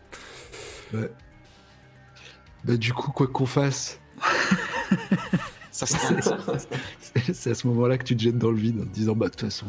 Bah, 2.64 2.78
du 2.78 2.94
coup, 2.94 3.12
quoi 3.12 3.28
qu'on 3.28 3.46
fasse, 3.46 4.00
Ça 5.76 5.86
se 5.86 5.98
tente. 6.24 6.68
c'est 7.34 7.52
à 7.52 7.54
ce 7.56 7.68
moment-là 7.68 7.98
que 7.98 8.04
tu 8.06 8.16
te 8.16 8.22
jettes 8.24 8.38
dans 8.38 8.50
le 8.52 8.56
vide 8.58 8.80
en 8.80 8.84
te 8.86 8.94
disant, 8.94 9.14
bah, 9.14 9.26
de 9.26 9.32
toute 9.32 9.42
façon, 9.42 9.66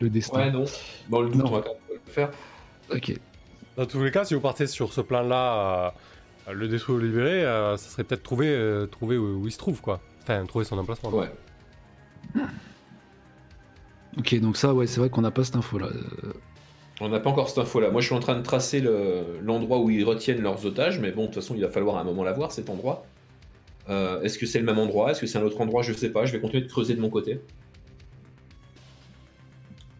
le 0.00 0.10
destin. 0.10 0.38
Ouais, 0.38 0.50
non. 0.50 0.64
Dans 1.08 1.20
le 1.22 1.28
doute, 1.28 1.42
Non. 1.42 1.46
on 1.46 1.50
va 1.52 1.60
quand 1.62 1.74
même 1.88 1.98
le 2.06 2.12
faire. 2.12 2.30
Ok. 2.92 3.14
Dans 3.76 3.86
tous 3.86 4.02
les 4.02 4.10
cas, 4.10 4.24
si 4.24 4.34
vous 4.34 4.40
partez 4.40 4.66
sur 4.66 4.92
ce 4.92 5.00
plan-là, 5.00 5.94
euh, 6.48 6.52
le 6.52 6.66
détruire 6.66 6.96
ou 6.96 7.00
le 7.00 7.06
libérer, 7.06 7.44
euh, 7.44 7.76
ça 7.76 7.88
serait 7.88 8.02
peut-être 8.04 8.24
trouver, 8.24 8.48
euh, 8.48 8.86
trouver 8.86 9.16
où, 9.16 9.42
où 9.42 9.46
il 9.46 9.52
se 9.52 9.58
trouve, 9.58 9.80
quoi. 9.80 10.00
Enfin, 10.22 10.44
trouver 10.46 10.64
son 10.64 10.76
emplacement. 10.76 11.10
quoi. 11.10 11.20
Ouais. 11.22 12.42
Ok, 14.18 14.38
donc 14.40 14.56
ça, 14.56 14.74
ouais, 14.74 14.86
c'est 14.86 15.00
vrai 15.00 15.08
qu'on 15.08 15.22
n'a 15.22 15.30
pas 15.30 15.44
cette 15.44 15.56
info-là. 15.56 15.88
On 17.00 17.08
n'a 17.08 17.18
pas 17.20 17.30
encore 17.30 17.48
cette 17.48 17.58
info-là. 17.58 17.90
Moi, 17.90 18.00
je 18.00 18.06
suis 18.06 18.14
en 18.14 18.20
train 18.20 18.36
de 18.36 18.42
tracer 18.42 18.80
le- 18.80 19.38
l'endroit 19.42 19.78
où 19.78 19.88
ils 19.88 20.04
retiennent 20.04 20.42
leurs 20.42 20.66
otages, 20.66 20.98
mais 20.98 21.10
bon, 21.12 21.22
de 21.22 21.26
toute 21.26 21.36
façon, 21.36 21.54
il 21.54 21.62
va 21.62 21.68
falloir 21.70 21.96
à 21.96 22.00
un 22.00 22.04
moment 22.04 22.22
l'avoir, 22.22 22.52
cet 22.52 22.68
endroit. 22.68 23.06
Euh, 23.88 24.22
Est-ce 24.22 24.38
que 24.38 24.46
c'est 24.46 24.58
le 24.58 24.64
même 24.64 24.78
endroit? 24.78 25.10
Est-ce 25.10 25.20
que 25.20 25.26
c'est 25.26 25.38
un 25.38 25.42
autre 25.42 25.60
endroit? 25.60 25.82
Je 25.82 25.92
sais 25.92 26.10
pas. 26.10 26.24
Je 26.26 26.32
vais 26.32 26.40
continuer 26.40 26.62
de 26.62 26.68
creuser 26.68 26.94
de 26.94 27.00
mon 27.00 27.10
côté. 27.10 27.40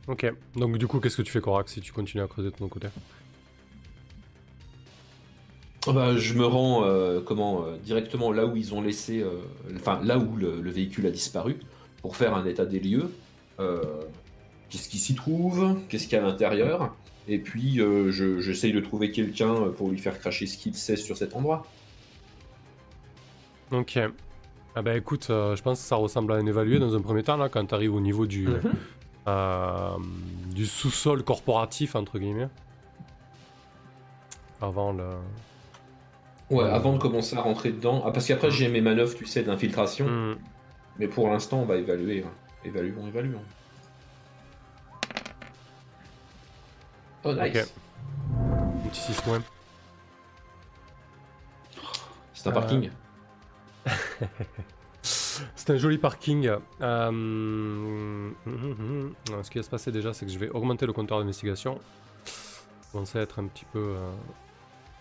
Ok. 0.09 0.33
Donc, 0.57 0.79
du 0.79 0.87
coup, 0.87 1.01
qu'est-ce 1.01 1.17
que 1.17 1.23
tu 1.23 1.33
fais, 1.33 1.41
Corax, 1.41 1.73
si 1.73 1.81
tu 1.81 1.93
continues 1.93 2.23
à 2.23 2.27
creuser 2.27 2.51
de 2.51 2.57
ton 2.57 2.69
côté? 2.69 2.89
Ah 5.87 5.93
bah, 5.93 6.17
je 6.17 6.35
me 6.35 6.45
rends 6.47 6.85
euh, 6.85 7.21
comment 7.21 7.65
euh, 7.67 7.77
directement 7.85 8.31
là 8.31 8.47
où 8.47 8.57
ils 8.57 8.73
ont 8.73 8.81
laissé, 8.81 9.25
enfin 9.75 10.01
là 10.05 10.17
où 10.17 10.37
le, 10.37 10.61
le 10.61 10.71
véhicule 10.71 11.07
a 11.07 11.11
disparu, 11.11 11.57
pour 12.03 12.17
faire 12.17 12.35
un 12.37 12.47
état 12.47 12.65
des 12.67 12.79
lieux. 12.81 13.11
Qu'est-ce 14.71 14.89
qui 14.89 14.99
s'y 14.99 15.15
trouve? 15.15 15.77
Qu'est-ce 15.89 16.05
qu'il 16.09 16.17
y 16.17 16.21
a 16.21 16.25
à 16.25 16.27
l'intérieur? 16.27 16.95
Et 17.29 17.39
puis 17.39 17.77
je- 17.77 18.41
j'essaye 18.41 18.73
de 18.73 18.81
trouver 18.81 19.11
quelqu'un 19.13 19.69
pour 19.77 19.89
lui 19.91 19.99
faire 19.99 20.19
cracher 20.19 20.47
ce 20.47 20.57
qu'il 20.59 20.75
sait 20.75 20.97
sur 20.97 21.17
cet 21.17 21.37
endroit. 21.37 21.67
Ok. 23.73 23.99
Ah 24.75 24.83
bah 24.83 24.95
écoute, 24.97 25.27
euh, 25.31 25.55
je 25.57 25.63
pense 25.63 25.81
que 25.81 25.87
ça 25.87 25.97
ressemble 25.97 26.33
à 26.33 26.37
un 26.37 26.47
évalué 26.47 26.79
dans 26.79 26.95
un 26.95 27.01
premier 27.01 27.23
temps, 27.23 27.37
là, 27.37 27.49
quand 27.49 27.65
tu 27.67 27.75
arrives 27.75 27.95
au 27.95 28.01
niveau 28.01 28.27
du, 28.27 28.49
euh, 29.29 29.91
du 30.51 30.65
sous-sol 30.67 31.23
corporatif, 31.25 31.95
entre 31.95 32.19
guillemets. 32.19 32.49
Avant 34.61 34.93
le... 34.93 35.05
Ouais, 36.51 36.65
avant 36.69 36.93
de 36.95 36.99
commencer 36.99 37.37
à 37.37 37.41
rentrer 37.43 37.73
dedans. 37.73 38.03
Ah, 38.07 38.13
parce 38.13 38.27
qu'après 38.27 38.51
j'ai 38.51 38.69
mes 38.69 38.81
manœuvres, 38.81 39.15
tu 39.15 39.27
sais, 39.27 39.43
d'infiltration. 39.43 40.07
Hmm. 40.07 40.37
Mais 40.99 41.09
pour 41.09 41.29
l'instant, 41.31 41.59
on 41.61 41.65
va 41.65 41.77
évaluer. 41.77 42.23
hein. 42.27 42.31
Évaluons, 42.65 43.07
évaluons. 43.09 43.43
Oh, 47.25 47.33
nice. 47.35 47.57
Ok. 47.57 48.91
Petit 48.91 49.01
6 49.01 49.27
moins. 49.27 49.43
C'est 52.35 52.49
un 52.49 52.51
Euh, 52.51 52.55
parking. 52.55 52.91
C'est 55.03 55.71
un 55.71 55.77
joli 55.77 55.99
parking. 55.99 56.47
Euh, 56.81 57.09
hum, 57.09 58.35
hum, 58.47 59.15
hum. 59.29 59.43
Ce 59.43 59.51
qui 59.51 59.59
va 59.59 59.65
se 59.65 59.71
passer 59.71 59.91
déjà, 59.91 60.13
c'est 60.13 60.27
que 60.27 60.33
je 60.33 60.39
vais 60.39 60.51
augmenter 60.51 60.87
le 60.87 60.93
compteur 60.93 61.19
d'investigation. 61.19 61.81
Commencer 62.93 63.19
à 63.19 63.23
être 63.23 63.39
un 63.41 63.47
petit 63.47 63.65
peu 63.73 63.79
euh, 63.79 64.11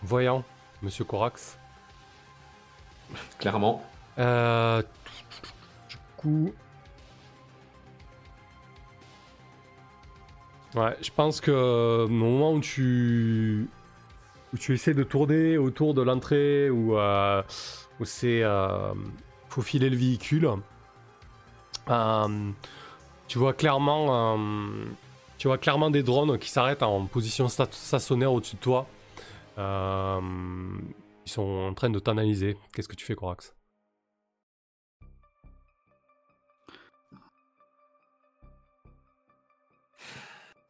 voyant, 0.02 0.44
monsieur 0.82 1.04
Corax. 1.04 1.58
Clairement. 3.38 3.82
Euh, 4.18 4.82
du 5.88 5.96
coup. 6.16 6.52
Ouais, 10.74 10.96
je 11.02 11.10
pense 11.14 11.40
que 11.40 11.50
euh, 11.50 12.04
au 12.06 12.08
moment 12.08 12.54
où 12.54 12.60
tu 12.60 13.68
où 14.54 14.58
tu 14.58 14.74
essaies 14.74 14.94
de 14.94 15.02
tourner 15.02 15.58
autour 15.58 15.94
de 15.94 16.02
l'entrée 16.02 16.68
euh, 16.70 17.42
où 18.02 18.04
c'est 18.04 18.42
euh, 18.42 18.92
faufiler 19.48 19.90
le 19.90 19.96
véhicule, 19.96 20.48
euh, 21.90 22.50
tu 23.28 23.38
vois 23.38 23.52
clairement 23.54 24.36
euh, 24.38 24.84
tu 25.38 25.48
vois 25.48 25.58
clairement 25.58 25.90
des 25.90 26.02
drones 26.02 26.38
qui 26.38 26.50
s'arrêtent 26.50 26.82
en 26.82 27.06
position 27.06 27.46
sta- 27.46 27.72
stationnaire 27.72 28.32
au-dessus 28.32 28.56
de 28.56 28.60
toi 28.60 28.86
Euh, 29.58 30.20
ils 31.26 31.30
sont 31.32 31.68
en 31.70 31.74
train 31.74 31.90
de 31.90 31.98
t'analyser. 32.00 32.56
Qu'est-ce 32.74 32.88
que 32.88 32.96
tu 32.96 33.04
fais, 33.06 33.14
Corax? 33.14 33.54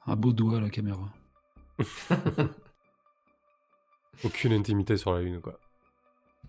Un 0.07 0.17
beau 0.17 0.33
doigt 0.33 0.59
à 0.59 0.61
la 0.61 0.71
caméra. 0.71 1.09
Aucune 4.25 4.53
intimité 4.53 4.97
sur 4.97 5.13
la 5.13 5.23
lune, 5.23 5.41
quoi. 5.41 5.59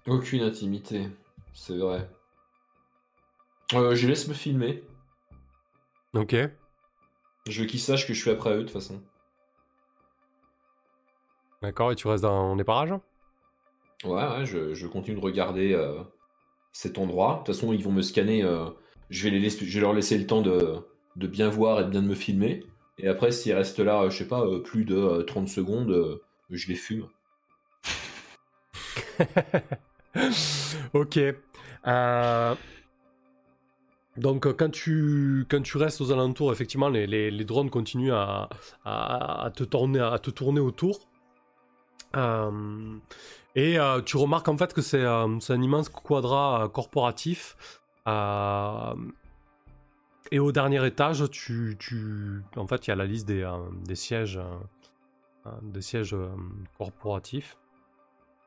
Aucune 0.07 0.41
intimité, 0.43 1.07
c'est 1.53 1.77
vrai. 1.77 2.09
Euh, 3.73 3.95
je 3.95 4.07
laisse 4.07 4.27
me 4.27 4.33
filmer. 4.33 4.83
Ok. 6.13 6.35
Je 7.47 7.61
veux 7.61 7.67
qu'ils 7.67 7.79
sachent 7.79 8.07
que 8.07 8.13
je 8.13 8.21
suis 8.21 8.29
après 8.29 8.51
eux 8.53 8.57
de 8.59 8.63
toute 8.63 8.71
façon. 8.71 9.01
D'accord, 11.61 11.91
et 11.91 11.95
tu 11.95 12.07
restes 12.07 12.23
dans 12.23 12.55
les 12.55 12.63
parages 12.63 12.93
Ouais, 14.03 14.11
ouais, 14.11 14.45
je, 14.45 14.73
je 14.73 14.87
continue 14.87 15.17
de 15.17 15.23
regarder 15.23 15.73
euh, 15.73 16.01
cet 16.73 16.97
endroit. 16.97 17.33
De 17.33 17.37
toute 17.39 17.55
façon, 17.55 17.73
ils 17.73 17.83
vont 17.83 17.91
me 17.91 18.01
scanner. 18.01 18.43
euh, 18.43 18.69
je, 19.09 19.23
vais 19.23 19.29
les 19.29 19.39
laisser- 19.39 19.65
je 19.65 19.73
vais 19.75 19.81
leur 19.81 19.93
laisser 19.93 20.17
le 20.17 20.27
temps 20.27 20.41
de, 20.41 20.77
de 21.15 21.27
bien 21.27 21.49
voir 21.49 21.79
et 21.81 21.85
de 21.85 21.89
bien 21.89 22.01
de 22.01 22.07
me 22.07 22.15
filmer. 22.15 22.65
Et 22.97 23.07
après, 23.07 23.31
s'ils 23.31 23.53
restent 23.53 23.79
là, 23.79 24.03
euh, 24.03 24.09
je 24.09 24.17
sais 24.19 24.27
pas, 24.27 24.45
plus 24.63 24.85
de 24.85 24.95
euh, 24.95 25.23
30 25.23 25.47
secondes, 25.47 26.21
je 26.49 26.67
les 26.67 26.75
fume. 26.75 27.07
ok. 30.93 31.19
Euh, 31.87 32.55
Donc 34.17 34.45
quand 34.55 34.69
tu, 34.71 35.45
quand 35.49 35.61
tu 35.63 35.77
restes 35.77 35.99
aux 36.01 36.11
alentours, 36.11 36.51
effectivement, 36.51 36.89
les, 36.89 37.07
les- 37.07 37.31
drones 37.45 37.69
continuent 37.69 38.13
à, 38.13 38.49
à- 38.85 39.51
te 39.55 39.63
tourner, 39.63 39.99
à 39.99 40.19
te 40.19 40.29
tourner 40.29 40.59
autour. 40.59 40.99
Euh, 42.15 42.97
et 43.55 43.79
euh, 43.79 44.01
tu 44.01 44.17
remarques 44.17 44.47
en 44.47 44.57
fait 44.57 44.71
que 44.73 44.81
c'est 44.81 45.01
euh, 45.01 45.27
un 45.49 45.61
immense 45.61 45.89
quadrat 45.89 46.69
corporatif. 46.73 47.55
Et 50.31 50.39
au 50.39 50.51
dernier 50.51 50.85
étage, 50.85 51.29
tu, 51.31 51.75
tu, 51.79 52.41
en 52.55 52.65
fait, 52.67 52.87
il 52.87 52.89
y 52.89 52.93
a 52.93 52.95
la 52.95 53.05
liste 53.05 53.27
des, 53.27 53.47
des 53.85 53.95
sièges, 53.95 54.39
des 55.61 55.81
sièges 55.81 56.15
corporatifs. 56.77 57.57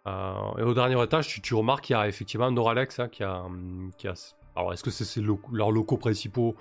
Euh, 0.07 0.57
et 0.59 0.63
au 0.63 0.75
dernier 0.75 1.03
étage, 1.03 1.41
tu, 1.43 1.55
remarques 1.55 1.85
qu'il 1.85 1.95
y 1.95 1.99
a 1.99 2.07
effectivement 2.09 2.51
Noralex 2.51 3.01
hein, 3.01 3.09
qui, 3.09 3.25
a, 3.25 3.43
hum, 3.43 3.91
qui 3.99 4.07
a. 4.09 4.15
Alors, 4.55 4.73
est-ce 4.73 4.83
que 4.85 4.91
c'est 4.91 5.21
leurs 5.53 5.71
locaux 5.71 5.97
principaux? 5.97 6.55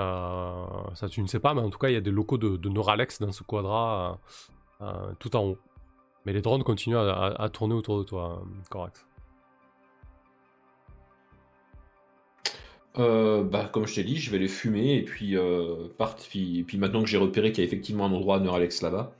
Euh, 0.00 0.64
Ça, 0.94 1.08
tu 1.08 1.22
ne 1.22 1.26
sais 1.26 1.40
pas, 1.40 1.54
mais 1.54 1.60
en 1.60 1.70
tout 1.70 1.78
cas, 1.78 1.88
il 1.88 1.94
y 1.94 1.96
a 1.96 2.00
des 2.00 2.10
locaux 2.10 2.38
de, 2.38 2.56
de 2.56 2.68
Noralex 2.68 3.20
dans 3.20 3.32
ce 3.32 3.42
quadrat 3.42 4.18
euh, 4.80 5.12
tout 5.18 5.36
en 5.36 5.44
haut. 5.44 5.58
Mais 6.24 6.32
les 6.32 6.42
drones 6.42 6.64
continuent 6.64 6.96
à, 6.96 7.48
tourner 7.52 7.74
autour 7.74 7.98
de 7.98 8.04
toi, 8.04 8.42
Corax. 8.70 9.06
Bah, 12.96 13.70
comme 13.72 13.86
je 13.86 13.94
t'ai 13.94 14.02
dit, 14.02 14.16
je 14.16 14.30
vais 14.30 14.38
les 14.38 14.48
fumer 14.48 14.96
et 14.96 15.02
puis, 15.04 15.36
euh, 15.36 15.88
part- 15.96 16.16
puis 16.16 16.66
maintenant 16.74 17.00
que 17.02 17.06
j'ai 17.08 17.16
repéré 17.16 17.52
qu'il 17.52 17.62
y 17.62 17.66
a 17.66 17.68
effectivement 17.68 18.06
un 18.06 18.12
endroit 18.12 18.36
à 18.36 18.40
Neuralex 18.40 18.82
là-bas, 18.82 19.12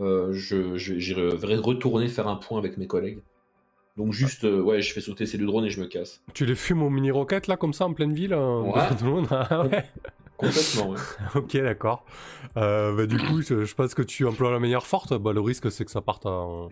euh, 0.00 0.32
je, 0.32 0.76
je, 0.76 0.98
j'y 0.98 1.14
vais 1.14 1.28
retourner 1.56 2.08
faire 2.08 2.28
un 2.28 2.36
point 2.36 2.58
avec 2.58 2.76
mes 2.78 2.86
collègues. 2.86 3.20
Donc 3.96 4.12
juste, 4.12 4.44
euh, 4.44 4.60
ouais, 4.60 4.80
je 4.80 4.92
fais 4.92 5.00
sauter 5.00 5.26
ces 5.26 5.38
deux 5.38 5.46
drones 5.46 5.64
et 5.64 5.70
je 5.70 5.80
me 5.80 5.86
casse. 5.86 6.22
Tu 6.32 6.46
les 6.46 6.54
fumes 6.54 6.82
aux 6.82 6.90
mini-roquettes, 6.90 7.48
là, 7.48 7.56
comme 7.56 7.72
ça, 7.72 7.84
en 7.86 7.94
pleine 7.94 8.12
ville 8.12 8.32
euh, 8.32 8.60
Ouais. 8.62 8.88
tout 8.98 9.04
le 9.04 9.10
monde 9.10 9.26
Ah 9.30 9.66
ouais. 9.66 9.84
Complètement, 10.36 10.90
ouais. 10.90 10.98
Ok, 11.34 11.56
d'accord. 11.56 12.04
Euh, 12.56 12.94
bah, 12.94 13.06
du 13.06 13.18
coup, 13.18 13.42
je, 13.42 13.64
je 13.64 13.74
pense 13.74 13.94
que 13.94 14.02
tu 14.02 14.24
emploies 14.24 14.52
la 14.52 14.60
manière 14.60 14.86
forte. 14.86 15.14
Bah, 15.18 15.32
le 15.32 15.40
risque, 15.40 15.70
c'est 15.72 15.84
que 15.84 15.90
ça 15.90 16.00
parte 16.00 16.26
en, 16.26 16.68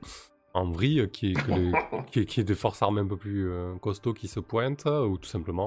en 0.55 0.71
vrille, 0.71 1.09
qui 1.13 1.33
est, 1.33 1.35
qui, 2.13 2.21
est- 2.21 2.25
qui 2.27 2.41
est 2.41 2.45
des 2.45 2.55
forces 2.55 2.81
armées 2.83 3.01
un 3.01 3.09
peu 3.09 3.17
plus 3.17 3.51
costauds 3.81 4.15
qui 4.15 4.29
se 4.29 4.39
pointent, 4.39 4.87
ou 4.87 5.19
tout 5.19 5.29
simplement 5.29 5.67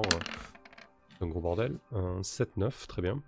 un 1.20 1.26
gros 1.26 1.40
bordel. 1.42 1.76
Un 1.94 2.22
7-9, 2.22 2.86
très 2.88 3.02
bien. 3.02 3.20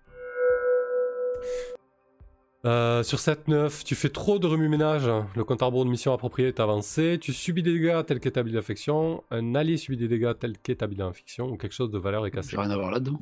Euh, 2.65 3.03
sur 3.03 3.19
7-9, 3.19 3.83
tu 3.85 3.95
fais 3.97 4.09
trop 4.09 4.39
de 4.39 4.47
remue-ménage. 4.47 5.11
Le 5.35 5.45
compte 5.45 5.63
à 5.63 5.71
de 5.71 5.91
mission 5.91 6.13
approprié 6.13 6.49
est 6.49 6.61
avancé. 6.61 7.19
Tu 7.21 7.33
subis 7.33 7.63
des 7.63 7.73
dégâts 7.73 8.05
tels 8.07 8.21
qu'établis 8.21 8.53
d'affection. 8.53 9.25
Un 9.31 9.55
allié 9.55 9.77
subit 9.77 9.97
des 9.97 10.09
dégâts 10.09 10.33
tels 10.39 10.57
qu'établis 10.59 10.97
d'affection. 10.97 11.49
Ou 11.49 11.57
quelque 11.57 11.75
chose 11.75 11.91
de 11.91 11.99
valeur 11.99 12.25
est 12.27 12.31
cassé. 12.31 12.51
J'ai 12.51 12.59
rien 12.59 12.71
à 12.71 12.77
voir 12.77 12.91
là-dedans. 12.91 13.21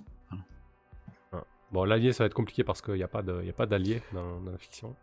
Bon, 1.72 1.84
l'allié, 1.84 2.12
ça 2.12 2.24
va 2.24 2.26
être 2.26 2.34
compliqué 2.34 2.64
parce 2.64 2.82
qu'il 2.82 2.94
n'y 2.94 3.02
a 3.02 3.08
pas 3.08 3.20
a 3.22 3.66
d'allié 3.66 4.02
dans, 4.12 4.40
dans 4.40 4.50
la 4.50 4.58
fiction. 4.58 4.94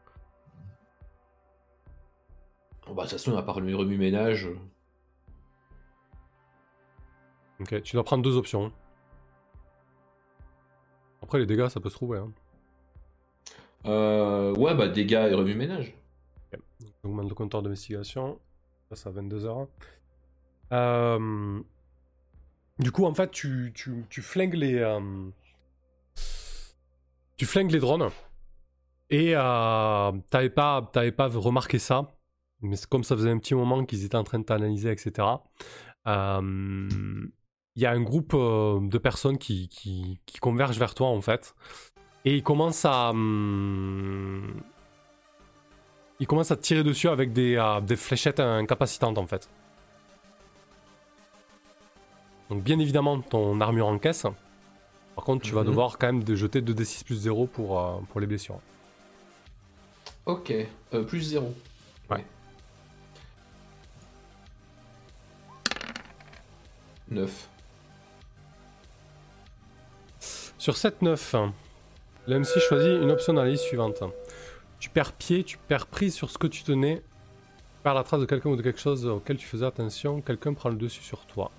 Bon, 2.86 2.93
bah, 2.93 3.06
de 3.06 3.10
toute 3.10 3.17
façon, 3.17 3.36
à 3.38 3.41
part 3.41 3.62
le 3.62 3.76
remue-ménage, 3.76 4.50
Ok, 7.60 7.82
tu 7.82 7.95
dois 7.95 8.04
prendre 8.04 8.23
deux 8.23 8.38
options. 8.38 8.71
Après, 11.23 11.39
les 11.39 11.47
dégâts, 11.47 11.67
ça 11.69 11.80
peut 11.80 11.89
se 11.89 11.95
trouver. 11.95 12.19
Hein. 12.19 12.32
Euh, 13.88 14.54
ouais, 14.56 14.76
bah, 14.76 14.88
dégâts 14.88 15.28
et 15.30 15.34
remue-ménage. 15.34 15.93
On 17.04 17.10
augmente 17.10 17.30
le 17.30 17.36
compteur 17.36 17.62
d'investigation. 17.62 18.39
Ça, 18.89 18.95
c'est 18.95 19.10
à 19.10 19.12
22h. 19.12 19.67
Euh, 20.73 21.60
Du 22.80 22.91
coup, 22.91 23.06
en 23.06 23.13
fait, 23.13 23.32
tu, 23.32 23.71
tu, 23.76 24.06
tu 24.10 24.21
flingues 24.21 24.56
les. 24.56 24.76
euh, 24.76 25.00
Tu 27.38 27.45
flingues 27.45 27.71
les 27.71 27.80
drones. 27.80 28.10
Et 29.10 29.34
euh, 29.36 30.12
t'avais 30.30 30.50
pas, 30.50 30.82
pas 30.82 31.28
remarqué 31.28 31.80
ça. 31.80 32.13
Mais 32.62 32.76
comme 32.89 33.04
ça 33.04 33.15
faisait 33.15 33.30
un 33.30 33.38
petit 33.38 33.56
moment 33.56 33.86
qu'ils 33.86 34.04
étaient 34.04 34.15
en 34.17 34.23
train 34.23 34.39
de 34.39 34.43
t'analyser, 34.45 34.91
etc. 34.91 35.28
Il 36.06 37.82
y 37.84 37.86
a 37.86 37.91
un 37.91 38.02
groupe 38.02 38.34
de 38.34 38.97
personnes 38.97 39.38
qui, 39.38 39.69
qui 39.69 40.38
convergent 40.39 40.80
vers 40.80 40.95
toi, 40.95 41.08
en 41.08 41.21
fait. 41.21 41.56
Et 42.25 42.36
ils 42.36 42.43
commencent 42.43 42.86
à. 42.86 43.10
hum, 43.12 44.53
il 46.19 46.27
commence 46.27 46.51
à 46.51 46.56
tirer 46.58 46.84
dessus 46.84 47.10
avec 47.10 47.32
des, 47.32 47.56
euh, 47.56 47.80
des 47.80 47.95
fléchettes 47.95 48.39
incapacitantes 48.39 49.17
en 49.17 49.27
fait. 49.27 49.47
Donc 52.49 52.63
bien 52.63 52.80
évidemment 52.80 53.21
ton 53.21 53.62
armure 53.62 53.88
en 53.88 53.97
caisse. 53.99 54.25
Par 55.15 55.23
contre 55.23 55.43
tu 55.45 55.53
vas 55.53 55.62
Mhm. 55.62 55.67
devoir 55.67 55.97
quand 55.97 56.08
même 56.08 56.23
de 56.23 56.36
jeter 56.36 56.62
2d6 56.62 57.03
plus 57.03 57.15
0 57.15 57.45
pour, 57.47 57.80
euh, 57.80 57.97
pour 58.10 58.19
les 58.19 58.27
blessures. 58.27 58.60
Ok, 60.25 60.51
euh, 60.93 61.03
plus 61.03 61.21
0. 61.21 61.53
Ouais. 62.10 62.25
9. 67.10 67.47
Sur 70.58 70.75
7-9, 70.75 71.36
l'MC 72.28 72.60
choisit 72.60 73.02
une 73.02 73.12
option 73.12 73.34
dans 73.34 73.44
la 73.44 73.50
liste 73.50 73.63
suivante. 73.63 74.04
Tu 74.80 74.90
perds 74.90 75.13
pied, 75.13 75.44
tu 75.44 75.58
perds 75.58 75.88
prise 75.88 76.13
sur 76.13 76.30
ce 76.30 76.38
que 76.38 76.48
tu 76.48 76.63
tenais, 76.63 76.98
tu 76.98 77.82
perds 77.84 77.94
la 77.96 78.04
trace 78.04 78.20
de 78.20 78.26
quelqu'un 78.26 78.50
ou 78.52 78.56
de 78.56 78.62
quelque 78.62 78.80
chose 78.80 79.06
auquel 79.06 79.38
tu 79.38 79.48
faisais 79.48 79.66
attention, 79.66 80.22
quelqu'un 80.22 80.54
prend 80.54 80.70
le 80.70 80.76
dessus 80.76 81.02
sur 81.04 81.26
toi. 81.26 81.52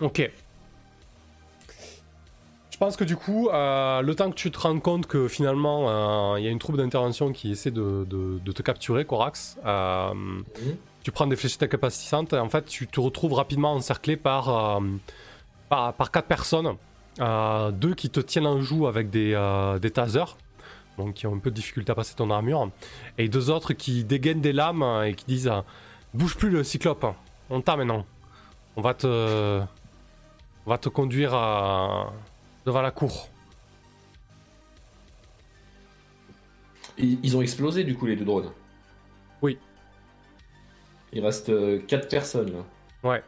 Ok. 0.00 0.30
Je 2.70 2.76
pense 2.78 2.96
que 2.96 3.04
du 3.04 3.14
coup, 3.16 3.50
euh, 3.50 4.00
le 4.00 4.14
temps 4.14 4.30
que 4.30 4.34
tu 4.36 4.50
te 4.50 4.58
rends 4.58 4.80
compte 4.80 5.06
que 5.06 5.28
finalement, 5.28 6.32
euh, 6.34 6.38
il 6.40 6.44
y 6.44 6.48
a 6.48 6.50
une 6.50 6.58
troupe 6.58 6.78
d'intervention 6.78 7.30
qui 7.32 7.50
essaie 7.52 7.70
de, 7.70 8.06
de- 8.08 8.38
de 8.38 8.52
te 8.52 8.62
capturer, 8.62 9.04
Corax, 9.04 9.58
euh, 9.66 10.12
tu 11.02 11.12
prends 11.12 11.26
des 11.26 11.36
fléchettes 11.36 11.62
incapacitantes 11.64 12.32
et 12.32 12.38
en 12.38 12.48
fait, 12.48 12.64
tu 12.64 12.86
te 12.86 12.98
retrouves 12.98 13.34
rapidement 13.34 13.74
encerclé 13.74 14.16
par, 14.16 14.80
par, 15.70 15.94
par 15.94 16.10
quatre 16.10 16.26
personnes. 16.26 16.76
Euh, 17.18 17.70
deux 17.70 17.94
qui 17.94 18.10
te 18.10 18.20
tiennent 18.20 18.46
en 18.46 18.60
joue 18.60 18.86
avec 18.86 19.08
des, 19.10 19.32
euh, 19.34 19.78
des 19.78 19.90
tasers, 19.90 20.36
donc 20.98 21.14
qui 21.14 21.26
ont 21.26 21.34
un 21.34 21.38
peu 21.38 21.50
de 21.50 21.54
difficulté 21.56 21.90
à 21.90 21.94
passer 21.94 22.14
ton 22.14 22.30
armure, 22.30 22.70
et 23.18 23.28
deux 23.28 23.50
autres 23.50 23.72
qui 23.72 24.04
dégainent 24.04 24.40
des 24.42 24.52
lames 24.52 24.84
et 25.06 25.14
qui 25.14 25.24
disent 25.24 25.48
euh, 25.48 25.60
Bouge 26.14 26.36
plus 26.36 26.50
le 26.50 26.62
cyclope, 26.64 27.06
on 27.48 27.60
t'a 27.62 27.76
maintenant. 27.76 28.04
On 28.76 28.82
va 28.82 28.94
te. 28.94 29.60
On 30.66 30.70
va 30.70 30.78
te 30.78 30.88
conduire 30.88 31.34
à- 31.34 32.12
devant 32.66 32.82
la 32.82 32.90
cour. 32.90 33.28
Ils, 36.98 37.18
ils 37.22 37.36
ont 37.36 37.42
explosé 37.42 37.82
du 37.84 37.96
coup 37.96 38.06
les 38.06 38.16
deux 38.16 38.24
drones? 38.24 38.50
Oui. 39.42 39.58
Il 41.12 41.24
reste 41.24 41.50
4 41.86 42.08
personnes 42.08 42.52
là. 42.52 43.08
Ouais. 43.10 43.22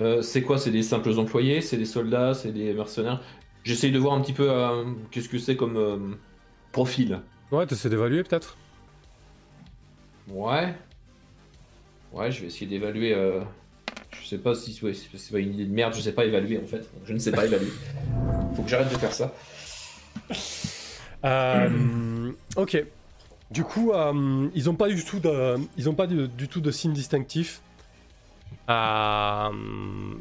Euh, 0.00 0.22
c'est 0.22 0.42
quoi? 0.42 0.58
C'est 0.58 0.70
des 0.70 0.82
simples 0.82 1.18
employés? 1.18 1.60
C'est 1.60 1.76
des 1.76 1.84
soldats? 1.84 2.34
C'est 2.34 2.52
des 2.52 2.72
mercenaires? 2.72 3.20
J'essaye 3.64 3.92
de 3.92 3.98
voir 3.98 4.14
un 4.14 4.20
petit 4.20 4.32
peu 4.32 4.50
euh, 4.50 4.84
qu'est-ce 5.10 5.28
que 5.28 5.38
c'est 5.38 5.56
comme 5.56 5.76
euh, 5.76 5.98
profil. 6.72 7.20
Ouais, 7.50 7.66
t'essaies 7.66 7.90
d'évaluer 7.90 8.22
peut-être? 8.24 8.56
Ouais. 10.28 10.74
Ouais, 12.12 12.32
je 12.32 12.40
vais 12.40 12.46
essayer 12.46 12.66
d'évaluer. 12.66 13.14
Je 14.20 14.26
sais 14.26 14.38
pas 14.38 14.54
si 14.54 14.78
ouais, 14.84 14.94
c'est 14.94 15.32
pas 15.32 15.38
une 15.38 15.54
idée 15.54 15.64
de 15.66 15.72
merde, 15.72 15.94
je 15.94 16.00
sais 16.00 16.12
pas 16.12 16.24
évaluer 16.24 16.58
en 16.58 16.66
fait. 16.66 16.88
Je 17.04 17.12
ne 17.12 17.18
sais 17.18 17.32
pas 17.32 17.44
évaluer. 17.44 17.72
Faut 18.56 18.62
que 18.62 18.68
j'arrête 18.68 18.90
de 18.90 18.98
faire 18.98 19.12
ça. 19.12 19.32
Ok. 22.56 22.84
Du 23.50 23.64
coup, 23.64 23.92
ils 24.54 24.70
ont 24.70 24.74
pas 24.74 24.88
du 24.88 25.04
tout 25.04 25.20
de, 25.20 25.56
ils 25.76 25.88
ont 25.88 25.94
pas 25.94 26.06
du, 26.06 26.28
du 26.28 26.48
tout 26.48 26.60
de 26.60 26.70
signe 26.70 26.92
distinctif. 26.92 27.60
Euh, 28.68 29.50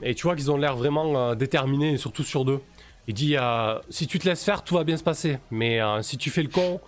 et 0.04 0.16
tu 0.16 0.24
vois 0.24 0.36
qu'ils 0.36 0.52
ont 0.52 0.58
l'air 0.58 0.76
vraiment 0.76 1.16
euh, 1.18 1.36
déterminés, 1.36 1.94
et 1.94 1.98
surtout 1.98 2.24
sur 2.24 2.46
deux. 2.46 2.62
Il 3.08 3.14
dit 3.14 3.36
euh, 3.38 3.80
si 3.90 4.08
tu 4.08 4.20
te 4.20 4.28
laisses 4.28 4.44
faire, 4.44 4.64
tout 4.64 4.76
va 4.76 4.84
bien 4.84 4.98
se 4.98 5.04
passer. 5.04 5.40
Mais 5.50 5.82
euh, 5.82 6.02
si 6.02 6.18
tu 6.18 6.30
fais 6.30 6.44
le 6.44 6.50
con, 6.50 6.80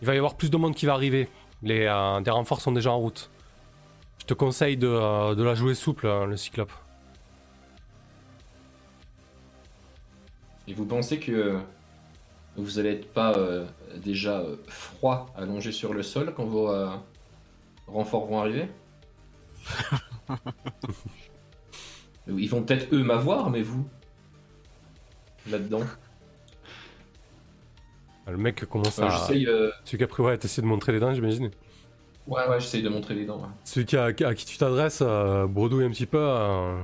il 0.00 0.06
va 0.06 0.14
y 0.14 0.18
avoir 0.18 0.34
plus 0.36 0.50
de 0.50 0.56
monde 0.56 0.74
qui 0.74 0.86
va 0.86 0.92
arriver. 0.92 1.28
Les 1.62 1.86
euh, 1.86 2.20
des 2.20 2.30
renforts 2.30 2.60
sont 2.60 2.72
déjà 2.72 2.92
en 2.92 2.98
route. 2.98 3.30
Je 4.18 4.26
te 4.26 4.34
conseille 4.34 4.76
de, 4.76 4.86
euh, 4.86 5.34
de 5.34 5.42
la 5.42 5.54
jouer 5.54 5.74
souple, 5.74 6.06
euh, 6.06 6.26
le 6.26 6.36
cyclope. 6.36 6.72
Et 10.66 10.74
vous 10.74 10.84
pensez 10.84 11.18
que 11.18 11.58
vous 12.56 12.78
allez 12.78 12.90
être 12.90 13.12
pas 13.12 13.32
euh, 13.36 13.64
déjà 13.96 14.40
euh, 14.40 14.56
froid 14.66 15.32
allongé 15.36 15.72
sur 15.72 15.94
le 15.94 16.02
sol 16.02 16.34
quand 16.36 16.44
vos 16.44 16.70
euh, 16.70 16.90
renforts 17.86 18.26
vont 18.26 18.40
arriver? 18.40 18.68
Ils 22.26 22.48
vont 22.50 22.62
peut-être 22.62 22.92
eux 22.94 23.02
m'avoir, 23.02 23.50
mais 23.50 23.62
vous 23.62 23.88
Là-dedans. 25.48 25.80
Le 28.26 28.36
mec 28.36 28.64
commence 28.66 28.98
Euh, 28.98 29.04
à. 29.04 29.30
Euh, 29.32 29.70
Celui 29.84 29.98
qui 29.98 30.04
a 30.04 30.06
pris, 30.06 30.22
ouais, 30.22 30.36
t'essaies 30.36 30.60
de 30.60 30.66
montrer 30.66 30.92
les 30.92 31.00
dents, 31.00 31.14
j'imagine. 31.14 31.50
Ouais, 32.26 32.46
ouais, 32.46 32.60
j'essaye 32.60 32.82
de 32.82 32.90
montrer 32.90 33.14
les 33.14 33.24
dents. 33.24 33.38
ouais. 33.40 33.48
Celui 33.64 33.86
qui 33.86 33.96
a- 33.96 34.04
à 34.04 34.34
qui 34.34 34.44
tu 34.44 34.58
t'adresses 34.58 35.00
euh, 35.00 35.46
bredouille 35.46 35.84
un 35.86 35.90
petit 35.90 36.04
peu. 36.04 36.18
euh, 36.20 36.82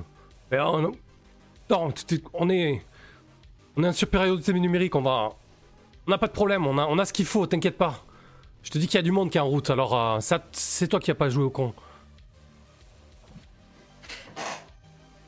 non, 1.68 1.90
tu- 1.92 2.04
tu- 2.06 2.24
on 2.32 2.48
est, 2.48 2.82
on 3.76 3.84
est 3.84 3.88
en 3.88 3.92
supériorité 3.92 4.54
numérique. 4.54 4.94
On 4.94 5.02
va, 5.02 5.30
on 6.06 6.10
n'a 6.10 6.16
pas 6.18 6.28
de 6.28 6.32
problème. 6.32 6.66
On 6.66 6.78
a, 6.78 6.86
on 6.86 6.98
a 6.98 7.04
ce 7.04 7.12
qu'il 7.12 7.26
faut. 7.26 7.46
T'inquiète 7.46 7.76
pas. 7.76 8.02
Je 8.62 8.70
te 8.70 8.78
dis 8.78 8.86
qu'il 8.86 8.96
y 8.96 9.00
a 9.00 9.02
du 9.02 9.10
monde 9.12 9.28
qui 9.28 9.36
est 9.36 9.40
en 9.42 9.48
route. 9.48 9.68
Alors 9.68 9.94
euh, 9.98 10.20
ça, 10.20 10.42
c'est 10.52 10.88
toi 10.88 11.00
qui 11.00 11.10
a 11.10 11.14
pas 11.14 11.28
joué 11.28 11.44
au 11.44 11.50
con. 11.50 11.74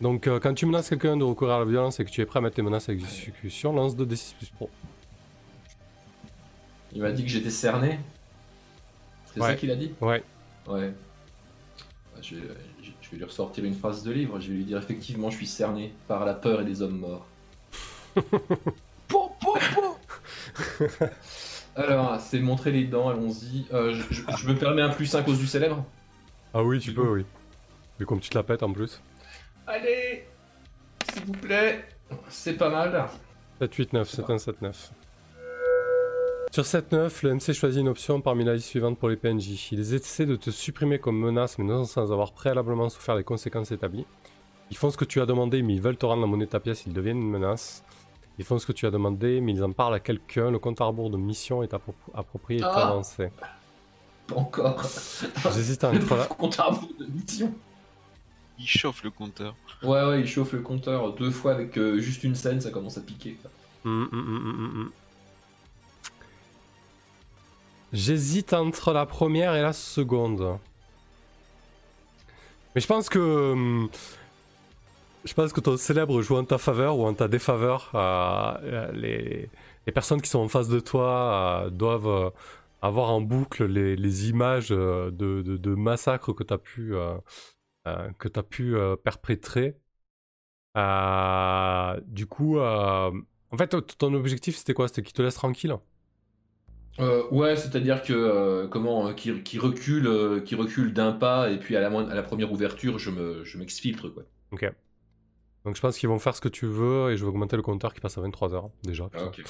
Donc 0.01 0.27
euh, 0.27 0.39
quand 0.41 0.53
tu 0.55 0.67
menaces 0.67 0.89
quelqu'un 0.91 1.17
de 1.17 1.25
recourir 1.25 1.55
à 1.55 1.59
la 1.61 1.65
violence 1.65 2.01
et 2.01 2.05
que 2.05 2.11
tu 2.11 2.21
es 2.21 2.27
prêt 2.27 2.39
à 2.39 2.43
mettre 2.43 2.57
tes 2.57 2.63
menaces 2.63 2.89
à 2.89 2.93
exécution, 2.93 3.73
lance 3.73 3.97
2d6 3.97 4.35
plus 4.37 4.47
pro. 4.49 4.69
Il 6.93 7.01
m'a 7.03 7.13
dit 7.13 7.23
que 7.25 7.31
j'étais 7.31 7.51
cerné. 7.51 7.99
C'est 9.33 9.41
Ouais. 9.41 9.49
ça 9.49 9.55
qu'il 9.55 9.71
a 9.71 9.77
dit? 9.77 9.93
Ouais. 10.01 10.23
Ouais. 10.67 10.93
Bah, 12.15 12.21
Je 12.23 12.37
vais, 12.37 12.43
je- 12.83 12.91
je 13.01 13.11
vais 13.11 13.17
lui 13.19 13.25
ressortir 13.25 13.65
une 13.65 13.75
phrase 13.75 14.03
de 14.03 14.11
livre. 14.13 14.39
Je 14.41 14.49
vais 14.51 14.55
lui 14.57 14.65
dire 14.65 14.79
effectivement, 14.79 15.31
je 15.31 15.37
suis 15.37 15.47
cerné 15.47 15.93
par 16.09 16.25
la 16.25 16.35
peur 16.35 16.61
et 16.61 16.65
les 16.65 16.83
hommes 16.83 16.99
morts. 16.99 17.27
Po, 19.09 19.31
po, 19.41 19.57
po. 19.75 19.97
Alors, 21.77 22.19
c'est 22.21 22.41
montrer 22.41 22.73
les 22.73 22.85
dents, 22.85 23.09
allons-y. 23.09 23.67
Euh, 23.73 23.93
je, 23.95 24.03
je- 24.15 24.23
je 24.37 24.49
me 24.49 24.55
permets 24.57 24.83
un 24.83 24.89
plus 24.89 25.15
1 25.15 25.19
à 25.21 25.23
cause 25.23 25.39
du 25.39 25.47
célèbre 25.47 25.85
Ah 26.55 26.63
oui, 26.65 26.81
tu 26.81 26.93
peux, 26.93 27.07
oui. 27.09 27.25
Mais 28.01 28.07
comme 28.07 28.19
tu 28.21 28.31
te 28.31 28.37
la 28.39 28.43
pètes 28.43 28.63
en 28.63 28.73
plus. 28.73 29.01
Allez 29.67 30.25
S'il 31.13 31.25
vous 31.25 31.33
plaît 31.33 31.85
C'est 32.29 32.55
pas 32.55 32.71
mal. 32.71 33.07
7, 33.61 33.75
8, 33.75 33.93
9, 33.95 34.09
c'est 34.09 34.31
un 34.31 34.39
7, 34.39 34.63
9. 34.63 34.91
Sur 36.53 36.65
7, 36.65 36.93
9, 36.93 37.23
le 37.25 37.35
MC 37.35 37.53
choisit 37.53 37.81
une 37.81 37.89
option 37.89 38.21
parmi 38.21 38.45
la 38.45 38.55
liste 38.55 38.69
suivante 38.69 38.99
pour 38.99 39.09
les 39.09 39.17
PNJ. 39.17 39.73
Ils 39.73 39.95
essaient 39.95 40.27
de 40.27 40.37
te 40.37 40.51
supprimer 40.51 40.99
comme 40.99 41.19
menace, 41.19 41.59
mais 41.59 41.65
non 41.65 41.85
sans 41.85 42.13
avoir 42.13 42.33
préalablement 42.33 42.89
souffert 42.89 43.17
les 43.17 43.25
conséquences 43.25 43.73
établies. 43.73 44.07
Ils 44.71 44.77
font 44.77 44.91
ce 44.91 44.97
que 44.97 45.05
tu 45.05 45.21
as 45.21 45.27
demandé, 45.27 45.63
mais 45.63 45.75
ils 45.75 45.83
veulent 45.83 45.97
te 45.97 46.07
rendre 46.07 46.23
la 46.23 46.27
monnaie 46.27 46.47
de 46.47 46.51
ta 46.51 46.61
pièce, 46.61 46.85
ils 46.87 46.93
deviennent 46.93 47.21
une 47.21 47.31
menace. 47.31 47.83
Ils 48.39 48.45
font 48.45 48.59
ce 48.59 48.67
que 48.67 48.73
tu 48.73 48.87
as 48.87 48.91
demandé, 48.91 49.41
mais 49.41 49.53
ils 49.53 49.65
en 49.65 49.73
parlent 49.73 49.95
à 49.95 50.01
quelqu'un. 50.01 50.51
Le 50.51 50.59
compte 50.59 50.81
à 50.81 50.85
rebours 50.85 51.11
de 51.11 51.17
mission 51.17 51.63
est 51.63 51.73
appro- 51.73 51.95
approprié 52.15 52.61
et 52.61 52.65
Ah. 52.65 52.89
avancé. 52.89 53.31
Pas 54.27 54.35
encore. 54.37 54.83
J'hésite 55.55 55.83
Le 55.85 55.89
entre 55.99 56.17
la... 56.17 56.25
compte 56.27 56.59
à 56.61 56.65
rebours 56.65 56.91
de 56.99 57.07
mission. 57.07 57.53
Il 58.59 58.67
chauffe 58.67 59.03
le 59.05 59.11
compteur. 59.11 59.55
Ouais, 59.83 60.05
ouais, 60.05 60.21
il 60.21 60.27
chauffe 60.27 60.53
le 60.53 60.61
compteur 60.61 61.15
deux 61.15 61.31
fois 61.31 61.53
avec 61.53 61.77
euh, 61.77 61.99
juste 61.99 62.25
une 62.25 62.35
scène, 62.35 62.61
ça 62.61 62.71
commence 62.71 62.97
à 62.99 63.03
piquer. 63.03 63.37
Hum, 63.85 64.09
hum, 64.13 64.19
hum. 64.19 64.91
J'hésite 67.93 68.53
entre 68.53 68.93
la 68.93 69.07
première 69.07 69.55
et 69.55 69.63
la 69.63 69.73
seconde. 69.73 70.59
Mais 72.75 72.81
je 72.81 72.87
pense 72.87 73.09
que. 73.09 73.87
Je 75.25 75.35
pense 75.35 75.53
que 75.53 75.61
ton 75.61 75.77
célèbre 75.77 76.23
joue 76.23 76.37
en 76.37 76.45
ta 76.45 76.59
faveur 76.59 76.99
ou 76.99 77.07
en 77.07 77.15
ta 77.15 77.27
défaveur. 77.29 77.91
euh, 77.95 78.93
les, 78.93 79.51
les 79.87 79.93
personnes 79.93 80.21
qui 80.23 80.31
sont 80.31 80.39
en 80.41 80.49
face 80.49 80.69
de 80.69 80.79
toi 80.81 81.65
euh, 81.67 81.71
doivent 81.71 82.07
euh, 82.09 82.31
avoir 82.83 83.11
en 83.11 83.21
boucle 83.21 83.65
les, 83.65 83.97
les 83.97 84.29
images 84.29 84.69
euh, 84.71 85.11
de, 85.11 85.43
de, 85.43 85.57
de 85.57 85.75
massacres 85.75 86.33
que 86.33 86.45
tu 86.45 86.55
as 86.55 86.59
pu, 86.59 86.95
euh, 87.87 88.11
que 88.19 88.29
t'as 88.29 88.43
pu 88.43 88.77
euh, 88.77 88.97
perpétrer. 88.97 89.79
Euh, 90.77 92.01
du 92.07 92.27
coup, 92.27 92.59
en 92.61 93.57
fait, 93.59 93.75
ton 93.99 94.15
objectif 94.15 94.57
c'était 94.57 94.75
quoi? 94.75 94.89
C'était 94.89 95.03
qu'il 95.03 95.15
te 95.15 95.23
laisse 95.23 95.35
tranquille? 95.35 95.77
Euh, 96.99 97.29
ouais, 97.31 97.57
c'est-à-dire 97.57 98.03
que 98.03 98.13
euh, 98.15 98.69
comment, 98.69 99.09
euh, 99.09 99.13
qui, 99.13 99.43
qui 99.43 99.59
recule, 99.59 100.43
qui 100.47 100.55
recule 100.55 100.95
d'un 100.95 101.13
pas 101.13 101.51
et 101.51 101.59
puis 101.59 101.77
à 101.77 101.81
la, 101.81 101.91
moindre- 101.91 102.11
à 102.11 102.15
la 102.15 102.23
première 102.23 102.53
ouverture, 102.53 102.99
je 102.99 103.11
me, 103.11 103.45
je 103.45 103.59
m'exfiltre 103.59 104.09
quoi. 104.09 104.23
Ok. 104.51 104.65
Donc 105.65 105.77
je 105.77 105.81
pense 105.81 105.99
qu'ils 105.99 106.09
vont 106.09 106.19
faire 106.19 106.35
ce 106.37 106.41
que 106.41 106.49
tu 106.49 106.67
veux 106.67 107.13
et 107.13 107.17
je 107.17 107.25
vais 107.25 107.29
augmenter 107.31 107.57
le 107.57 107.63
compteur 107.63 107.93
qui 107.95 108.01
passe 108.01 108.19
à 108.19 108.21
23h 108.23 108.71
déjà. 108.85 109.11
Ah, 109.13 109.25
ok. 109.27 109.41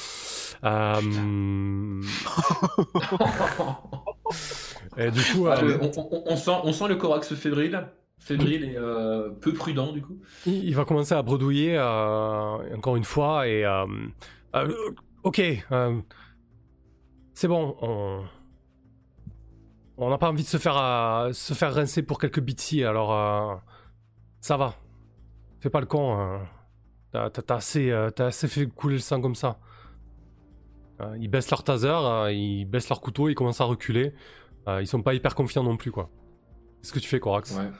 Et 4.96 5.10
du 5.10 5.24
coup, 5.24 5.46
Ah, 5.46 5.56
le- 5.62 5.78
on, 5.82 5.90
on- 5.96 6.22
on 6.26 6.36
sent, 6.36 6.50
on 6.64 6.72
sent 6.72 6.88
le 6.88 6.96
corax 6.96 7.34
fébrile, 7.34 7.88
fébrile 8.26 8.64
et 8.64 8.76
euh, 8.76 9.30
peu 9.30 9.52
prudent 9.52 9.92
du 9.92 10.02
coup. 10.02 10.18
il 10.46 10.74
va 10.74 10.84
commencer 10.84 11.14
à 11.14 11.22
bredouiller 11.22 11.76
euh, 11.78 12.76
encore 12.76 12.96
une 12.96 13.04
fois 13.04 13.46
et 13.46 13.64
euh, 13.64 13.86
ok, 15.22 15.40
c'est 17.34 17.48
bon, 17.48 17.76
on 17.80 18.24
on 19.98 20.10
n'a 20.10 20.18
pas 20.18 20.28
envie 20.28 20.42
de 20.42 20.48
se 20.48 20.58
faire 20.58 21.30
se 21.32 21.54
faire 21.54 21.72
rincer 21.72 22.02
pour 22.02 22.18
quelques 22.18 22.40
bitsy, 22.40 22.82
alors 22.82 23.62
ça 24.40 24.56
va, 24.56 24.74
fais 25.60 25.70
pas 25.70 25.80
le 25.80 25.86
con, 25.86 26.40
t'as 27.12 27.30
assez 27.50 27.94
t'as 28.14 28.26
assez 28.26 28.48
fait 28.48 28.66
couler 28.66 28.96
le 28.96 29.00
sang 29.00 29.20
comme 29.20 29.36
ça. 29.36 29.58
Ils 31.18 31.28
baissent 31.28 31.50
leur 31.50 31.62
taser, 31.62 32.32
ils 32.34 32.64
baissent 32.64 32.88
leur 32.88 33.00
couteau, 33.00 33.28
ils 33.28 33.34
commencent 33.34 33.60
à 33.60 33.64
reculer. 33.64 34.14
Ils 34.80 34.86
sont 34.86 35.02
pas 35.02 35.14
hyper 35.14 35.34
confiants 35.34 35.62
non 35.62 35.76
plus 35.76 35.92
quoi. 35.92 36.10
Qu'est-ce 36.82 36.92
que 36.92 36.98
tu 36.98 37.08
fais, 37.08 37.20
Corax? 37.20 37.56
Ouais. 37.56 37.70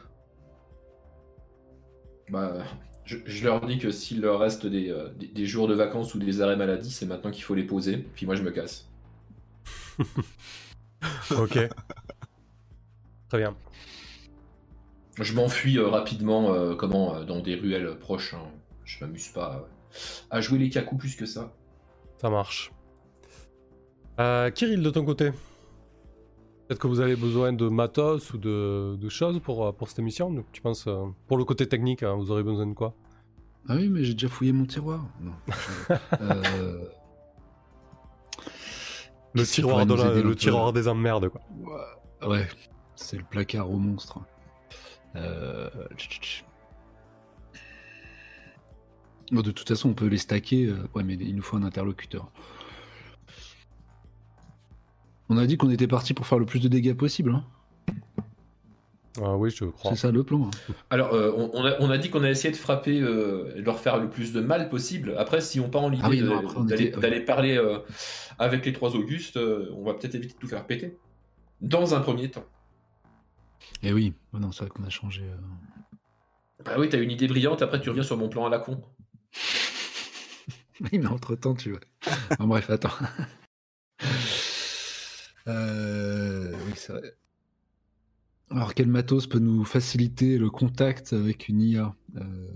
Bah, 2.31 2.55
je, 3.05 3.19
je 3.25 3.45
leur 3.45 3.65
dis 3.65 3.79
que 3.79 3.91
s'il 3.91 4.21
leur 4.21 4.41
reste 4.41 4.67
des, 4.67 4.91
euh, 4.91 5.09
des, 5.19 5.29
des 5.29 5.47
jours 5.47 5.69
de 5.69 5.75
vacances 5.75 6.15
ou 6.15 6.19
des 6.19 6.41
arrêts 6.43 6.57
maladie, 6.57 6.91
c'est 6.91 7.07
maintenant 7.07 7.31
qu'il 7.31 7.45
faut 7.45 7.55
les 7.55 7.65
poser. 7.65 7.99
Puis 7.99 8.27
moi, 8.27 8.35
je 8.35 8.43
me 8.43 8.51
casse. 8.51 8.89
Ok. 11.31 11.59
Très 13.29 13.39
bien. 13.39 13.57
Je 15.21 15.35
m'enfuis 15.35 15.79
euh, 15.79 15.89
rapidement, 15.89 16.53
euh, 16.53 16.75
comment, 16.75 17.23
dans 17.25 17.41
des 17.41 17.55
ruelles 17.55 17.97
proches. 17.99 18.35
hein. 18.35 18.51
Je 18.85 19.05
m'amuse 19.05 19.29
pas 19.29 19.69
à 20.31 20.41
jouer 20.41 20.59
les 20.59 20.69
cacous 20.71 20.99
plus 20.99 21.15
que 21.17 21.27
ça. 21.27 21.53
Ça 22.21 22.29
marche. 22.31 22.73
Kirill, 24.55 24.83
de 24.83 24.91
ton 24.91 25.05
côté? 25.05 25.31
Peut-être 26.67 26.81
que 26.81 26.87
vous 26.89 27.01
avez 27.01 27.15
besoin 27.17 27.53
de 27.53 27.69
matos 27.69 28.33
ou 28.33 28.39
de, 28.39 28.97
de 28.97 29.09
choses 29.09 29.39
pour, 29.41 29.65
euh, 29.67 29.73
pour 29.73 29.89
cette 29.89 30.01
émission 30.01 30.31
donc, 30.33 30.47
Tu 30.53 30.61
penses, 30.61 30.87
euh, 30.89 31.07
pour 31.29 31.37
le 31.39 31.45
côté 31.45 31.69
technique, 31.69 32.03
hein, 32.03 32.15
vous 32.17 32.31
aurez 32.33 32.43
besoin 32.43 32.67
de 32.67 32.75
quoi? 32.75 32.95
Ah 33.69 33.77
oui, 33.77 33.89
mais 33.89 34.03
j'ai 34.05 34.15
déjà 34.15 34.29
fouillé 34.29 34.53
mon 34.53 34.65
tiroir. 34.67 35.05
Non. 35.21 35.33
euh, 36.21 36.85
Le 39.33 39.45
tiroir, 39.45 39.87
de 39.87 39.95
la- 39.95 40.15
le 40.21 40.35
tiroir 40.37 40.73
des 40.73 40.89
emmerdes, 40.89 41.29
quoi. 41.29 41.41
Ouais, 42.23 42.29
ouais, 42.29 42.49
c'est 42.97 43.17
le 43.19 43.25
placard 43.25 43.71
au 43.71 43.77
monstre. 43.79 44.19
Euh. 45.15 45.69
Bon, 49.33 49.41
de 49.43 49.51
toute 49.51 49.69
façon, 49.69 49.91
on 49.91 49.95
peut 49.95 50.07
les 50.07 50.19
stacker. 50.19 50.67
euh, 50.67 50.77
Ouais, 50.95 51.03
mais 51.03 51.15
il 51.15 51.35
nous 51.35 51.43
faut 51.43 51.57
un 51.57 51.63
interlocuteur. 51.65 52.31
On 55.29 55.39
a 55.39 55.47
dit 55.47 55.57
qu'on 55.57 55.71
était 55.71 55.89
parti 55.89 56.15
pour 56.15 56.27
faire 56.27 56.39
le 56.39 56.47
plus 56.47 56.61
de 56.61 56.69
dégâts 56.69 56.95
possible. 56.95 57.33
hein. 57.33 57.45
Ah 59.23 59.35
oui, 59.37 59.49
je 59.51 59.65
crois. 59.65 59.93
C'est 59.93 59.97
ça 59.97 60.11
le 60.13 60.23
plan. 60.25 60.43
hein. 60.47 60.75
Alors, 60.91 61.15
euh, 61.15 61.33
on, 61.37 61.65
a, 61.65 61.75
on 61.81 61.89
a 61.91 61.97
dit 61.99 62.11
qu'on 62.11 62.23
a 62.23 62.29
essayé 62.31 62.53
de 62.53 62.57
frapper, 62.59 63.01
euh, 63.01 63.51
et 63.57 63.61
de 63.61 63.65
leur 63.65 63.81
faire 63.81 63.99
le 63.99 64.11
plus 64.11 64.33
de 64.35 64.41
mal 64.43 64.69
possible. 64.69 65.15
Après, 65.17 65.41
si 65.41 65.59
on 65.59 65.71
part 65.71 65.85
en 65.85 65.89
l'idée 65.89 66.03
Ah 66.05 66.11
oui, 66.11 66.21
après, 66.21 66.57
on 66.57 66.65
d'aller 66.65 67.21
parler 67.21 67.57
euh, 67.57 67.79
avec 68.39 68.67
les 68.67 68.73
trois 68.75 68.95
Augustes, 68.95 69.39
euh, 69.39 69.71
on 69.75 69.85
va 69.85 69.95
peut-être 69.95 70.15
éviter 70.15 70.35
de 70.35 70.39
tout 70.39 70.49
faire 70.49 70.67
péter. 70.67 70.99
Dans 71.63 71.95
un 71.95 72.01
premier 72.01 72.31
temps. 72.31 72.45
Et 73.83 73.93
oui, 73.95 74.13
oh 74.35 74.39
non, 74.39 74.53
c'est 74.53 74.65
vrai 74.65 74.69
qu'on 74.69 74.85
a 74.85 74.91
changé. 74.91 75.23
euh. 75.23 76.63
Bah 76.65 76.73
oui, 76.79 76.89
t'as 76.91 77.01
une 77.01 77.11
idée 77.11 77.27
brillante, 77.27 77.63
après 77.63 77.81
tu 77.81 77.89
reviens 77.89 78.03
sur 78.03 78.17
mon 78.19 78.29
plan 78.29 78.45
à 78.47 78.51
la 78.51 78.59
con. 78.59 78.81
Oui, 80.93 80.99
mais 80.99 81.07
entre 81.07 81.35
temps, 81.37 81.55
tu 81.55 81.71
vois. 81.71 81.81
Enfin, 82.33 82.47
bref, 82.47 82.69
attends. 82.69 82.91
Euh, 85.49 86.53
oui, 86.67 86.73
c'est 86.77 86.93
vrai. 86.93 87.15
Alors, 88.51 88.75
quel 88.75 88.87
matos 88.89 89.27
peut 89.27 89.39
nous 89.39 89.65
faciliter 89.65 90.39
le 90.39 90.51
contact 90.51 91.13
avec 91.13 91.49
une 91.49 91.61
IA 91.61 91.95
Euh. 92.17 92.49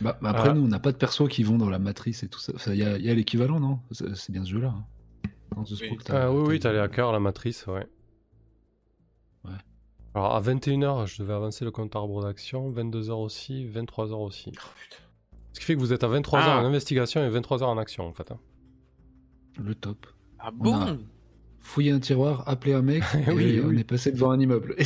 Bah, 0.00 0.18
bah 0.20 0.30
après, 0.30 0.48
Ah. 0.50 0.52
nous, 0.54 0.62
on 0.64 0.68
n'a 0.68 0.80
pas 0.80 0.92
de 0.92 0.96
persos 0.96 1.28
qui 1.28 1.42
vont 1.44 1.56
dans 1.58 1.70
la 1.70 1.78
matrice 1.78 2.22
et 2.24 2.28
tout 2.28 2.40
ça. 2.40 2.52
Enfin, 2.54 2.72
Il 2.72 2.78
y 2.78 2.82
a, 2.84 2.96
il 2.98 3.04
y 3.04 3.10
a 3.10 3.14
l'équivalent, 3.14 3.60
non? 3.60 3.78
C'est 3.92 4.14
c'est 4.16 4.32
bien 4.32 4.44
ce 4.44 4.50
jeu-là. 4.50 4.68
hein. 4.76 4.84
Dans 5.54 5.62
The 5.64 5.70
Oui. 5.70 5.76
Spook, 5.86 6.02
Ah, 6.10 6.32
oui, 6.32 6.44
oui, 6.48 6.58
t'as- 6.58 6.70
t'as 6.70 6.72
les 6.74 6.78
hackers, 6.80 7.12
la 7.12 7.20
matrice, 7.20 7.66
ouais. 7.68 7.86
Ouais. 9.44 9.50
Alors 10.14 10.34
à 10.34 10.40
21h, 10.40 11.06
je 11.06 11.22
devais 11.22 11.32
avancer 11.34 11.64
le 11.64 11.70
compte 11.70 11.94
arbre 11.94 12.22
d'action, 12.24 12.70
22h 12.72 13.20
aussi, 13.20 13.64
23h 13.66 14.20
aussi. 14.20 14.52
Oh, 14.56 14.68
putain. 14.80 15.02
Ce 15.52 15.60
qui 15.60 15.64
fait 15.66 15.74
que 15.74 15.80
vous 15.80 15.92
êtes 15.92 16.02
à 16.02 16.08
23h 16.08 16.42
Ah. 16.44 16.60
en 16.60 16.64
investigation 16.64 17.24
et 17.24 17.30
23h 17.30 17.64
en 17.68 17.78
action 17.78 18.04
en 18.06 18.12
fait. 18.12 18.32
hein. 18.32 18.40
Le 19.62 19.74
top. 19.74 20.06
Ah 20.38 20.50
On 20.60 20.62
bon? 20.64 20.98
Fouiller 21.60 21.92
un 21.92 22.00
tiroir, 22.00 22.46
appeler 22.46 22.74
un 22.74 22.82
mec, 22.82 23.02
et 23.14 23.30
Oui, 23.32 23.60
on 23.64 23.68
oui. 23.68 23.80
est 23.80 23.84
passé 23.84 24.12
devant 24.12 24.30
un 24.32 24.38
immeuble. 24.40 24.74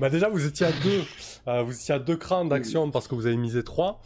Bah 0.00 0.10
déjà 0.10 0.28
vous 0.28 0.44
étiez 0.46 0.66
à 0.66 0.72
deux, 0.72 1.02
euh, 1.46 1.62
vous 1.62 1.72
étiez 1.74 1.94
à 1.94 1.98
deux 2.00 2.16
crans 2.16 2.44
d'action 2.44 2.90
parce 2.90 3.06
que 3.06 3.14
vous 3.14 3.26
avez 3.26 3.36
misé 3.36 3.62
3. 3.62 4.00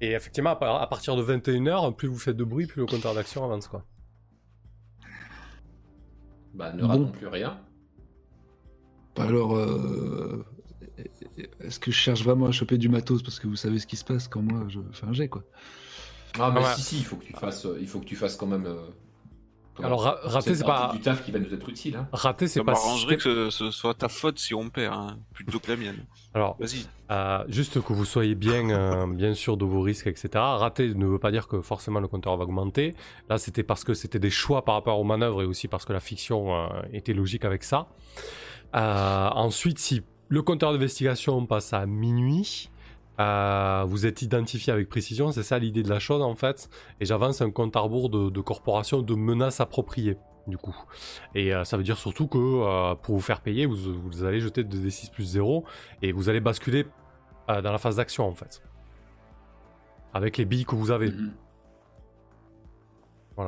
Et 0.00 0.12
effectivement 0.12 0.50
à 0.50 0.56
par- 0.56 0.80
à 0.80 0.88
partir 0.88 1.16
de 1.16 1.22
21h, 1.22 1.94
plus 1.96 2.06
vous 2.08 2.18
faites 2.18 2.36
de 2.36 2.44
bruit, 2.44 2.66
plus 2.66 2.80
le 2.80 2.86
compteur 2.86 3.14
d'action 3.14 3.44
avance 3.44 3.66
quoi. 3.66 3.84
Bah, 6.54 6.72
ne 6.72 6.82
Bon. 6.82 6.88
ratons 6.88 7.08
plus 7.10 7.26
rien. 7.26 7.58
Alors, 9.16 9.56
euh, 9.56 10.44
est-ce 11.60 11.78
que 11.80 11.90
je 11.90 11.96
cherche 11.96 12.22
vraiment 12.22 12.46
à 12.46 12.52
choper 12.52 12.78
du 12.78 12.88
matos 12.88 13.22
parce 13.22 13.38
que 13.40 13.46
vous 13.48 13.56
savez 13.56 13.78
ce 13.78 13.86
qui 13.86 13.96
se 13.96 14.04
passe 14.04 14.28
quand 14.28 14.40
moi 14.42 14.64
je 14.68 14.78
fais 14.92 15.06
un 15.06 15.12
jet 15.12 15.28
quoi? 15.28 15.44
Ah, 16.38 16.50
mais 16.54 16.60
ouais. 16.60 16.66
si, 16.76 16.82
si, 16.82 16.98
il 16.98 17.04
faut 17.04 17.16
que 17.16 17.24
tu 17.24 17.32
fasses, 17.32 17.66
euh, 17.66 17.78
il 17.80 17.88
faut 17.88 17.98
que 18.00 18.04
tu 18.04 18.16
fasses 18.16 18.36
quand 18.36 18.46
même. 18.46 18.66
euh, 18.66 18.76
comment- 19.74 19.86
Alors 19.88 20.02
ra- 20.02 20.18
rater 20.24 20.54
c'est 20.54 20.64
pas 20.64 20.90
du 20.92 21.00
taf 21.00 21.24
qui 21.24 21.30
va 21.32 21.38
nous 21.38 21.52
être 21.52 21.68
utile. 21.68 21.96
Hein. 21.96 22.08
rater 22.12 22.46
c'est 22.48 22.60
Ça 22.60 22.64
pas 22.64 22.72
m'arrangerait 22.72 23.16
que 23.16 23.22
ce, 23.22 23.50
ce 23.50 23.70
soit 23.70 23.94
ta 23.94 24.08
faute 24.08 24.38
si 24.38 24.54
on 24.54 24.68
perd, 24.70 24.94
hein, 24.94 25.18
plutôt 25.32 25.58
que 25.58 25.70
la 25.70 25.76
mienne. 25.76 26.04
Alors 26.34 26.56
Vas-y. 26.60 26.86
Euh, 27.10 27.44
juste 27.48 27.82
que 27.82 27.92
vous 27.92 28.04
soyez 28.04 28.34
bien, 28.36 28.70
euh, 28.70 29.06
bien 29.06 29.34
sûr 29.34 29.56
de 29.56 29.64
vos 29.64 29.80
risques, 29.80 30.06
etc. 30.06 30.28
Rater 30.34 30.94
ne 30.94 31.06
veut 31.06 31.18
pas 31.18 31.32
dire 31.32 31.48
que 31.48 31.60
forcément 31.60 31.98
le 32.00 32.06
compteur 32.08 32.36
va 32.36 32.44
augmenter. 32.44 32.94
Là, 33.28 33.36
c'était 33.38 33.64
parce 33.64 33.82
que 33.82 33.94
c'était 33.94 34.20
des 34.20 34.30
choix 34.30 34.64
par 34.64 34.76
rapport 34.76 35.00
aux 35.00 35.04
manœuvres 35.04 35.42
et 35.42 35.46
aussi 35.46 35.66
parce 35.66 35.84
que 35.84 35.92
la 35.92 35.98
fiction 36.00 36.54
euh, 36.54 36.68
était 36.92 37.14
logique 37.14 37.44
avec 37.44 37.64
ça. 37.64 37.88
Euh, 38.76 39.28
ensuite, 39.30 39.78
si 39.80 40.02
le 40.28 40.42
compteur 40.42 40.72
d'investigation 40.72 41.44
passe 41.46 41.72
à 41.72 41.86
minuit, 41.86 42.70
euh, 43.20 43.84
vous 43.86 44.06
êtes 44.06 44.22
identifié 44.22 44.72
avec 44.72 44.88
précision, 44.88 45.30
c'est 45.30 45.42
ça 45.42 45.58
l'idée 45.58 45.82
de 45.82 45.88
la 45.90 45.98
chose 46.00 46.22
en 46.22 46.34
fait. 46.34 46.68
Et 47.00 47.04
j'avance 47.04 47.40
un 47.42 47.50
compte 47.50 47.76
à 47.76 47.80
rebours 47.80 48.08
de, 48.10 48.30
de 48.30 48.40
corporation 48.40 49.02
de 49.02 49.14
menaces 49.14 49.60
appropriées. 49.60 50.16
Du 50.46 50.56
coup. 50.56 50.74
Et 51.34 51.54
euh, 51.54 51.64
ça 51.64 51.76
veut 51.76 51.82
dire 51.84 51.98
surtout 51.98 52.26
que 52.26 52.38
euh, 52.38 52.94
pour 52.94 53.14
vous 53.14 53.20
faire 53.20 53.40
payer, 53.42 53.66
vous, 53.66 53.76
vous 54.00 54.24
allez 54.24 54.40
jeter 54.40 54.64
2d6 54.64 55.10
plus 55.12 55.24
0 55.24 55.64
et 56.02 56.12
vous 56.12 56.28
allez 56.30 56.40
basculer 56.40 56.86
euh, 57.50 57.60
dans 57.60 57.70
la 57.70 57.78
phase 57.78 57.96
d'action 57.96 58.26
en 58.26 58.34
fait. 58.34 58.62
Avec 60.14 60.38
les 60.38 60.46
billes 60.46 60.64
que 60.64 60.74
vous 60.74 60.90
avez. 60.90 61.10
Mhm. 61.10 61.32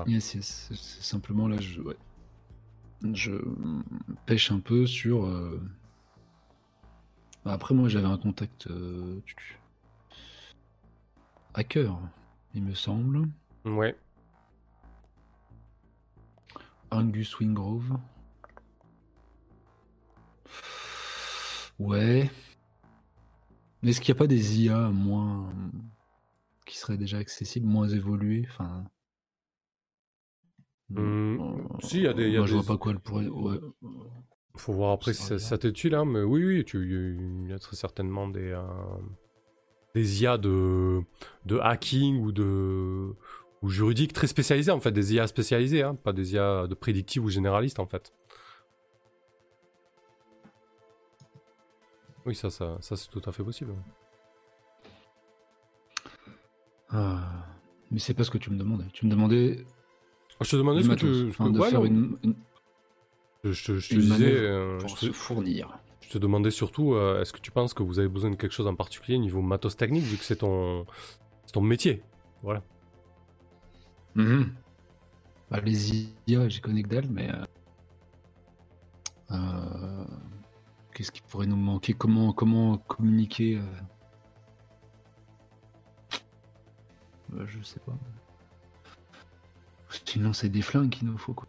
Yes, 0.07 0.35
yes, 0.35 0.69
c'est- 0.71 1.03
simplement 1.03 1.49
là, 1.49 1.57
je, 1.61 1.81
ouais. 1.81 1.97
je 3.15 3.33
pêche 4.27 4.51
un 4.53 4.61
peu 4.61 4.87
sur. 4.87 5.25
euh, 5.27 5.61
bah, 7.45 7.53
Après, 7.53 7.75
moi, 7.75 7.89
j'avais 7.89 8.07
un 8.07 8.17
contact 8.19 8.69
euh, 8.69 9.19
tu- 9.27 9.59
hacker, 11.55 11.99
il 12.55 12.63
me 12.63 12.75
semble. 12.75 13.29
Ouais. 13.65 13.97
Angus 16.91 17.39
Wingrove. 17.39 17.99
Ouais. 21.79 22.31
Mais 23.83 23.91
est-ce 23.91 24.01
qu'il 24.01 24.13
n'y 24.15 24.19
a 24.19 24.21
pas 24.21 24.27
des 24.27 24.63
IA 24.63 24.89
moins. 24.91 25.53
qui 26.67 26.79
seraient 26.79 26.97
déjà 26.99 27.19
accessibles, 27.19 27.67
moins 27.67 27.89
évoluées? 27.89 28.47
Enfin. 28.51 28.85
Hmm, 30.91 31.39
Euh, 31.41 31.59
si, 31.81 31.97
il 31.99 32.03
y 32.03 32.07
a 32.07 32.13
des- 32.15 32.31
y 32.31 32.37
a 32.37 32.39
moi, 32.41 32.47
je 32.47 32.55
vois 32.55 32.65
pas 32.65 32.77
quoi 32.79 32.93
elle 32.93 33.01
pourrait. 33.01 33.27
Ouais. 33.27 33.59
Faut 34.57 34.73
voir 34.75 34.93
après 34.93 35.13
si 35.15 35.23
Ça 35.23 35.39
ça, 35.39 35.59
t'est 35.59 35.69
utile, 35.69 35.95
hein, 35.95 36.05
mais 36.05 36.23
oui, 36.23 36.45
oui, 36.45 36.65
tu- 36.65 37.17
il 37.45 37.51
y 37.51 37.53
a 37.53 37.59
très 37.59 37.75
certainement 37.77 38.29
des, 38.29 38.53
euh, 38.53 38.63
des 39.95 40.23
IA 40.23 40.39
de, 40.39 41.01
de 41.47 41.59
hacking 41.59 42.21
ou 42.21 42.33
de 42.33 43.15
ou 43.63 43.69
juridique 43.69 44.13
très 44.13 44.27
spécialisées 44.27 44.73
en 44.73 44.81
fait, 44.81 44.91
des 44.93 45.15
IA 45.15 45.27
spécialisées, 45.27 45.83
hein, 45.83 45.95
pas 45.95 46.13
des 46.13 46.35
IA 46.35 46.67
de 46.67 46.75
prédictives 46.75 47.25
ou 47.25 47.29
généralistes 47.31 47.79
en 47.79 47.87
fait. 47.87 48.13
Oui, 52.27 52.35
ça, 52.35 52.51
ça, 52.51 52.77
ça 52.81 52.97
c'est 52.97 53.09
tout 53.09 53.23
à 53.27 53.33
fait 53.33 53.43
possible. 53.43 53.73
Ah, 56.91 57.47
Mais 57.91 57.99
c'est 57.99 58.15
pas 58.15 58.25
ce 58.25 58.31
que 58.31 58.39
tu 58.39 58.51
me 58.51 58.57
demandais. 58.59 58.85
Tu 58.93 59.07
me 59.07 59.11
demandais 59.11 59.65
Je 60.41 60.51
te 60.51 60.57
demandais 60.57 60.83
ce 60.83 60.89
que 60.89 60.91
matos, 60.93 61.23
tu. 61.23 61.29
enfin, 61.31 61.51
de 61.51 61.59
ouais, 61.59 61.71
faire 61.71 61.85
une, 61.85 62.19
une- 62.23 62.35
Je, 63.45 63.53
je 63.53 63.65
te- 63.65 63.79
je 63.79 63.89
te 63.89 63.95
une 63.95 64.01
disais, 64.01 64.33
euh, 64.37 64.79
pour 64.79 64.91
je, 64.91 64.97
se 64.97 65.07
te, 65.07 65.13
fournir. 65.13 65.79
Te 66.13 66.19
demandais 66.19 66.51
surtout, 66.51 66.95
euh, 66.95 67.21
est-ce 67.21 67.33
que 67.33 67.41
tu 67.41 67.51
penses 67.51 67.75
que 67.75 67.83
vous 67.83 67.99
avez 67.99 68.09
besoin 68.09 68.31
de 68.31 68.37
quelque 68.37 68.53
chose 68.53 68.67
en 68.67 68.75
particulier 68.75 69.19
niveau 69.19 69.43
matos 69.43 69.77
technique, 69.77 70.05
vu 70.05 70.17
que 70.17 70.25
c'est 70.25 70.37
ton, 70.37 70.87
ton 71.53 71.61
métier? 71.61 72.03
Voilà. 72.43 72.63
Bah, 75.51 75.61
les 75.65 76.09
IA, 76.27 76.49
j'y 76.49 76.61
connais 76.61 76.83
que 76.83 76.89
dalle, 76.89 77.09
mais. 77.11 77.31
euh, 77.31 77.45
euh, 79.33 80.05
Qu'est-ce 80.95 81.11
qui 81.13 81.23
pourrait 81.23 81.47
nous 81.47 81.57
manquer? 81.57 81.95
Comment, 81.95 82.33
comment 82.33 82.77
communiquer 82.79 83.61
bah, 87.31 87.45
Je 87.47 87.63
sais 87.63 87.81
pas. 87.81 87.93
Sinon, 90.07 90.33
c'est 90.33 90.49
des 90.49 90.63
flingues 90.63 90.91
qu'il 90.91 91.07
nous 91.09 91.19
faut. 91.19 91.33
Quoi. 91.35 91.49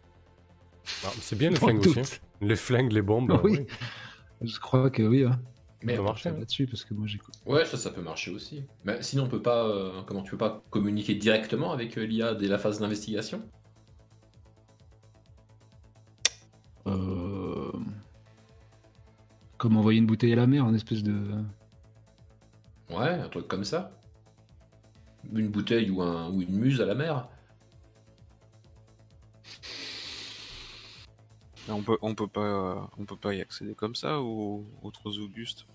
Ah, 1.04 1.10
c'est 1.20 1.36
bien 1.36 1.50
les 1.50 1.56
flingues 1.56 1.86
aussi. 1.86 2.00
hein. 2.00 2.02
Les 2.40 2.56
flingues, 2.56 2.92
les 2.92 3.02
bombes. 3.02 3.38
Oui. 3.44 3.66
Je 4.44 4.60
crois 4.60 4.90
que 4.90 5.02
oui. 5.02 5.24
Hein. 5.24 5.40
Mais 5.82 5.96
Ça 5.96 6.02
marche, 6.02 6.22
Ça 6.22 6.30
hein. 6.30 6.36
là-dessus, 6.38 6.66
parce 6.66 6.84
que 6.84 6.94
moi, 6.94 7.06
j'écoute. 7.06 7.34
Ouais, 7.46 7.64
ça, 7.66 7.76
ça 7.76 7.90
peut 7.90 8.00
marcher 8.02 8.30
aussi. 8.30 8.64
Mais 8.84 9.02
sinon, 9.02 9.24
on 9.24 9.28
peut 9.28 9.42
pas. 9.42 9.66
euh, 9.66 10.02
comment 10.06 10.22
tu 10.22 10.30
peux 10.30 10.38
pas 10.38 10.62
communiquer 10.70 11.14
directement 11.14 11.72
avec 11.72 11.98
euh, 11.98 12.04
l'IA 12.06 12.34
dès 12.34 12.48
la 12.48 12.58
phase 12.58 12.78
d'investigation? 12.80 13.42
Euh... 16.86 17.72
Comme 19.58 19.76
envoyer 19.76 19.98
une 19.98 20.06
bouteille 20.06 20.32
à 20.32 20.36
la 20.36 20.46
mer, 20.46 20.64
un 20.64 20.74
espèce 20.74 21.02
de. 21.02 21.14
Ouais, 22.90 23.10
un 23.10 23.28
truc 23.28 23.48
comme 23.48 23.64
ça. 23.64 23.98
Une 25.32 25.48
bouteille 25.48 25.90
ou, 25.90 26.02
un, 26.02 26.30
ou 26.30 26.42
une 26.42 26.54
muse 26.54 26.80
à 26.80 26.86
la 26.86 26.94
mer. 26.94 27.28
On 31.68 31.82
peut, 31.82 31.96
on 32.02 32.14
peut 32.14 32.26
pas, 32.26 32.90
on 32.98 33.04
peut 33.04 33.16
pas 33.16 33.34
y 33.34 33.40
accéder 33.40 33.74
comme 33.74 33.94
ça 33.94 34.20
aux 34.20 34.64
autres 34.82 35.18
Augustes. 35.18 35.66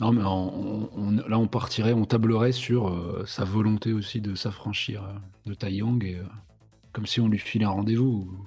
Non, 0.00 0.12
mais 0.12 0.22
on- 0.24 0.90
on- 0.98 1.10
là, 1.28 1.38
on 1.38 1.46
partirait, 1.46 1.92
on 1.92 2.04
tablerait 2.04 2.52
sur 2.52 2.88
euh, 2.88 3.24
sa 3.26 3.44
volonté 3.44 3.92
aussi 3.92 4.20
de 4.20 4.34
s'affranchir 4.34 5.04
euh, 5.04 5.12
de 5.46 5.54
Tai 5.54 5.72
Yang, 5.72 6.04
et, 6.04 6.16
euh, 6.18 6.24
comme 6.92 7.06
si 7.06 7.20
on 7.20 7.28
lui 7.28 7.38
filait 7.38 7.64
un 7.64 7.70
rendez-vous. 7.70 8.04
ou 8.30 8.46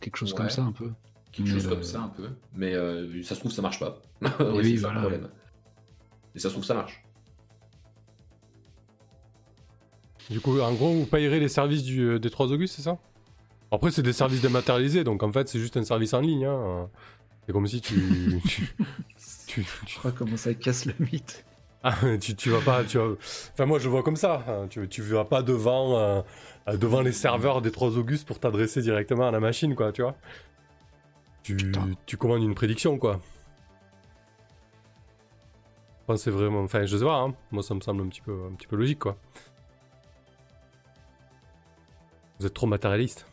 Quelque 0.00 0.16
chose 0.16 0.32
Ouais. 0.32 0.38
comme 0.38 0.50
ça, 0.50 0.62
un 0.62 0.72
peu. 0.72 0.92
Quelque 1.32 1.48
Mais 1.48 1.54
chose 1.54 1.68
comme 1.68 1.82
ça, 1.82 2.00
un 2.02 2.08
peu. 2.08 2.28
Mais 2.54 2.74
euh, 2.74 3.22
ça 3.22 3.34
se 3.34 3.40
trouve, 3.40 3.52
ça 3.52 3.60
marche 3.62 3.80
pas. 3.80 4.00
Ouais, 4.22 4.30
oui, 4.58 4.70
c'est 4.76 4.82
ça 4.82 4.88
voilà. 4.88 5.00
le 5.02 5.08
problème. 5.08 5.30
Et 6.34 6.38
ça 6.38 6.48
se 6.48 6.54
trouve, 6.54 6.64
ça 6.64 6.74
marche. 6.74 7.02
Du 10.30 10.40
coup, 10.40 10.58
en 10.60 10.72
gros, 10.72 10.90
vous 10.92 11.06
payerez 11.06 11.38
les 11.40 11.48
services 11.48 11.82
du, 11.82 12.18
des 12.18 12.30
3 12.30 12.50
Augustes, 12.52 12.74
c'est 12.76 12.82
ça? 12.82 12.98
Après, 13.74 13.90
c'est 13.90 14.02
des 14.02 14.12
services 14.12 14.40
dématérialisés, 14.42 15.04
donc 15.04 15.22
en 15.22 15.32
fait, 15.32 15.48
c'est 15.48 15.58
juste 15.58 15.76
un 15.76 15.84
service 15.84 16.14
en 16.14 16.20
ligne. 16.20 16.44
hein. 16.46 16.88
C'est 17.46 17.52
comme 17.52 17.66
si 17.66 17.80
tu. 17.80 17.94
tu, 18.46 18.62
tu, 19.46 19.62
tu- 19.64 19.64
Je 19.86 19.98
crois 19.98 20.12
comment 20.12 20.36
ça 20.36 20.54
casse 20.54 20.86
le 20.86 20.94
mythe. 20.98 21.44
Ah, 21.82 21.94
tu, 22.20 22.34
tu 22.34 22.48
vas 22.50 22.60
pas. 22.62 22.82
Tu 22.84 22.96
vas... 22.98 23.08
Enfin, 23.52 23.66
moi, 23.66 23.78
je 23.78 23.88
vois 23.90 24.02
comme 24.02 24.16
ça. 24.16 24.42
hein. 24.48 24.66
Tu, 24.70 24.88
tu 24.88 25.02
vas 25.02 25.24
pas 25.26 25.42
devant, 25.42 25.98
euh, 25.98 26.22
euh, 26.68 26.76
devant 26.78 27.02
les 27.02 27.12
serveurs 27.12 27.60
des 27.60 27.70
3 27.70 27.98
Augustes 27.98 28.26
pour 28.26 28.38
t'adresser 28.40 28.80
directement 28.80 29.28
à 29.28 29.30
la 29.30 29.40
machine, 29.40 29.74
quoi, 29.74 29.92
tu 29.92 30.00
vois 30.02 30.14
tu, 31.42 31.56
Putain. 31.56 31.90
tu 32.06 32.16
commandes 32.16 32.42
une 32.42 32.54
prédiction, 32.54 32.96
quoi. 32.98 33.20
Que 36.08 36.16
c'est 36.16 36.30
vraiment. 36.30 36.62
Enfin, 36.62 36.86
je 36.86 36.96
sais 36.96 37.04
pas, 37.04 37.16
hein. 37.20 37.34
moi, 37.50 37.62
ça 37.62 37.74
me 37.74 37.80
semble 37.80 38.02
un 38.02 38.08
petit 38.08 38.20
peu, 38.22 38.34
un 38.50 38.54
petit 38.54 38.66
peu 38.66 38.76
logique, 38.76 38.98
quoi. 39.00 39.16
Vous 42.38 42.46
êtes 42.46 42.54
trop 42.54 42.66
matérialiste. 42.66 43.26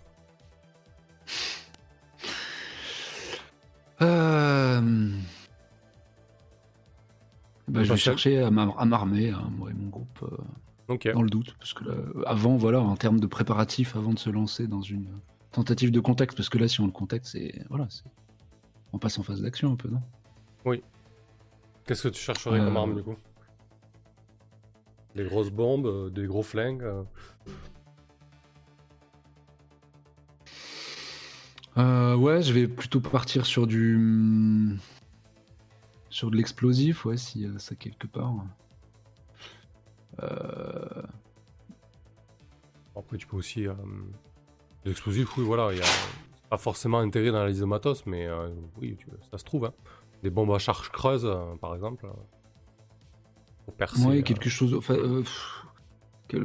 Euh... 4.01 5.09
Bah, 7.67 7.83
je 7.83 7.91
vais 7.93 7.97
chercher 7.97 8.39
à 8.39 8.51
m'ar- 8.51 8.77
à 8.79 8.85
m'armer, 8.85 9.29
hein, 9.29 9.49
moi 9.57 9.69
et 9.69 9.73
mon 9.73 9.87
groupe, 9.89 10.23
euh, 10.23 10.97
dans 11.13 11.21
le 11.21 11.29
doute. 11.29 11.55
Parce 11.57 11.73
que 11.73 11.85
là, 11.85 11.95
avant, 12.25 12.57
voilà, 12.57 12.81
en 12.81 12.95
termes 12.97 13.19
de 13.19 13.27
préparatifs, 13.27 13.95
avant 13.95 14.11
de 14.13 14.19
se 14.19 14.29
lancer 14.29 14.67
dans 14.67 14.81
une 14.81 15.07
tentative 15.51 15.91
de 15.91 15.99
contact, 15.99 16.35
parce 16.35 16.49
que 16.49 16.57
là, 16.57 16.67
si 16.67 16.81
on 16.81 16.85
le 16.85 16.91
contacte, 16.91 17.25
c'est. 17.25 17.63
Voilà, 17.69 17.87
on 18.91 18.97
passe 18.99 19.17
en 19.19 19.23
phase 19.23 19.41
d'action 19.41 19.71
un 19.71 19.75
peu, 19.75 19.89
non? 19.89 20.01
Qu'est-ce 21.85 22.03
que 22.03 22.07
tu 22.09 22.21
chercherais 22.21 22.59
comme 22.59 22.75
Euh, 22.75 22.79
arme 22.79 22.95
du 22.95 23.03
coup? 23.03 23.15
Des 25.15 25.23
grosses 25.23 25.49
bombes, 25.51 25.87
euh, 25.87 26.09
des 26.09 26.25
gros 26.25 26.43
flingues 26.43 26.83
euh, 31.77 32.15
ouais, 32.15 32.41
je 32.41 32.51
vais 32.53 32.67
plutôt 32.67 32.99
partir 32.99 33.45
sur 33.45 33.67
du. 33.67 34.77
Sur 36.09 36.29
de 36.31 36.35
l'explosif, 36.35 37.05
ouais, 37.05 37.17
si 37.17 37.45
euh, 37.45 37.57
ça 37.57 37.75
quelque 37.75 38.07
part. 38.07 38.33
Euh, 40.21 41.01
Après, 42.95 43.17
tu 43.17 43.27
peux 43.27 43.37
aussi. 43.37 43.67
Euh, 43.67 43.73
L'explosif, 44.83 45.37
oui, 45.37 45.43
voilà. 45.45 45.71
Il 45.71 45.77
y 45.79 45.81
a 45.81 45.85
pas 46.49 46.57
forcément 46.57 46.99
intégré 46.99 47.31
dans 47.31 47.39
la 47.43 47.47
liste 47.49 47.61
de 47.61 47.65
matos, 47.65 48.05
mais 48.05 48.27
euh, 48.27 48.49
oui, 48.81 48.97
tu- 48.97 49.07
ça 49.31 49.37
se 49.37 49.43
trouve. 49.43 49.65
hein. 49.65 49.73
Des 50.23 50.29
bombes 50.29 50.51
à 50.51 50.59
charge 50.59 50.89
creuse, 50.91 51.25
euh, 51.25 51.55
par 51.61 51.73
exemple. 51.75 52.05
pour 53.65 53.73
percer. 53.75 54.05
ouais, 54.05 54.23
quelque 54.23 54.49
chose. 54.49 54.73
Enfin, 54.73 54.95
pff, 54.95 55.65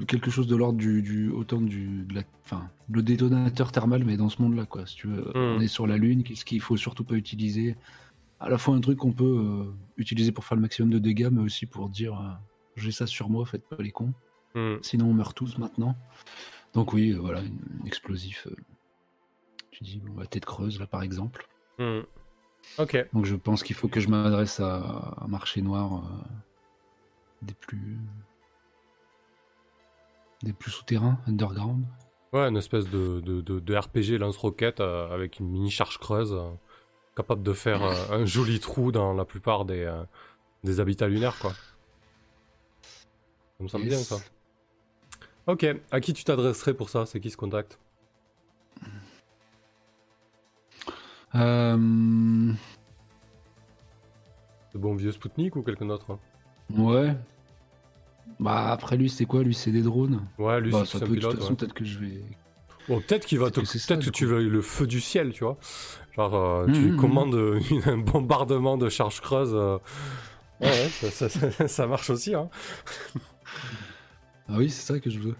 quelque 0.07 0.30
chose 0.30 0.47
de 0.47 0.57
l'ordre 0.57 0.78
du, 0.78 1.03
du. 1.03 1.30
Autant 1.30 1.61
du. 1.61 2.05
de 2.05 2.14
la- 2.14 2.22
enfin, 2.45 2.68
le 2.91 3.03
détonateur 3.03 3.72
thermal, 3.72 4.05
mais 4.05 4.16
dans 4.16 4.28
ce 4.28 4.41
monde-là, 4.43 4.66
quoi. 4.66 4.87
Si 4.87 4.97
tu 4.97 5.07
veux, 5.09 5.22
Hmm. 5.34 5.57
on 5.57 5.61
est 5.61 5.68
sur 5.68 5.87
la 5.87 5.97
Lune, 5.97 6.22
qu'est-ce 6.24 6.45
qu'il 6.45 6.61
faut 6.61 6.76
surtout 6.76 7.05
pas 7.05 7.14
utiliser? 7.14 7.76
À 8.41 8.49
la 8.51 8.59
fois 8.59 8.74
un 8.74 8.80
truc 8.80 8.99
qu'on 8.99 9.12
peut 9.12 9.24
euh, 9.24 9.72
utiliser 9.97 10.30
pour 10.32 10.45
faire 10.45 10.57
le 10.57 10.62
maximum 10.62 10.91
de 10.91 10.99
dégâts, 10.99 11.28
mais 11.32 11.41
aussi 11.41 11.64
pour 11.66 11.89
dire 11.89 12.20
euh, 12.20 12.30
j'ai 12.76 12.91
ça 12.93 13.07
sur 13.07 13.30
moi, 13.30 13.47
faites 13.47 13.66
pas 13.68 13.76
les 13.82 13.91
cons. 13.93 14.12
hmm. 14.55 14.76
Sinon, 14.82 15.07
on 15.07 15.14
meurt 15.14 15.34
tous 15.37 15.57
maintenant. 15.59 15.97
Donc 16.74 16.93
oui, 16.93 17.12
euh, 17.12 17.18
voilà, 17.18 17.41
un 17.41 17.87
explosif. 17.87 18.47
tu 19.70 19.84
dis, 19.84 20.01
bon, 20.05 20.18
la 20.20 20.26
tête 20.26 20.45
creuse, 20.45 20.78
là, 20.80 20.87
par 20.87 21.03
exemple. 21.03 21.49
Hmm. 21.78 22.01
Ok. 22.78 23.07
Donc 23.12 23.24
je 23.26 23.37
pense 23.37 23.62
qu'il 23.62 23.76
faut 23.76 23.89
que 23.89 24.01
je 24.01 24.09
m'adresse 24.09 24.59
à 24.61 25.16
un 25.20 25.28
marché 25.28 25.62
noir 25.62 26.03
des 27.43 27.55
plus... 27.55 27.97
des 30.47 30.53
plus 30.53 30.71
souterrains, 30.71 31.19
underground. 31.27 31.85
Ouais, 32.33 32.49
une 32.49 32.57
espèce 32.57 32.89
de, 32.89 33.21
de, 33.21 33.41
de, 33.41 33.61
de 33.61 33.77
RPG 33.77 34.19
lance-roquette 34.19 34.81
euh, 34.81 35.13
avec 35.13 35.41
une 35.41 35.49
mini 35.49 35.71
charge 35.71 35.99
creuse, 35.99 36.33
euh, 36.33 36.51
capable 37.17 37.43
de 37.43 37.53
faire 37.53 37.83
euh, 37.83 37.95
un 38.11 38.25
joli 38.25 38.61
trou 38.61 38.93
dans 38.93 39.13
la 39.13 39.25
plupart 39.25 39.65
des, 39.65 39.93
des 40.65 40.81
habitats 40.81 41.09
lunaires, 41.09 41.39
quoi. 41.39 41.53
Ça 43.59 43.65
me 43.65 43.69
semble 43.69 43.87
bien, 43.87 43.99
ça. 43.99 44.19
Ok, 45.47 45.67
à 45.91 46.01
qui 46.01 46.13
tu 46.13 46.25
t'adresserais 46.25 46.75
pour 46.75 46.91
ça? 46.91 47.07
C'est 47.07 47.21
qui 47.21 47.31
ce 47.31 47.37
contact? 47.37 47.79
Euh, 51.35 51.77
Le 51.77 52.55
bon 54.79 54.95
vieux 54.95 55.13
Spoutnik 55.13 55.57
ou 55.57 55.63
quelqu'un 55.63 55.87
d'autre 55.87 56.11
hein? 56.11 56.19
Ouais. 56.71 57.17
Bah 58.41 58.70
après 58.70 58.97
lui, 58.97 59.09
c'est 59.09 59.24
quoi? 59.24 59.43
Lui, 59.43 59.55
c'est 59.55 59.70
des 59.72 59.83
drones. 59.83 60.27
Ouais, 60.39 60.61
lui, 60.61 60.70
bah, 60.72 60.83
c'est 60.85 60.99
peut, 61.01 61.07
de 61.07 61.14
pilote. 61.14 61.31
toute 61.33 61.41
façon, 61.41 61.51
ouais. 61.53 61.57
peut-être 61.57 61.72
que 61.74 61.85
je 61.85 61.99
vais... 61.99 62.22
Bon, 62.89 63.01
peut-être 63.01 63.27
qu'il 63.27 63.39
va 63.39 63.51
te... 63.51 63.61
peut-être 63.61 64.05
que 64.05 64.11
tu 64.11 64.27
veux 64.27 64.47
le 64.49 64.61
feu 64.62 64.87
du 64.87 65.01
ciel, 65.01 65.33
tu 65.33 65.43
vois. 65.45 65.57
Genre, 66.16 66.35
euh, 66.35 66.66
Mhm, 66.66 66.72
tu 66.74 66.81
mhm. 66.93 66.97
commandes 66.97 67.35
euh, 67.35 67.61
un 67.87 67.99
bombardement 67.99 68.77
de 68.77 68.89
charge 68.89 69.20
creuse. 69.20 69.53
euh, 69.55 69.79
Ouais, 70.61 70.68
ouais, 70.68 70.89
ça, 70.89 71.11
ça- 71.11 71.51
ça- 71.51 71.68
ça 71.68 71.87
marche 71.87 72.11
aussi, 72.11 72.35
hein. 72.35 72.49
Ah 74.49 74.55
oui, 74.59 74.70
c'est 74.70 74.93
ça 74.93 75.01
que 75.01 75.11
je 75.11 75.18
veux. 75.18 75.35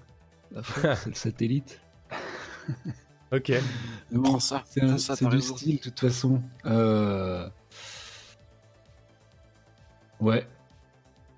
La 0.53 0.62
c'est 0.97 1.07
le 1.11 1.14
satellite. 1.14 1.80
Ok. 3.32 3.53
Bon, 4.12 4.22
Prends 4.22 4.41
ça, 4.41 4.62
C'est 4.66 4.82
un- 4.82 4.89
prends 4.89 4.99
ça, 4.99 5.16
c'est 5.16 5.24
t'as 5.24 5.30
du 5.30 5.37
raison. 5.37 5.57
style, 5.57 5.76
de 5.76 5.82
toute 5.82 6.01
façon. 6.01 6.43
Euh, 6.64 7.49
Ouais, 10.20 10.47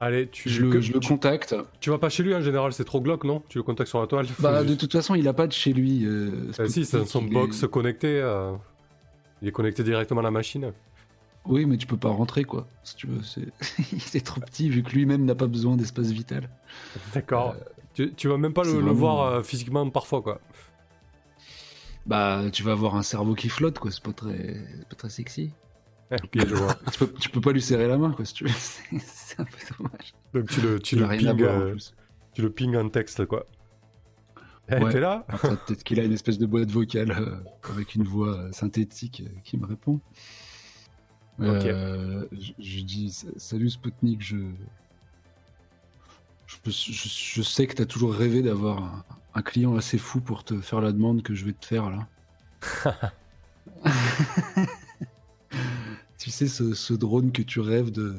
Allez, 0.01 0.29
tu, 0.29 0.49
je 0.49 0.63
le, 0.65 0.81
je 0.81 0.93
le 0.93 1.01
tu, 1.01 1.09
contacte. 1.09 1.57
tu 1.81 1.91
vas 1.91 1.99
pas 1.99 2.09
chez 2.09 2.23
lui 2.23 2.33
en 2.35 2.41
général, 2.41 2.73
c'est 2.73 2.85
trop 2.85 3.01
glauque, 3.01 3.25
non? 3.25 3.43
Tu 3.49 3.59
le 3.59 3.65
contactes 3.65 3.89
sur 3.91 4.01
la 4.01 4.07
toile 4.07 4.27
Bah, 4.39 4.63
de 4.63 4.69
juste- 4.69 4.81
toute 4.81 4.93
façon, 4.93 5.15
il 5.17 5.27
a 5.27 5.33
pas 5.33 5.47
de 5.49 5.53
chez 5.53 5.73
lui. 5.73 6.05
euh, 6.07 6.53
Ah, 6.59 6.69
si, 6.69 6.85
c'est 6.85 7.05
son 7.05 7.23
il 7.23 7.33
box 7.33 7.63
est- 7.65 7.69
connecté. 7.69 8.21
euh, 8.21 8.53
Il 9.43 9.49
est 9.49 9.53
connecté 9.53 9.83
directement 9.83 10.21
à 10.21 10.25
la 10.25 10.31
machine. 10.31 10.73
Oui, 11.47 11.65
mais 11.67 11.77
tu 11.79 11.87
peux 11.87 11.97
pas 11.97 12.11
rentrer, 12.11 12.45
quoi. 12.45 12.67
Si 12.85 12.95
tu 12.95 13.07
veux, 13.09 13.23
c'est 13.23 13.49
c'est 13.99 14.21
trop 14.21 14.41
petit, 14.41 14.69
vu 14.69 14.83
que 14.83 14.91
lui-même 14.91 15.25
n'a 15.25 15.35
pas 15.35 15.47
besoin 15.47 15.77
d'espace 15.77 16.11
vital. 16.11 16.49
D'accord. 17.15 17.57
Tu, 17.95 18.13
tu 18.15 18.29
vas 18.29 18.37
même 18.37 18.53
pas 18.53 18.63
le, 18.65 18.73
voir 18.93 19.27
euh, 19.27 19.43
physiquement 19.43 19.89
parfois, 19.91 20.23
quoi. 20.23 20.41
Bah, 22.07 22.43
tu 22.53 22.63
vas 22.63 22.73
avoir 22.73 22.95
un 22.97 23.03
cerveau 23.03 23.35
qui 23.35 23.49
flotte, 23.49 23.79
quoi. 23.79 23.91
C'est 23.91 24.03
pas 24.03 24.13
très, 24.13 24.37
c'est 24.79 24.89
pas 24.89 24.97
très 24.97 25.11
sexy. 25.11 25.53
Ok, 26.13 26.47
je 26.47 26.55
vois. 26.55 26.75
Tu 26.93 26.99
peux, 26.99 27.13
tu 27.15 27.29
peux 27.31 27.41
pas 27.41 27.53
lui 27.53 27.63
serrer 27.63 27.87
la 27.89 27.99
main, 27.99 28.11
quoi, 28.13 28.25
si 28.25 28.35
tu 28.35 28.45
veux. 28.45 28.51
C'est 29.07 29.41
un 29.41 29.45
peu 29.45 29.59
dommage. 29.79 30.15
Donc 30.35 30.49
tu 30.49 30.61
le, 30.61 30.79
tu 30.81 30.97
le 30.97 31.07
ping, 31.09 31.43
euh, 31.43 31.77
tu 32.35 32.43
le 32.43 32.51
ping 32.51 32.77
en 32.77 32.89
texte, 32.89 33.25
quoi. 33.27 33.47
Eh, 34.71 34.77
Ouais. 34.77 34.93
t'es 34.93 35.01
là 35.01 35.25
peut-être 35.43 35.83
qu'il 35.83 35.99
a 35.99 36.05
une 36.05 36.13
espèce 36.13 36.37
de 36.39 36.45
boîte 36.45 36.71
vocale 36.71 37.11
euh, 37.13 37.37
avec 37.71 37.95
une 37.95 38.05
voix 38.05 38.37
euh, 38.37 38.53
synthétique 38.53 39.23
euh, 39.27 39.31
qui 39.43 39.57
me 39.57 39.65
répond. 39.67 39.99
Euh, 41.41 42.27
je, 42.33 42.53
je 42.59 42.81
dis 42.83 43.17
Salut 43.37 43.71
Spoutnik, 43.71 44.21
je... 44.21 44.37
Je, 46.47 46.71
je- 46.71 47.09
je 47.35 47.43
sais 47.43 47.67
que 47.67 47.75
tu 47.75 47.83
as 47.83 47.87
toujours 47.87 48.13
rêvé 48.15 48.43
d'avoir 48.43 48.83
un, 48.83 49.05
un 49.35 49.43
client 49.43 49.75
assez 49.77 49.97
fou 49.99 50.21
pour 50.21 50.45
te 50.45 50.61
faire 50.61 50.81
la 50.83 50.93
demande 50.93 51.23
que 51.23 51.35
je 51.35 51.45
vais 51.47 51.53
te 51.53 51.65
faire 51.65 51.89
là. 51.91 52.09
tu 56.19 56.31
sais, 56.31 56.49
ce, 56.49 56.75
ce 56.75 56.95
drone 56.95 57.33
que 57.33 57.43
tu 57.43 57.61
rêves 57.61 57.91
de, 57.93 58.17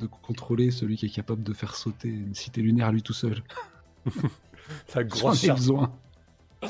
de 0.00 0.06
contrôler, 0.06 0.70
celui 0.70 0.96
qui 0.96 1.06
est 1.06 1.10
capable 1.10 1.42
de 1.42 1.52
faire 1.52 1.74
sauter 1.76 2.08
une 2.08 2.34
cité 2.34 2.62
lunaire 2.62 2.88
à 2.88 2.92
lui 2.92 3.02
tout 3.02 3.12
seul. 3.12 3.42
La 4.94 5.02
J'en 5.02 5.08
grosse 5.08 5.44
ai 5.44 5.52
besoin. 5.52 5.92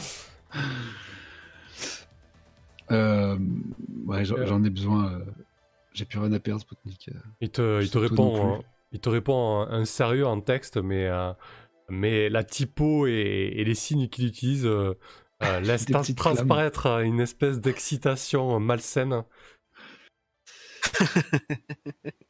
Euh, 2.93 3.37
ouais, 4.07 4.25
j'en 4.25 4.45
j'en 4.47 4.63
ai 4.65 4.71
besoin. 4.71 5.13
euh, 5.13 5.25
J'ai 5.93 6.05
plus 6.05 6.19
rien 6.19 6.33
à 6.33 6.39
perdre, 6.39 6.61
Spoutnik. 6.61 7.09
euh. 7.09 7.19
Il 7.41 7.51
te, 7.51 7.83
il 7.83 7.99
répond, 7.99 8.59
euh, 8.59 8.63
il 8.93 9.01
te 9.01 9.09
répond 9.09 9.61
un, 9.69 9.85
sérieux 9.85 10.27
en 10.27 10.41
texte, 10.41 10.77
mais, 10.77 11.07
euh, 11.07 11.33
mais 11.89 12.29
la 12.29 12.45
typo 12.45 13.07
et, 13.07 13.13
et 13.57 13.65
les 13.65 13.75
signes 13.75 14.09
qu'il 14.09 14.27
utilise 14.27 14.67
euh, 14.67 14.95
euh, 15.43 15.61
laissent 15.63 15.87
trans- 15.87 16.03
flammes. 16.05 16.15
transparaître 16.17 16.87
euh, 16.87 17.01
une 17.03 17.21
espèce 17.21 17.61
d'excitation 17.61 18.61
malsaine. 18.61 19.25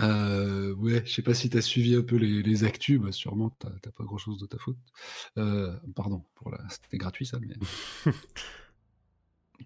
Euh, 0.00 0.74
ouais, 0.74 1.02
je 1.04 1.12
sais 1.12 1.22
pas 1.22 1.34
si 1.34 1.50
t'as 1.50 1.60
suivi 1.60 1.94
un 1.94 2.02
peu 2.02 2.16
les, 2.16 2.42
les 2.42 2.64
actus, 2.64 2.98
bah 2.98 3.12
sûrement 3.12 3.50
t'as 3.50 3.90
pas 3.90 4.04
grand 4.04 4.16
chose 4.18 4.38
de 4.38 4.46
ta 4.46 4.56
faute. 4.58 4.78
Euh, 5.38 5.76
pardon, 5.94 6.24
pour 6.34 6.50
la... 6.50 6.58
c'était 6.70 6.96
gratuit 6.96 7.26
ça, 7.26 7.38
mais. 7.40 7.54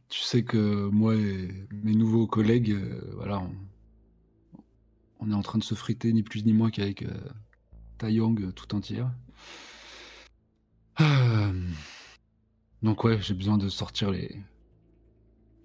tu 0.08 0.20
sais 0.20 0.44
que 0.44 0.88
moi 0.88 1.14
et 1.14 1.48
mes 1.70 1.94
nouveaux 1.94 2.26
collègues, 2.26 2.72
euh, 2.72 3.12
voilà, 3.14 3.38
on... 3.40 3.54
on 5.20 5.30
est 5.30 5.34
en 5.34 5.42
train 5.42 5.58
de 5.58 5.64
se 5.64 5.74
friter 5.74 6.12
ni 6.12 6.22
plus 6.22 6.44
ni 6.44 6.52
moins 6.52 6.70
qu'avec 6.70 7.04
Taeyong 7.98 8.42
euh, 8.42 8.52
tout 8.52 8.74
entière. 8.74 9.10
Donc 12.82 13.04
ouais, 13.04 13.20
j'ai 13.20 13.34
besoin 13.34 13.58
de 13.58 13.68
sortir 13.68 14.10
les 14.10 14.42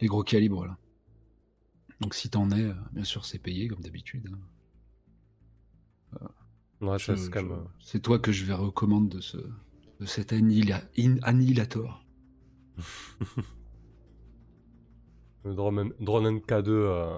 les 0.02 0.08
gros 0.08 0.24
calibres 0.24 0.66
là. 0.66 0.78
Donc 2.02 2.14
si 2.16 2.30
t'en 2.30 2.50
es, 2.52 2.62
euh, 2.64 2.74
bien 2.92 3.04
sûr 3.04 3.26
c'est 3.26 3.40
payé 3.40 3.68
comme 3.70 3.80
d'habitude. 3.82 4.30
hein. 4.34 4.40
Ouais, 6.82 6.98
Je- 7.00 7.06
ça, 7.06 7.16
c'est 7.16 7.30
quand 7.30 7.42
je- 7.42 7.46
même, 7.46 7.60
euh, 7.60 7.64
C'est 7.80 8.02
toi 8.02 8.18
que 8.20 8.32
je 8.32 8.44
vais 8.44 8.54
recommande 8.54 9.08
de, 9.08 9.22
ce, 9.22 9.38
de 9.38 10.06
cet 10.06 10.34
annihila- 10.34 10.84
in- 10.98 11.20
annihilator. 11.22 12.04
le 15.44 15.54
drone, 15.56 15.94
drone 16.00 16.28
NK2 16.40 16.70
euh, 16.70 17.18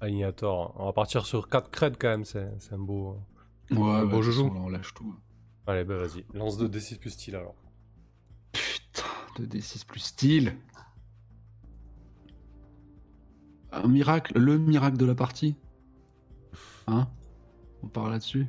Annihilator. 0.00 0.74
On 0.80 0.86
va 0.86 0.92
partir 0.92 1.24
sur 1.26 1.48
4 1.48 1.70
creds 1.70 1.96
quand 1.98 2.08
même, 2.08 2.24
c'est 2.24 2.50
c'est 2.58 2.72
un 2.74 2.78
beau. 2.78 3.18
Ouais, 3.70 4.02
toute 4.10 4.22
joujou. 4.22 4.44
façon, 4.48 4.54
là, 4.54 4.60
on 4.60 4.68
lâche 4.68 4.94
tout. 4.94 5.14
Allez, 5.66 5.84
bah 5.84 5.96
vas-y, 5.96 6.24
lance 6.34 6.58
de 6.58 6.66
D6 6.68 6.98
plus 6.98 7.10
style 7.10 7.36
alors. 7.36 7.54
Putain, 8.52 9.02
2d6 9.38 9.84
plus 9.86 10.00
style. 10.00 10.56
Un 13.82 13.88
miracle, 13.88 14.38
le 14.38 14.58
miracle 14.58 14.96
de 14.96 15.06
la 15.06 15.14
partie. 15.14 15.56
Hein? 16.86 17.08
On 17.82 17.88
parle 17.88 18.12
là-dessus? 18.12 18.46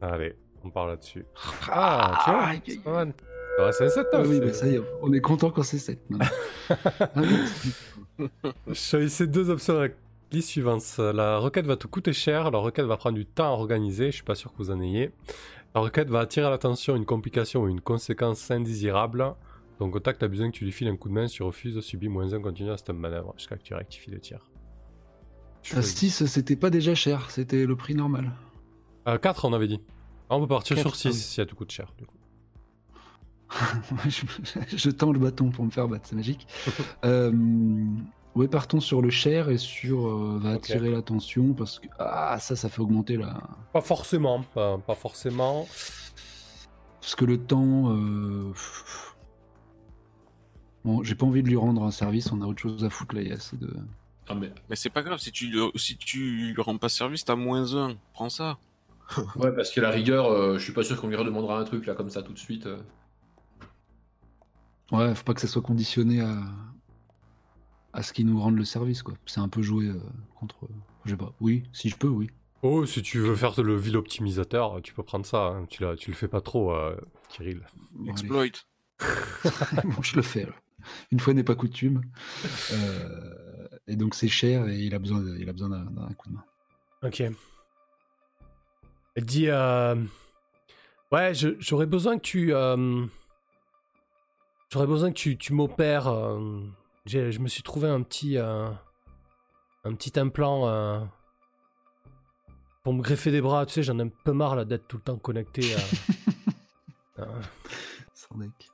Allez, 0.00 0.34
on 0.64 0.70
part 0.70 0.86
là-dessus. 0.86 1.24
Ah, 1.70 2.20
tu 2.24 2.30
vois, 2.30 2.44
aïe, 2.44 2.62
c'est 2.64 2.72
aïe, 2.72 2.78
pas 2.78 2.92
mal. 2.92 3.14
Ouais, 3.58 3.72
c'est 3.72 3.84
un 3.86 3.88
7 3.88 4.06
Ah 4.12 4.22
oui, 4.22 4.38
bah 4.38 4.52
ça 4.52 4.66
y 4.66 4.74
est, 4.74 4.80
on 5.00 5.12
est 5.12 5.20
content 5.20 5.50
quand 5.50 5.62
c'est 5.62 5.78
7 5.78 6.10
maintenant. 6.10 6.26
Ah. 8.18 8.22
Je 8.66 8.72
choisissais 8.72 9.26
deux 9.26 9.50
options 9.50 9.76
avec 9.76 9.96
Liste 10.32 10.48
suivante. 10.48 10.82
La 10.98 11.38
requête 11.38 11.66
va 11.66 11.76
te 11.76 11.86
coûter 11.86 12.12
cher, 12.12 12.50
la 12.50 12.58
requête 12.58 12.86
va 12.86 12.96
prendre 12.96 13.16
du 13.16 13.26
temps 13.26 13.46
à 13.46 13.50
organiser, 13.50 14.06
je 14.06 14.16
suis 14.16 14.24
pas 14.24 14.34
sûr 14.34 14.52
que 14.52 14.56
vous 14.58 14.70
en 14.70 14.80
ayez. 14.80 15.12
La 15.74 15.80
requête 15.80 16.08
va 16.08 16.20
attirer 16.20 16.50
l'attention, 16.50 16.96
une 16.96 17.04
complication 17.04 17.62
ou 17.62 17.68
une 17.68 17.80
conséquence 17.80 18.50
indésirable. 18.50 19.34
Donc 19.78 19.94
au 19.94 20.00
tac, 20.00 20.18
t'as 20.18 20.26
besoin 20.26 20.50
que 20.50 20.56
tu 20.56 20.64
lui 20.64 20.72
files 20.72 20.88
un 20.88 20.96
coup 20.96 21.08
de 21.08 21.14
main, 21.14 21.28
si 21.28 21.36
tu 21.36 21.42
refuses, 21.42 21.78
subis 21.80 22.08
moins 22.08 22.32
1 22.32 22.40
continue 22.40 22.70
à 22.70 22.76
cette 22.76 22.90
manœuvre 22.90 23.34
jusqu'à 23.36 23.56
que 23.56 23.62
tu 23.62 23.74
rectifies 23.74 24.10
le 24.10 24.18
tir. 24.18 24.40
À 25.74 25.82
6, 25.82 26.26
c'était 26.26 26.56
pas 26.56 26.70
déjà 26.70 26.94
cher, 26.94 27.30
c'était 27.30 27.64
le 27.66 27.76
prix 27.76 27.94
normal. 27.94 28.32
4 29.06 29.44
on 29.44 29.52
avait 29.52 29.68
dit. 29.68 29.80
Ah, 30.28 30.36
on 30.36 30.40
peut 30.40 30.48
partir 30.48 30.76
Quatre, 30.76 30.94
sur 30.94 30.96
6 30.96 31.06
ah 31.06 31.10
oui. 31.10 31.16
si 31.16 31.34
ça 31.34 31.46
te 31.46 31.54
coûte 31.54 31.70
cher. 31.70 31.92
Du 31.98 32.06
coup. 32.06 32.16
je, 34.08 34.24
je 34.76 34.90
tends 34.90 35.12
le 35.12 35.18
bâton 35.20 35.50
pour 35.50 35.64
me 35.64 35.70
faire 35.70 35.86
battre, 35.88 36.06
c'est 36.08 36.16
magique. 36.16 36.46
euh, 37.04 37.32
ouais, 38.34 38.48
partons 38.48 38.80
sur 38.80 39.00
le 39.02 39.10
cher 39.10 39.48
et 39.48 39.58
sur 39.58 40.06
euh, 40.08 40.38
va 40.42 40.50
attirer 40.52 40.90
l'attention 40.90 41.52
parce 41.54 41.78
que 41.78 41.86
ah 41.98 42.38
ça, 42.40 42.56
ça 42.56 42.68
fait 42.68 42.80
augmenter 42.80 43.16
la 43.16 43.40
Pas 43.72 43.80
forcément, 43.80 44.42
pas, 44.54 44.78
pas 44.78 44.94
forcément. 44.96 45.66
parce 47.00 47.14
que 47.14 47.24
le 47.24 47.38
temps. 47.38 47.92
euh, 47.94 48.52
Bon, 50.84 51.02
j'ai 51.02 51.16
pas 51.16 51.26
envie 51.26 51.42
de 51.42 51.48
lui 51.48 51.56
rendre 51.56 51.82
un 51.82 51.90
service, 51.90 52.30
on 52.30 52.40
a 52.42 52.46
autre 52.46 52.60
chose 52.62 52.84
à 52.84 52.90
foutre 52.90 53.16
là, 53.16 53.22
il 53.22 53.28
y 53.28 53.32
a 53.32 53.34
assez 53.34 53.56
de. 53.56 53.74
Ah, 54.28 54.34
mais... 54.34 54.52
Mais 54.68 54.76
c'est 54.76 54.90
pas 54.90 55.02
grave, 55.02 55.18
si 55.20 55.30
tu, 55.32 55.54
si 55.76 55.96
tu 55.96 56.52
lui 56.54 56.60
rends 56.60 56.78
pas 56.78 56.88
service, 56.88 57.24
t'as 57.24 57.36
moins 57.36 57.74
un. 57.74 57.96
Prends 58.12 58.28
ça. 58.30 58.58
Ouais, 59.36 59.54
parce 59.54 59.70
que 59.70 59.80
la 59.80 59.90
rigueur, 59.90 60.26
euh, 60.26 60.58
je 60.58 60.64
suis 60.64 60.72
pas 60.72 60.82
sûr 60.82 61.00
qu'on 61.00 61.06
lui 61.08 61.14
redemandera 61.16 61.58
un 61.60 61.64
truc 61.64 61.86
là 61.86 61.94
comme 61.94 62.10
ça 62.10 62.22
tout 62.22 62.32
de 62.32 62.38
suite. 62.38 62.66
euh. 62.66 62.78
Ouais, 64.92 65.14
faut 65.14 65.24
pas 65.24 65.34
que 65.34 65.40
ça 65.40 65.46
soit 65.48 65.62
conditionné 65.62 66.20
à 66.20 66.36
à 67.92 68.02
ce 68.02 68.12
qui 68.12 68.24
nous 68.24 68.38
rende 68.40 68.56
le 68.56 68.64
service 68.64 69.02
quoi. 69.02 69.14
C'est 69.24 69.40
un 69.40 69.48
peu 69.48 69.62
jouer 69.62 69.86
euh, 69.86 69.98
contre. 70.34 70.56
Je 71.04 71.12
sais 71.12 71.16
pas. 71.16 71.32
Oui, 71.40 71.62
si 71.72 71.88
je 71.88 71.96
peux, 71.96 72.08
oui. 72.08 72.30
Oh, 72.62 72.84
si 72.84 73.00
tu 73.00 73.20
veux 73.20 73.34
faire 73.36 73.58
le 73.62 73.76
ville 73.76 73.96
optimisateur, 73.96 74.80
tu 74.82 74.92
peux 74.92 75.02
prendre 75.02 75.24
ça. 75.24 75.46
hein. 75.46 75.66
Tu, 75.70 75.82
la- 75.82 75.96
tu 75.96 76.10
le 76.10 76.16
fais 76.16 76.28
pas 76.28 76.40
trop, 76.40 76.72
euh, 76.74 76.96
Kirill. 77.28 77.62
Bon. 77.92 78.10
Exploit. 78.10 78.44
bon, 79.84 80.02
je 80.02 80.16
le 80.16 80.22
fais. 80.22 80.42
alors. 80.42 80.56
Une 81.12 81.20
fois 81.20 81.34
n'est 81.34 81.44
pas 81.44 81.54
coutume. 81.54 82.02
Euh, 82.72 83.68
et 83.86 83.96
donc 83.96 84.14
c'est 84.14 84.28
cher 84.28 84.66
et 84.68 84.78
il 84.78 84.94
a 84.94 84.98
besoin, 84.98 85.20
de- 85.20 85.36
il 85.38 85.48
a 85.48 85.52
besoin 85.52 85.68
d'un 85.68 86.08
coup 86.14 86.28
de 86.30 86.34
main. 86.34 86.44
Ok. 87.02 87.22
Elle 89.14 89.24
dit 89.24 89.48
euh, 89.48 89.94
Ouais, 91.12 91.32
j'aurais 91.34 91.86
besoin 91.86 92.16
que 92.18 92.22
tu. 92.22 92.52
euh, 92.54 93.06
J'aurais 94.70 94.86
besoin 94.88 95.10
que 95.10 95.16
tu, 95.16 95.38
tu 95.38 95.52
m'opères. 95.52 96.12
j'ai- 97.06 97.30
je 97.32 97.38
me 97.40 97.48
suis 97.48 97.62
trouvé 97.62 97.88
un 97.88 98.02
petit. 98.02 98.36
un 98.38 98.78
petit 99.84 100.18
implant. 100.18 101.08
pour 102.82 102.92
me 102.94 103.02
greffer 103.02 103.30
des 103.32 103.40
bras. 103.40 103.66
Tu 103.66 103.72
sais, 103.74 103.82
j'en 103.82 103.98
ai 103.98 104.02
un 104.02 104.08
peu 104.08 104.32
marre 104.32 104.54
là 104.56 104.64
d'être 104.64 104.86
tout 104.86 104.96
le 104.98 105.02
temps 105.02 105.18
connecté. 105.18 105.62
à- 105.74 107.22
à- 107.22 107.26
Sans 108.14 108.36
deck. 108.38 108.70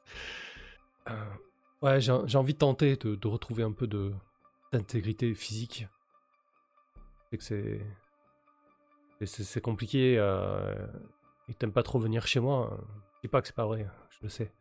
Ouais, 1.83 2.01
j'ai 2.01 2.13
envie 2.13 2.53
de 2.55 2.59
tenter 2.59 2.97
de, 2.97 3.15
de 3.17 3.29
retrouver 3.29 3.63
un 3.63 3.73
peu 3.73 3.87
de 3.87 4.13
d'intégrité 4.73 5.35
physique. 5.35 5.87
C'est 7.31 7.39
que 7.39 7.45
c'est 7.45 7.81
c'est- 9.45 9.61
compliqué. 9.61 10.17
Euh, 10.19 10.87
et 11.49 11.55
t'aimes 11.55 11.73
pas 11.73 11.83
trop 11.83 11.99
venir 11.99 12.27
chez 12.27 12.41
moi. 12.41 12.79
Je 13.17 13.21
dis 13.23 13.29
pas 13.29 13.41
que 13.41 13.47
c'est 13.49 13.55
pas 13.57 13.67
vrai, 13.67 13.87
je 14.11 14.19
le 14.23 14.29
sais. 14.29 14.53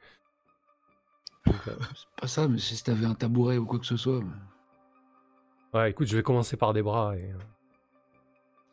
Euh, 1.47 1.51
C'est 1.95 2.22
pas 2.22 2.28
ça, 2.28 2.47
mais 2.47 2.57
si 2.59 2.82
t'avais 2.84 3.05
un 3.05 3.15
tabouret 3.15 3.57
ou 3.57 3.65
quoi 3.65 3.80
que 3.80 3.86
ce 3.86 3.97
soit. 3.97 4.22
mais- 4.22 5.80
ouais, 5.80 5.91
écoute, 5.91 6.07
je 6.07 6.17
vais 6.17 6.24
commencer 6.24 6.57
par 6.57 6.74
des 6.74 6.82
bras 6.82 7.15
et 7.17 7.34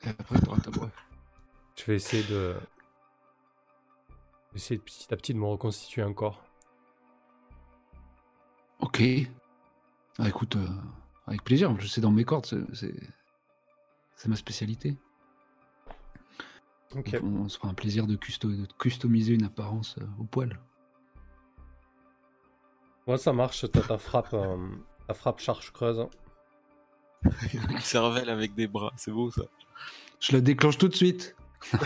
Et 0.05 0.09
après 0.09 0.40
t'auras 0.40 0.57
un 0.57 0.61
tabouret. 0.61 0.90
je 1.76 1.84
vais 1.84 1.96
essayer 1.96 2.24
de 2.24 2.57
essayer 4.55 4.78
de 4.78 4.82
petit 4.82 5.12
à 5.12 5.16
petit 5.16 5.34
de 5.34 5.38
me 5.38 5.46
reconstituer 5.46 6.03
un 6.03 6.12
corps. 6.12 6.44
Ok. 8.81 9.03
Ah, 10.18 10.29
écoute, 10.29 10.57
euh, 10.57 10.66
avec 11.26 11.43
plaisir. 11.45 11.79
Je 11.81 11.87
sais 11.87 12.01
dans 12.01 12.11
mes 12.11 12.24
cordes, 12.24 12.47
c'est- 12.47 12.93
ma 14.26 14.37
spécialité. 14.37 14.97
Ok. 16.95 17.11
Donc, 17.12 17.20
on, 17.22 17.37
on 17.45 17.49
se 17.49 17.57
fera 17.59 17.68
un 17.68 17.74
plaisir 17.74 18.07
de, 18.07 18.16
custo- 18.16 18.49
de 18.55 18.66
customiser 18.79 19.35
une 19.35 19.45
apparence 19.45 19.97
euh, 19.99 20.07
au 20.18 20.24
poil. 20.24 20.59
Ouais, 23.07 23.18
ça 23.18 23.33
marche. 23.33 23.64
T'as 23.70 23.81
ta 23.83 23.99
frappe, 23.99 24.33
euh, 24.35 24.57
ta 25.07 25.14
frappe 25.14 25.41
charge 25.41 25.72
creuse. 25.72 26.07
Une 27.70 27.79
cervelle 27.81 28.31
avec 28.31 28.55
des 28.55 28.66
bras, 28.68 28.93
c'est 28.97 29.11
beau 29.11 29.31
ça. 29.31 29.43
Je 30.20 30.33
la 30.33 30.41
déclenche 30.41 30.79
tout 30.79 30.89
de 30.89 30.95
suite. 30.95 31.37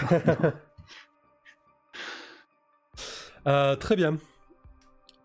Euh, 3.47 3.75
très 3.75 3.97
bien. 3.97 4.19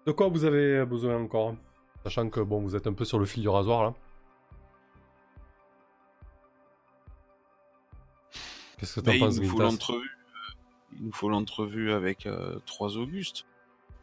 De 0.07 0.11
quoi 0.13 0.29
vous 0.29 0.45
avez 0.45 0.85
besoin 0.85 1.21
encore? 1.21 1.55
Sachant 2.03 2.29
que 2.29 2.39
bon, 2.39 2.61
vous 2.61 2.75
êtes 2.77 2.87
un 2.87 2.93
peu 2.93 3.03
sur 3.05 3.19
le 3.19 3.25
fil 3.25 3.41
du 3.43 3.49
rasoir 3.49 3.83
là. 3.83 3.93
Qu'est-ce 8.77 8.95
que 8.95 8.99
t'en 9.01 9.11
Mais 9.11 9.17
il 9.17 9.19
penses, 9.19 9.39
nous 9.41 9.49
faut 9.49 9.59
l'entrevue. 9.59 9.99
euh, 9.99 10.53
Il 10.97 11.05
nous 11.07 11.11
faut 11.11 11.29
l'entrevue 11.29 11.91
avec 11.91 12.25
euh, 12.25 12.57
trois 12.65 12.95
Augustes. 12.97 13.45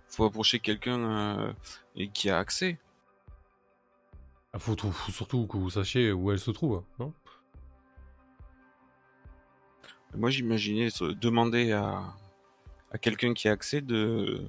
Faut 0.09 0.25
approcher 0.27 0.61
quelqu'un 0.61 1.01
euh, 1.39 1.53
et 1.97 2.09
qui 2.11 2.29
a 2.29 2.39
accès. 2.39 2.79
Ah, 4.53 4.59
faut, 4.59 4.75
tout- 4.75 4.93
faut 4.93 5.11
surtout 5.11 5.47
que 5.47 5.57
vous 5.57 5.71
sachiez 5.71 6.13
où 6.13 6.31
elle 6.31 6.39
se 6.39 6.51
trouve, 6.51 6.85
non? 6.99 7.13
Moi, 10.15 10.31
j'imaginais 10.31 10.91
se- 10.91 11.05
demander 11.15 11.73
à, 11.73 12.03
à 12.93 12.99
quelqu'un 12.99 13.33
qui 13.35 13.49
a 13.49 13.53
accès 13.53 13.81
de, 13.81 14.47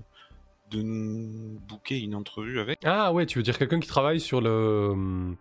de 0.75 0.81
nous 0.81 1.59
booker 1.67 1.99
une 1.99 2.15
entrevue 2.15 2.59
avec. 2.59 2.79
Ah 2.83 3.13
ouais, 3.13 3.25
tu 3.25 3.39
veux 3.39 3.43
dire 3.43 3.57
quelqu'un 3.57 3.79
qui 3.79 3.87
travaille 3.87 4.19
sur 4.19 4.41
le 4.41 5.35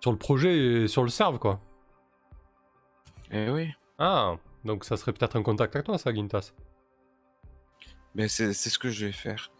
sur 0.00 0.12
le 0.12 0.18
projet 0.18 0.56
et 0.58 0.88
sur 0.88 1.02
le 1.02 1.08
serve 1.08 1.38
quoi. 1.38 1.60
Eh 3.30 3.50
oui. 3.50 3.70
Ah, 3.98 4.36
donc 4.64 4.84
ça 4.84 4.96
serait 4.96 5.12
peut-être 5.12 5.36
un 5.36 5.42
contact 5.42 5.74
avec 5.74 5.86
toi 5.86 5.98
ça, 5.98 6.12
Gintas. 6.12 6.52
Ben, 8.14 8.28
c'est 8.28 8.52
c'est 8.52 8.70
ce 8.70 8.78
que 8.78 8.90
je 8.90 9.06
vais 9.06 9.12
faire. 9.12 9.50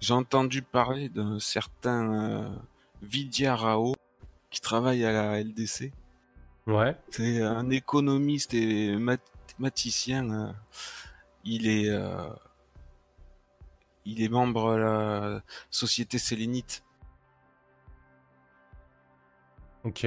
J'ai 0.00 0.14
entendu 0.14 0.62
parler 0.62 1.08
d'un 1.08 1.38
certain 1.38 2.12
euh, 2.12 2.48
Vidya 3.02 3.54
Rao 3.54 3.94
qui 4.50 4.60
travaille 4.60 5.04
à 5.04 5.12
la 5.12 5.40
LDC. 5.42 5.92
Ouais. 6.66 6.96
C'est 7.10 7.40
un 7.40 7.70
économiste 7.70 8.54
et 8.54 8.96
mathématicien. 8.96 10.30
euh, 10.30 10.52
il 11.44 11.68
est, 11.68 11.88
euh, 11.88 12.28
il 14.04 14.22
est 14.22 14.28
membre 14.28 14.72
de 14.74 14.78
la 14.78 15.42
société 15.70 16.18
sélénite. 16.18 16.84
Ok. 19.84 20.06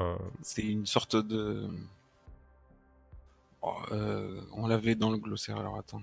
Euh, 0.00 0.16
C'est 0.42 0.62
une 0.62 0.86
sorte 0.86 1.16
de. 1.16 1.68
Oh, 3.62 3.74
euh, 3.92 4.40
on 4.52 4.66
l'avait 4.66 4.94
dans 4.94 5.10
le 5.10 5.18
glossaire. 5.18 5.58
Alors 5.58 5.76
attends. 5.76 6.02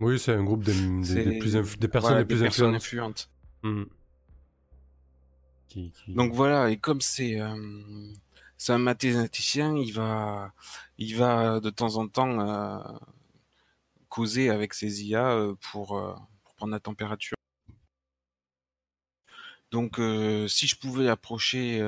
Oui, 0.00 0.18
c'est 0.18 0.32
un 0.32 0.44
groupe 0.44 0.64
des, 0.64 0.72
des- 0.74 1.04
C'est- 1.04 1.24
des 1.24 1.38
plus 1.38 1.56
inf- 1.56 1.78
des 1.78 1.88
personnes 1.88 2.10
Voilà, 2.10 2.20
les 2.20 2.26
plus 2.26 2.40
personnes 2.40 2.74
influentes. 2.74 3.28
influentes. 3.62 3.88
Qui, 5.68 5.90
qui- 5.92 6.14
Donc 6.14 6.32
voilà, 6.32 6.70
et 6.70 6.78
comme 6.78 7.00
c'est 7.00 7.40
euh, 7.40 7.54
c'est 8.56 8.72
un 8.72 8.78
mathématicien, 8.78 9.76
il 9.76 9.92
va 9.92 10.52
il 10.96 11.16
va 11.16 11.60
de 11.60 11.68
temps 11.70 11.96
en 11.96 12.08
temps 12.08 12.26
causer 14.08 14.50
avec 14.50 14.74
ses 14.74 15.04
IA 15.04 15.30
euh, 15.30 15.54
pour, 15.70 15.96
euh, 15.96 16.14
pour 16.44 16.54
prendre 16.54 16.72
la 16.72 16.80
température. 16.80 17.36
Donc 19.70 19.98
euh, 19.98 20.48
si 20.48 20.66
je 20.66 20.76
pouvais 20.76 21.08
approcher 21.08 21.78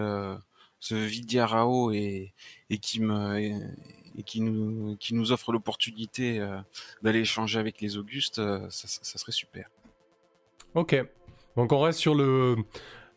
ce 0.80 0.94
Vidya 0.94 1.46
Rao 1.46 1.92
et, 1.92 2.34
et 2.68 2.78
qui 2.78 3.00
me 3.00 3.38
et, 3.38 4.22
qui 4.22 4.42
nous 4.42 4.96
qui 4.98 5.14
nous 5.14 5.32
offre 5.32 5.50
l'opportunité 5.50 6.46
d'aller 7.00 7.20
échanger 7.20 7.58
avec 7.58 7.80
les 7.80 7.96
Augustes, 7.96 8.40
ça, 8.68 9.18
serait 9.18 9.32
super. 9.32 9.70
Ok. 10.74 10.94
Donc 11.56 11.72
on 11.72 11.80
reste 11.80 12.00
sur 12.00 12.14
le. 12.14 12.56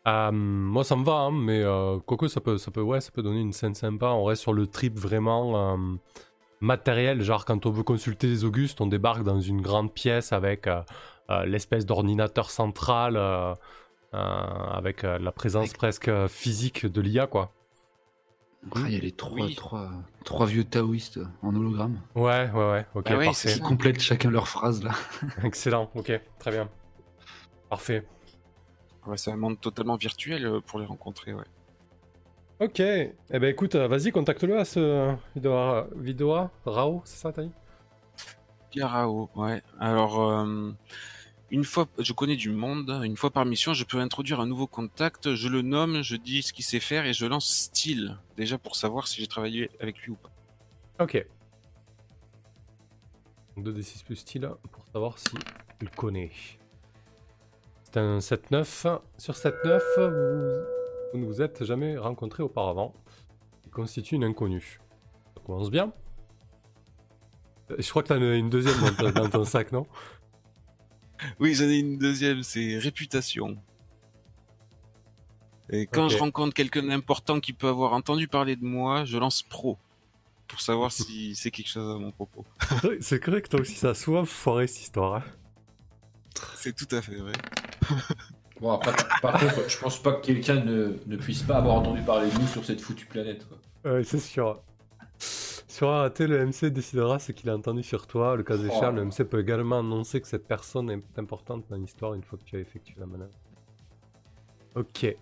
Moi 0.05 0.83
ça 0.85 0.95
me 0.95 1.03
va, 1.03 1.13
hein, 1.13 1.31
mais 1.31 1.61
quoique 2.05 2.29
ça 2.29 2.39
peut, 2.39 2.57
ça 2.57 2.71
peut, 2.71 2.81
ouais, 2.81 3.01
ça 3.01 3.11
peut 3.11 3.21
donner 3.21 3.41
une 3.41 3.53
scène 3.53 3.75
sympa. 3.75 4.07
On 4.07 4.23
reste 4.23 4.43
sur 4.43 4.53
le 4.53 4.65
trip 4.65 4.97
vraiment 4.97 5.77
matériel, 6.63 7.21
genre 7.21 7.45
quand 7.45 7.65
on 7.65 7.71
veut 7.71 7.83
consulter 7.83 8.27
les 8.27 8.43
Augustes, 8.45 8.79
on 8.81 8.87
débarque 8.87 9.23
dans 9.23 9.39
une 9.39 9.61
grande 9.61 9.93
pièce 9.93 10.31
avec 10.33 10.65
euh, 10.67 10.81
euh, 11.29 11.45
l'espèce 11.45 11.85
d'ordinateur 11.85 12.49
central, 12.49 13.15
euh, 13.17 13.53
euh, 14.13 14.17
avec 14.17 15.03
euh, 15.03 15.19
la 15.19 15.31
présence 15.31 15.65
Avec- 15.69 15.77
presque 15.77 16.07
euh, 16.07 16.27
physique 16.27 16.85
de 16.85 17.01
l'IA, 17.01 17.27
quoi. 17.27 17.51
Ah, 18.75 18.79
il 18.85 18.93
y 18.93 18.95
a 18.95 18.99
les 18.99 19.11
trois, 19.11 19.45
Oui. 19.45 19.55
trois, 19.55 19.89
trois 20.23 20.45
vieux 20.45 20.63
taoïstes 20.63 21.19
en 21.41 21.53
hologramme 21.53 21.99
Ouais, 22.15 22.49
ouais, 22.53 22.71
ouais. 22.71 22.85
Ok, 22.95 23.07
Ah 23.09 23.17
oui, 23.17 23.25
parfait. 23.25 23.49
c'est 23.49 23.53
qui 23.55 23.59
ça. 23.59 23.67
complètent 23.67 23.99
chacun 24.01 24.31
leur 24.31 24.47
phrase 24.47 24.81
là. 24.83 24.91
Excellent. 25.43 25.91
Ok, 25.95 26.13
très 26.39 26.51
bien. 26.51 26.69
Parfait. 27.69 28.07
Ouais, 29.05 29.17
c'est 29.17 29.31
un 29.31 29.35
monde 29.35 29.59
totalement 29.59 29.97
virtuel 29.97 30.61
pour 30.65 30.79
les 30.79 30.85
rencontrer, 30.85 31.33
ouais. 31.33 31.43
Ok, 32.59 32.79
eh 32.79 33.13
ben 33.29 33.43
écoute, 33.45 33.75
euh, 33.75 33.87
vas-y, 33.87 34.11
contacte-le 34.11 34.57
à 34.57 34.63
ce 34.63 35.15
vidéo, 35.35 35.83
vidéo 35.95 36.49
Rao, 36.65 37.01
c'est 37.03 37.17
ça, 37.17 37.31
t'as 37.33 37.43
dit? 37.43 37.51
Pierre 38.69 38.91
Rao, 38.91 39.29
ouais. 39.35 39.61
Alors, 39.79 40.21
euh, 40.21 40.71
une 41.49 41.63
fois, 41.63 41.87
je 41.99 42.13
connais 42.13 42.35
du 42.35 42.51
monde, 42.51 43.01
une 43.03 43.17
fois 43.17 43.31
par 43.31 43.45
mission, 43.45 43.73
je 43.73 43.83
peux 43.83 43.99
introduire 43.99 44.39
un 44.39 44.45
nouveau 44.45 44.67
contact, 44.67 45.33
je 45.33 45.47
le 45.49 45.61
nomme, 45.61 46.03
je 46.03 46.15
dis 46.15 46.43
ce 46.43 46.53
qu'il 46.53 46.63
sait 46.63 46.79
faire 46.79 47.05
et 47.05 47.13
je 47.13 47.25
lance 47.25 47.49
style, 47.49 48.17
déjà 48.37 48.57
pour 48.57 48.75
savoir 48.75 49.07
si 49.07 49.19
j'ai 49.19 49.27
travaillé 49.27 49.69
avec 49.79 49.97
lui 49.99 50.11
ou 50.11 50.15
pas. 50.15 50.31
Ok. 51.03 51.25
2d6 53.57 54.03
plus 54.05 54.15
style 54.15 54.49
pour 54.71 54.85
savoir 54.93 55.19
si 55.19 55.35
il 55.81 55.89
connaît. 55.89 56.31
C'est 57.83 57.97
un 57.97 58.19
7-9. 58.19 58.99
Sur 59.17 59.33
7-9, 59.33 59.81
vous, 59.97 60.82
vous 61.13 61.19
ne 61.19 61.25
vous 61.25 61.41
êtes 61.41 61.63
jamais 61.63 61.97
rencontré 61.97 62.43
auparavant. 62.43 62.93
Il 63.65 63.71
constitue 63.71 64.15
une 64.15 64.23
inconnue. 64.23 64.79
Ça 65.35 65.41
commence 65.45 65.69
bien. 65.71 65.93
Euh, 67.71 67.75
Je 67.79 67.89
crois 67.89 68.03
que 68.03 68.09
t'en 68.09 68.21
as 68.21 68.35
une 68.35 68.49
deuxième 68.49 68.75
dans, 68.81 68.93
ton- 68.95 69.11
dans 69.21 69.29
ton 69.29 69.45
sac, 69.45 69.71
non? 69.71 69.85
Oui, 71.39 71.53
j'en 71.55 71.65
ai 71.65 71.77
une 71.79 71.97
deuxième, 71.97 72.43
c'est 72.43 72.77
réputation. 72.77 73.57
Et 75.69 75.87
quand 75.87 76.09
je 76.09 76.17
rencontre 76.17 76.53
quelqu'un 76.53 76.83
d'important 76.83 77.39
qui 77.39 77.53
peut 77.53 77.67
avoir 77.69 77.93
entendu 77.93 78.27
parler 78.27 78.55
de 78.55 78.65
moi, 78.65 79.05
je 79.05 79.17
lance 79.17 79.41
pro. 79.43 79.77
Pour 80.47 80.59
savoir 80.61 80.91
si 80.91 81.35
c'est 81.35 81.51
quelque 81.51 81.69
chose 81.69 81.95
à 81.95 81.99
mon 81.99 82.11
propos. 82.11 82.45
C'est 82.99 83.19
que 83.19 83.31
toi 83.47 83.61
aussi 83.61 83.75
ça 83.75 83.91
a 83.91 83.93
souvent 83.93 84.25
foiré 84.25 84.67
cette 84.67 84.81
histoire. 84.81 85.15
hein. 85.15 85.23
C'est 86.55 86.75
tout 86.75 86.93
à 86.95 87.01
fait 87.01 87.15
vrai. 87.15 87.31
Bon, 88.61 88.71
après, 88.71 88.93
par 89.21 89.39
contre, 89.39 89.67
je 89.67 89.77
pense 89.77 90.01
pas 90.01 90.13
que 90.13 90.25
quelqu'un 90.25 90.63
ne, 90.63 90.93
ne 91.05 91.17
puisse 91.17 91.43
pas 91.43 91.57
avoir 91.57 91.75
entendu 91.75 92.01
parler 92.01 92.29
de 92.29 92.39
nous 92.39 92.47
sur 92.47 92.63
cette 92.63 92.81
foutue 92.81 93.05
planète. 93.05 93.45
Ouais, 93.83 94.03
c'est 94.03 94.19
sûr. 94.19 94.61
Sur 95.17 95.89
un 95.89 96.01
raté, 96.01 96.27
le 96.27 96.45
MC 96.45 96.65
décidera 96.65 97.17
ce 97.19 97.31
qu'il 97.31 97.49
a 97.49 97.55
entendu 97.55 97.81
sur 97.83 98.05
toi. 98.05 98.35
Le 98.35 98.43
cas 98.43 98.57
échéant, 98.57 98.91
le 98.91 99.05
MC 99.05 99.23
peut 99.23 99.39
également 99.39 99.79
annoncer 99.79 100.21
que 100.21 100.27
cette 100.27 100.47
personne 100.47 100.89
est 100.91 101.19
importante 101.19 101.65
dans 101.69 101.77
l'histoire 101.77 102.13
une 102.13 102.23
fois 102.23 102.37
que 102.37 102.43
tu 102.43 102.55
as 102.55 102.59
effectué 102.59 102.95
la 102.99 103.07
manœuvre. 103.07 103.33
Ok. 104.75 105.15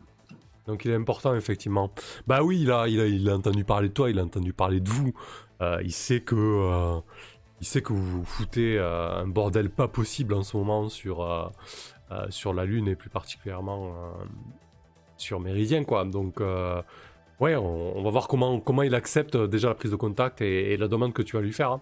Donc 0.68 0.86
il 0.86 0.92
est 0.92 0.96
important, 0.96 1.34
effectivement. 1.36 1.92
Bah 2.28 2.44
oui, 2.44 2.62
il 2.62 2.72
a, 2.72 2.88
il 2.88 3.00
a, 3.00 3.08
il 3.08 3.30
a 3.30 3.36
entendu 3.36 3.64
parler 3.64 3.90
de 3.90 3.94
toi, 3.94 4.10
il 4.10 4.20
a 4.20 4.24
entendu 4.24 4.54
parler 4.54 4.82
de 4.82 4.90
vous. 4.90 5.14
Euh, 5.62 5.82
il 5.84 5.94
sait 5.94 6.20
que... 6.22 6.36
euh, 6.36 7.00
il 7.62 7.68
sait 7.68 7.82
que 7.84 7.94
vous 7.94 8.20
vous 8.20 8.26
foutez 8.26 8.78
euh, 8.80 9.22
un 9.22 9.28
bordel 9.28 9.70
pas 9.70 9.88
possible 9.88 10.34
en 10.34 10.42
ce 10.42 10.58
moment 10.58 10.90
sur, 10.90 11.22
euh, 12.12 12.26
sur 12.30 12.54
la 12.54 12.66
Lune 12.66 12.88
et 12.88 12.96
plus 12.96 13.10
particulièrement 13.10 13.88
euh, 13.88 14.26
sur 15.18 15.40
Méridien, 15.40 15.84
quoi. 15.84 16.06
Donc... 16.06 16.42
euh, 16.42 16.82
Ouais, 17.40 17.56
on, 17.56 17.98
on 17.98 18.04
va 18.04 18.12
voir 18.12 18.28
comment, 18.28 18.60
comment 18.60 18.84
il 18.84 18.94
accepte 18.94 19.36
déjà 19.36 19.70
la 19.70 19.74
prise 19.74 19.90
de 19.90 19.96
contact 19.96 20.42
et, 20.42 20.74
et 20.74 20.78
la 20.78 20.88
demande 20.88 21.12
que 21.12 21.24
tu 21.24 21.36
vas 21.36 21.42
lui 21.42 21.52
faire. 21.54 21.72
hein. 21.72 21.82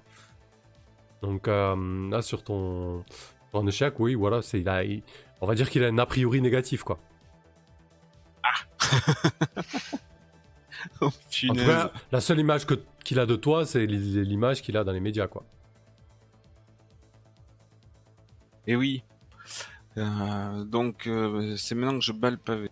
Donc 1.22 1.48
là, 1.48 2.22
sur 2.22 2.46
ton, 2.46 3.04
ton 3.52 3.68
échec, 3.68 4.00
oui, 4.00 4.16
voilà, 4.16 4.42
c'est, 4.42 4.62
il 4.62 4.70
a, 4.70 4.86
il- 4.86 5.04
on 5.42 5.48
va 5.48 5.56
dire 5.56 5.70
qu'il 5.70 5.84
a 5.84 5.88
un 5.88 5.98
a 5.98 6.06
priori 6.06 6.40
négatif, 6.42 6.84
quoi. 6.84 6.98
Oh, 11.02 11.08
En 11.08 11.10
tout 11.10 11.16
punaise. 11.30 11.66
cas, 11.66 11.92
la 12.12 12.22
seule 12.22 12.40
image 12.40 12.66
que- 12.66 12.82
qu'il 13.04 13.20
a 13.20 13.26
de 13.26 13.36
toi, 13.36 13.66
c'est 13.66 13.86
l'i- 13.86 14.24
l'image 14.24 14.62
qu'il 14.62 14.78
a 14.78 14.84
dans 14.86 14.94
les 14.94 15.02
médias, 15.02 15.28
quoi. 15.28 15.44
Et 18.68 18.76
oui. 18.76 19.04
Euh, 19.98 20.64
donc, 20.64 21.08
euh, 21.08 21.56
c'est 21.58 21.76
maintenant 21.76 22.00
que 22.00 22.06
je 22.06 22.12
bats 22.12 22.32
le 22.32 22.38
pavé. 22.38 22.70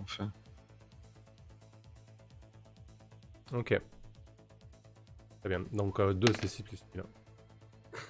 Enfin. 0.00 0.30
Ok. 3.52 3.80
Très 5.40 5.48
bien. 5.48 5.64
Donc 5.72 6.00
2 6.00 6.32
c'est 6.40 6.48
6 6.48 6.62
plus 6.62 6.84
1. 6.96 7.02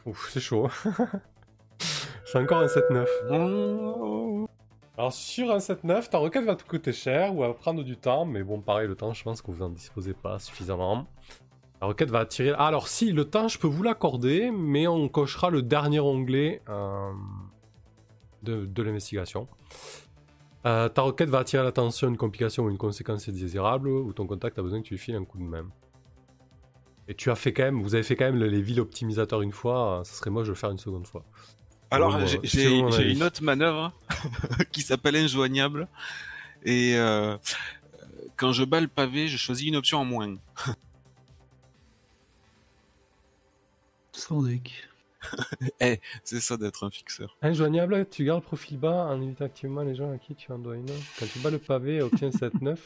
Ouf, 0.06 0.30
c'est 0.30 0.40
chaud. 0.40 0.68
c'est 2.26 2.38
encore 2.38 2.58
un 2.58 2.66
7-9. 2.66 3.06
Oh. 3.30 4.46
Alors 4.98 5.12
sur 5.12 5.50
un 5.50 5.56
7-9, 5.56 6.10
ta 6.10 6.18
requête 6.18 6.44
va 6.44 6.54
te 6.54 6.64
coûter 6.64 6.92
cher 6.92 7.34
ou 7.34 7.40
va 7.40 7.54
prendre 7.54 7.82
du 7.82 7.96
temps, 7.96 8.26
mais 8.26 8.42
bon 8.42 8.60
pareil 8.60 8.86
le 8.86 8.94
temps 8.94 9.14
je 9.14 9.24
pense 9.24 9.40
que 9.40 9.50
vous 9.50 9.62
en 9.62 9.70
disposez 9.70 10.12
pas 10.12 10.38
suffisamment. 10.38 11.06
La 11.80 11.86
requête 11.88 12.10
va 12.10 12.20
attirer... 12.20 12.52
Ah, 12.56 12.66
alors 12.66 12.86
si, 12.86 13.10
le 13.10 13.24
temps 13.24 13.48
je 13.48 13.58
peux 13.58 13.66
vous 13.66 13.82
l'accorder, 13.82 14.50
mais 14.50 14.86
on 14.86 15.08
cochera 15.08 15.48
le 15.48 15.62
dernier 15.62 16.00
onglet 16.00 16.60
euh, 16.68 17.10
de, 18.42 18.66
de 18.66 18.82
l'investigation. 18.82 19.48
Euh, 20.64 20.88
ta 20.88 21.02
requête 21.02 21.28
va 21.28 21.38
attirer 21.40 21.62
l'attention 21.64 22.08
une 22.08 22.16
complication 22.16 22.64
ou 22.64 22.70
une 22.70 22.78
conséquence 22.78 23.28
indésirable, 23.28 23.88
ou 23.88 24.12
ton 24.12 24.26
contact 24.26 24.58
a 24.58 24.62
besoin 24.62 24.80
que 24.80 24.86
tu 24.86 24.94
lui 24.94 24.98
files 24.98 25.16
un 25.16 25.24
coup 25.24 25.38
de 25.38 25.42
main. 25.44 25.66
Et 27.08 27.14
tu 27.14 27.30
as 27.30 27.34
fait 27.34 27.52
quand 27.52 27.64
même, 27.64 27.82
vous 27.82 27.94
avez 27.94 28.04
fait 28.04 28.14
quand 28.14 28.26
même 28.26 28.38
le- 28.38 28.46
les 28.48 28.62
villes 28.62 28.80
optimisateurs 28.80 29.42
une 29.42 29.50
fois, 29.52 30.00
euh, 30.00 30.04
ça 30.04 30.14
serait 30.14 30.30
moche 30.30 30.44
de 30.46 30.50
le 30.52 30.54
faire 30.56 30.70
une 30.70 30.78
seconde 30.78 31.06
fois. 31.06 31.24
Alors, 31.90 32.16
Bon, 32.16 32.26
j'ai- 32.44 33.10
une 33.10 33.22
autre 33.24 33.42
manœuvre 33.42 33.92
qui 34.72 34.82
s'appelle 34.82 35.16
injoignable. 35.16 35.88
Et 36.64 36.94
euh, 36.96 37.36
quand 38.36 38.52
je 38.52 38.62
bats 38.64 38.80
le 38.80 38.86
pavé, 38.88 39.26
je 39.26 39.36
choisis 39.36 39.66
une 39.66 39.76
option 39.76 39.98
en 39.98 40.04
moins. 40.04 40.36
Sans 44.12 44.42
deck. 44.42 44.72
C'est 46.24 46.40
ça 46.40 46.56
d'être 46.56 46.84
un 46.84 46.90
fixeur. 46.90 47.36
Injoignable, 47.42 48.06
tu 48.10 48.24
gardes 48.24 48.40
le 48.42 48.46
profil 48.46 48.78
bas 48.78 49.06
en 49.08 49.20
évitant 49.20 49.44
activement 49.44 49.82
les 49.82 49.94
gens 49.94 50.12
à 50.12 50.18
qui 50.18 50.34
tu 50.34 50.50
en 50.52 50.58
dois 50.58 50.76
une. 50.76 50.86
Quand 51.18 51.26
tu 51.32 51.38
bats 51.40 51.50
le 51.50 51.58
pavé, 51.58 52.02
obtiens 52.02 52.28
7-9. 52.30 52.76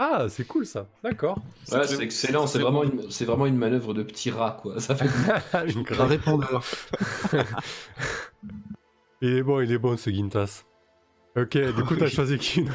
Ah, 0.00 0.26
c'est 0.28 0.46
cool 0.46 0.64
ça, 0.64 0.86
d'accord. 1.02 1.38
Ouais, 1.72 1.84
c'est 1.86 2.00
excellent, 2.00 2.46
c'est 2.46 2.60
vraiment, 2.60 2.84
bon. 2.84 3.02
une, 3.02 3.10
c'est 3.10 3.24
vraiment 3.24 3.46
une 3.46 3.56
manœuvre 3.56 3.94
de 3.94 4.04
petit 4.04 4.30
rat, 4.30 4.56
quoi. 4.62 4.78
Ça 4.80 4.94
fait... 4.94 5.06
Une 5.72 5.78
Un 5.80 5.82
grave- 5.82 6.08
répondeur. 6.08 6.64
il 9.20 9.28
est 9.38 9.42
bon, 9.42 9.60
il 9.60 9.72
est 9.72 9.78
bon 9.78 9.96
ce 9.96 10.10
Gintas. 10.10 10.64
Ok, 11.36 11.56
du 11.58 11.82
coup 11.84 11.96
t'as 11.96 12.08
choisi 12.08 12.38
qu'une. 12.38 12.72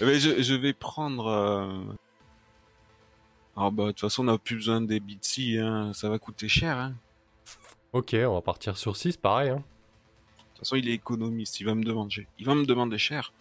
Eh 0.00 0.04
ben, 0.04 0.18
je, 0.18 0.42
je 0.42 0.54
vais 0.54 0.72
prendre. 0.72 1.26
euh, 1.26 1.82
Ah 3.56 3.70
bah 3.70 3.84
de 3.84 3.88
toute 3.90 4.00
façon 4.00 4.22
on 4.22 4.32
n'a 4.32 4.38
plus 4.38 4.56
besoin 4.56 4.80
des 4.80 5.00
Bitsy, 5.00 5.58
hein. 5.58 5.92
ça 5.94 6.08
va 6.08 6.18
coûter 6.18 6.48
cher. 6.48 6.76
Hein. 6.76 6.94
Ok, 7.92 8.16
on 8.18 8.34
va 8.34 8.40
partir 8.40 8.76
sur 8.76 8.96
6, 8.96 9.16
pareil. 9.16 9.50
Hein. 9.50 9.56
De 9.56 9.60
toute 9.60 10.58
façon 10.60 10.76
il 10.76 10.88
est 10.88 10.94
économiste, 10.94 11.60
il 11.60 11.64
va 11.64 11.74
me 11.74 11.84
demander, 11.84 12.26
il 12.38 12.46
va 12.46 12.54
me 12.54 12.66
demander 12.66 12.98
cher. 12.98 13.32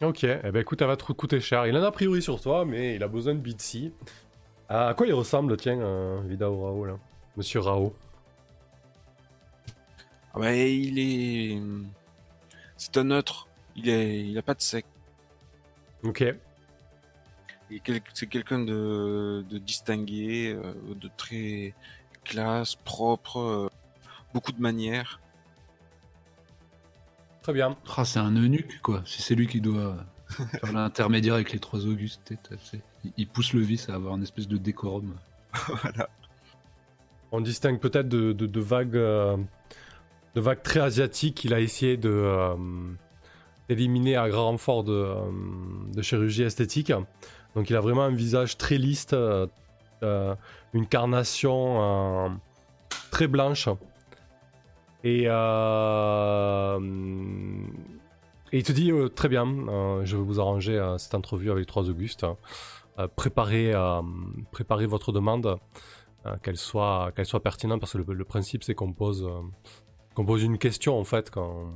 Ok, 0.00 0.24
eh 0.24 0.50
ben 0.50 0.56
écoute, 0.56 0.80
elle 0.82 0.88
va 0.88 0.96
te 0.96 1.04
coûter 1.12 1.40
cher. 1.40 1.66
Il 1.66 1.76
en 1.76 1.82
a 1.82 1.86
a 1.86 1.92
priori 1.92 2.22
sur 2.22 2.40
toi, 2.40 2.64
mais 2.64 2.96
il 2.96 3.02
a 3.02 3.08
besoin 3.08 3.34
de 3.34 3.38
Bitsy. 3.38 3.92
À 4.68 4.94
quoi 4.96 5.06
il 5.06 5.12
ressemble, 5.12 5.56
tiens, 5.56 5.78
euh, 5.80 6.20
Vidao 6.24 6.60
Rao 6.60 6.84
là? 6.86 6.98
Monsieur 7.36 7.60
Rao. 7.60 7.94
Ah 10.34 10.38
bah 10.38 10.54
il 10.54 10.98
est, 10.98 11.60
c'est 12.78 12.96
un 12.96 13.04
neutre, 13.04 13.48
il 13.76 13.90
est, 13.90 14.26
il 14.26 14.38
a 14.38 14.42
pas 14.42 14.54
de 14.54 14.62
sec. 14.62 14.86
Ok, 16.02 16.24
C'est 18.14 18.26
quelqu'un 18.26 18.58
de, 18.58 19.44
de 19.48 19.58
distingué, 19.58 20.52
euh, 20.52 20.74
de 20.94 21.08
très 21.16 21.74
classe, 22.24 22.74
propre, 22.74 23.38
euh, 23.38 23.68
beaucoup 24.34 24.52
de 24.52 24.60
manières. 24.60 25.20
très 27.42 27.52
bien. 27.52 27.76
Ah, 27.96 28.04
c'est 28.04 28.20
un 28.20 28.34
eunuque, 28.36 28.80
quoi. 28.82 29.02
Si 29.04 29.22
c'est 29.22 29.34
lui 29.34 29.46
qui 29.48 29.60
doit 29.60 29.96
faire 30.28 30.72
l'intermédiaire 30.72 31.34
avec 31.34 31.52
les 31.52 31.58
trois 31.58 31.86
Augustes, 31.86 32.32
il, 33.04 33.12
il 33.16 33.26
pousse 33.28 33.52
le 33.52 33.60
vice 33.60 33.88
à 33.88 33.94
avoir 33.94 34.14
une 34.16 34.22
espèce 34.22 34.48
de 34.48 34.56
décorum. 34.56 35.14
voilà. 35.82 36.08
On 37.32 37.40
distingue 37.40 37.80
peut-être 37.80 38.08
de, 38.08 38.32
de, 38.32 38.46
de 38.46 38.60
vagues, 38.60 38.96
euh, 38.96 39.36
de 40.34 40.40
vagues 40.40 40.62
très 40.62 40.80
asiatiques 40.80 41.36
qu'il 41.36 41.54
a 41.54 41.60
essayé 41.60 41.96
de 41.96 42.10
euh, 42.10 42.54
d'éliminer 43.68 44.16
à 44.16 44.28
grand 44.28 44.50
renfort 44.50 44.84
de, 44.84 44.92
euh, 44.92 45.22
de 45.94 46.02
chirurgie 46.02 46.42
esthétique. 46.42 46.92
Donc 47.54 47.70
il 47.70 47.76
a 47.76 47.80
vraiment 47.80 48.02
un 48.02 48.14
visage 48.14 48.56
très 48.56 48.78
lisse, 48.78 49.06
euh, 49.12 49.46
euh, 50.02 50.34
une 50.72 50.86
carnation 50.86 52.26
euh, 52.26 52.28
très 53.10 53.26
blanche. 53.26 53.68
Et, 55.04 55.22
il 58.54 58.62
te 58.64 58.72
dit 58.72 58.92
très 59.16 59.28
bien, 59.28 59.46
je 60.04 60.16
vais 60.16 60.22
vous 60.22 60.38
arranger 60.40 60.94
cette 60.98 61.14
entrevue 61.14 61.50
avec 61.50 61.62
les 61.62 61.66
trois 61.66 61.88
Augustes. 61.88 62.26
Euh, 62.98 63.08
préparez, 63.08 64.86
votre 64.86 65.12
demande 65.12 65.58
qu'elle 66.42 66.56
soit, 66.56 67.12
pertinente 67.42 67.80
parce 67.80 67.92
que 67.92 67.98
le, 67.98 68.24
principe 68.24 68.62
c'est 68.64 68.74
qu'on 68.74 68.92
pose, 68.92 69.24
une 70.42 70.58
question 70.58 70.98
en 70.98 71.04
fait 71.04 71.30
quand, 71.30 71.72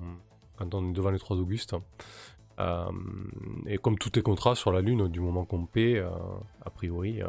quand 0.57 0.75
on 0.75 0.91
est 0.91 0.93
devant 0.93 1.11
les 1.11 1.19
trois 1.19 1.37
Augustes. 1.37 1.75
Euh, 2.59 2.85
et 3.67 3.79
comme 3.79 3.99
tout 3.99 4.19
est 4.19 4.23
contrat 4.23 4.55
sur 4.55 4.73
la 4.73 4.81
Lune, 4.81 5.09
du 5.09 5.21
moment 5.21 5.45
qu'on 5.45 5.67
paie, 5.67 5.97
euh, 5.99 6.09
a 6.65 6.71
priori, 6.71 7.23
euh, 7.23 7.29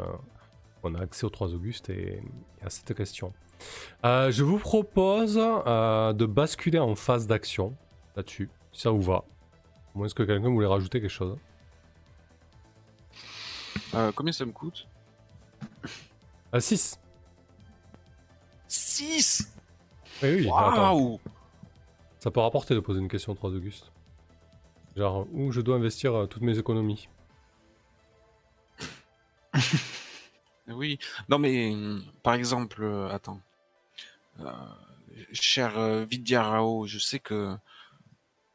on 0.82 0.94
a 0.94 1.00
accès 1.02 1.26
aux 1.26 1.30
trois 1.30 1.52
Augustes 1.54 1.90
et, 1.90 2.22
et 2.60 2.64
à 2.64 2.70
cette 2.70 2.94
question. 2.94 3.32
Euh, 4.04 4.30
je 4.30 4.44
vous 4.44 4.58
propose 4.58 5.38
euh, 5.38 6.12
de 6.12 6.26
basculer 6.26 6.78
en 6.78 6.94
phase 6.94 7.26
d'action. 7.26 7.74
là-dessus. 8.16 8.48
Si 8.72 8.82
ça 8.82 8.90
vous 8.90 9.02
va? 9.02 9.24
Au 9.94 9.98
moins, 9.98 10.06
est-ce 10.06 10.14
que 10.14 10.22
quelqu'un 10.22 10.48
voulait 10.48 10.66
rajouter 10.66 11.00
quelque 11.00 11.10
chose? 11.10 11.36
Euh, 13.94 14.12
combien 14.14 14.32
ça 14.32 14.44
me 14.44 14.52
coûte? 14.52 14.86
À 16.52 16.60
6 16.60 16.98
6 18.68 19.52
Oui, 20.22 20.28
oui. 20.40 20.46
Waouh 20.46 21.18
Ça 22.18 22.30
peut 22.30 22.40
rapporter 22.40 22.74
de 22.74 22.80
poser 22.80 23.00
une 23.00 23.08
question 23.08 23.34
3 23.34 23.50
Auguste. 23.50 23.90
Genre, 24.98 25.28
où 25.30 25.52
je 25.52 25.60
dois 25.60 25.76
investir 25.76 26.12
euh, 26.12 26.26
toutes 26.26 26.42
mes 26.42 26.58
économies 26.58 27.08
Oui. 30.66 30.98
Non, 31.28 31.38
mais 31.38 31.72
hum, 31.72 32.02
par 32.24 32.34
exemple, 32.34 32.82
euh, 32.82 33.08
attends. 33.08 33.40
Euh, 34.40 34.50
cher 35.30 35.78
euh, 35.78 36.04
Vidya 36.04 36.42
Rao, 36.42 36.88
je 36.88 36.98
sais 36.98 37.20
que 37.20 37.56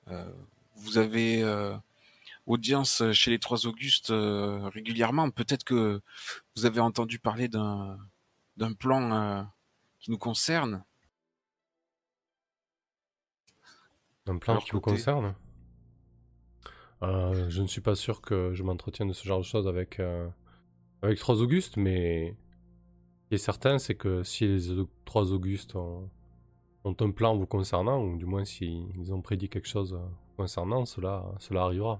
euh, 0.10 0.34
vous 0.76 0.98
avez 0.98 1.41
euh, 1.44 1.78
audience 2.46 3.02
chez 3.14 3.32
les 3.32 3.39
Trois 3.39 3.66
Augustes 3.66 4.10
euh, 4.10 4.68
régulièrement. 4.68 5.30
Peut-être 5.30 5.64
que 5.64 6.02
vous 6.58 6.66
avez 6.66 6.82
entendu 6.82 7.20
parler 7.20 7.48
d'un 7.48 7.98
d'un 8.58 8.74
plan 8.74 9.14
euh, 9.14 9.44
qui 10.02 10.12
nous 10.12 10.18
concerne. 10.18 10.84
Un 14.28 14.38
plan 14.39 14.60
qui 14.60 14.72
vous 14.72 14.82
concerne? 14.82 15.36
Euh, 17.04 17.49
Je 17.49 17.62
ne 17.62 17.68
suis 17.68 17.82
pas 17.82 17.95
sûr 17.95 18.22
que 18.22 18.54
je 18.54 18.64
m'entretienne 18.64 19.10
de 19.10 19.14
ce 19.14 19.28
genre 19.28 19.39
de 19.39 19.45
choses 19.45 19.68
avec, 19.68 19.99
euh, 19.99 20.28
avec 21.01 21.20
3 21.20 21.41
Auguste, 21.41 21.78
mais 21.78 22.36
ce 23.24 23.30
qui 23.30 23.36
est 23.36 23.38
certain, 23.38 23.78
c'est 23.80 23.95
que 23.95 24.24
si 24.24 24.47
les 24.47 24.72
Au- 24.72 24.89
3 25.06 25.32
Augustes 25.34 25.76
ont, 25.76 26.10
un 26.86 27.12
plan 27.12 27.36
vous 27.36 27.45
concernant, 27.45 28.01
ou 28.04 28.18
du 28.18 28.26
moins 28.26 28.45
s'ils 28.45 29.14
ont 29.14 29.22
prédit 29.22 29.49
quelque 29.49 29.68
chose 29.68 29.93
euh, 29.93 30.06
concernant, 30.38 30.86
cela, 30.86 31.26
cela 31.39 31.64
arrivera. 31.64 31.99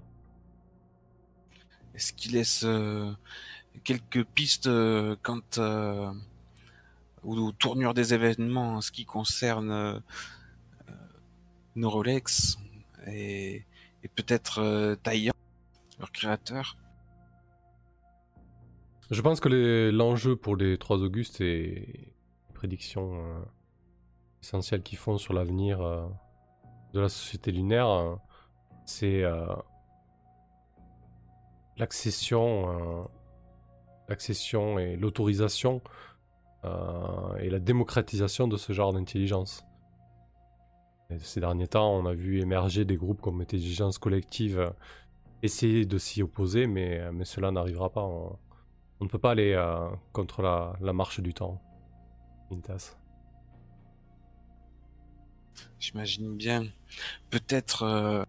Est-ce 1.94 2.12
qu'il 2.12 2.32
laisse 2.32 2.66
quelques 3.84 4.24
pistes 4.24 4.68
quant 5.22 5.40
aux, 7.22 7.52
tournures 7.52 7.94
des 7.94 8.14
événements 8.14 8.74
en 8.76 8.80
ce 8.80 8.90
qui 8.90 9.04
concerne 9.04 9.70
euh, 9.70 10.00
Neurolex 11.76 12.58
et, 13.06 13.64
et 14.04 14.08
peut-être 14.08 14.60
euh, 14.60 14.94
Taiyan, 14.96 15.32
leur 15.98 16.12
créateur 16.12 16.76
Je 19.10 19.20
pense 19.22 19.40
que 19.40 19.90
l'enjeu 19.90 20.36
pour 20.36 20.56
les 20.56 20.78
3 20.78 21.02
Augustes 21.02 21.40
et 21.40 22.12
les 22.46 22.52
prédictions 22.52 23.18
euh, 23.18 23.40
essentielles 24.42 24.82
qu'ils 24.82 24.98
font 24.98 25.18
sur 25.18 25.32
l'avenir 25.32 25.80
euh, 25.80 26.06
de 26.92 27.00
la 27.00 27.08
société 27.08 27.50
lunaire, 27.50 27.88
euh, 27.88 28.14
c'est 28.86 29.24
l'accession, 31.78 33.08
l'accession 34.10 34.78
et 34.78 34.94
l'autorisation 34.96 35.80
et 37.40 37.48
la 37.48 37.58
démocratisation 37.60 38.46
de 38.46 38.58
ce 38.58 38.74
genre 38.74 38.92
d'intelligence. 38.92 39.64
Ces 41.20 41.40
derniers 41.40 41.68
temps, 41.68 41.94
on 41.94 42.06
a 42.06 42.14
vu 42.14 42.40
émerger 42.40 42.84
des 42.84 42.96
groupes 42.96 43.20
comme 43.20 43.40
Intelligence 43.40 43.98
Collective 43.98 44.58
euh, 44.58 44.70
essayer 45.42 45.84
de 45.84 45.98
s'y 45.98 46.22
opposer, 46.22 46.66
mais, 46.66 47.00
euh, 47.00 47.12
mais 47.12 47.24
cela 47.24 47.50
n'arrivera 47.50 47.90
pas. 47.90 48.02
On, 48.02 48.38
ne 49.00 49.08
peut 49.08 49.18
pas 49.18 49.32
aller 49.32 49.52
euh, 49.52 49.88
contre 50.12 50.42
la, 50.42 50.92
marche 50.92 51.20
du 51.20 51.34
temps. 51.34 51.60
Intas. 52.50 52.96
J'imagine 55.78 56.36
bien. 56.36 56.66
Peut-être 57.30 58.26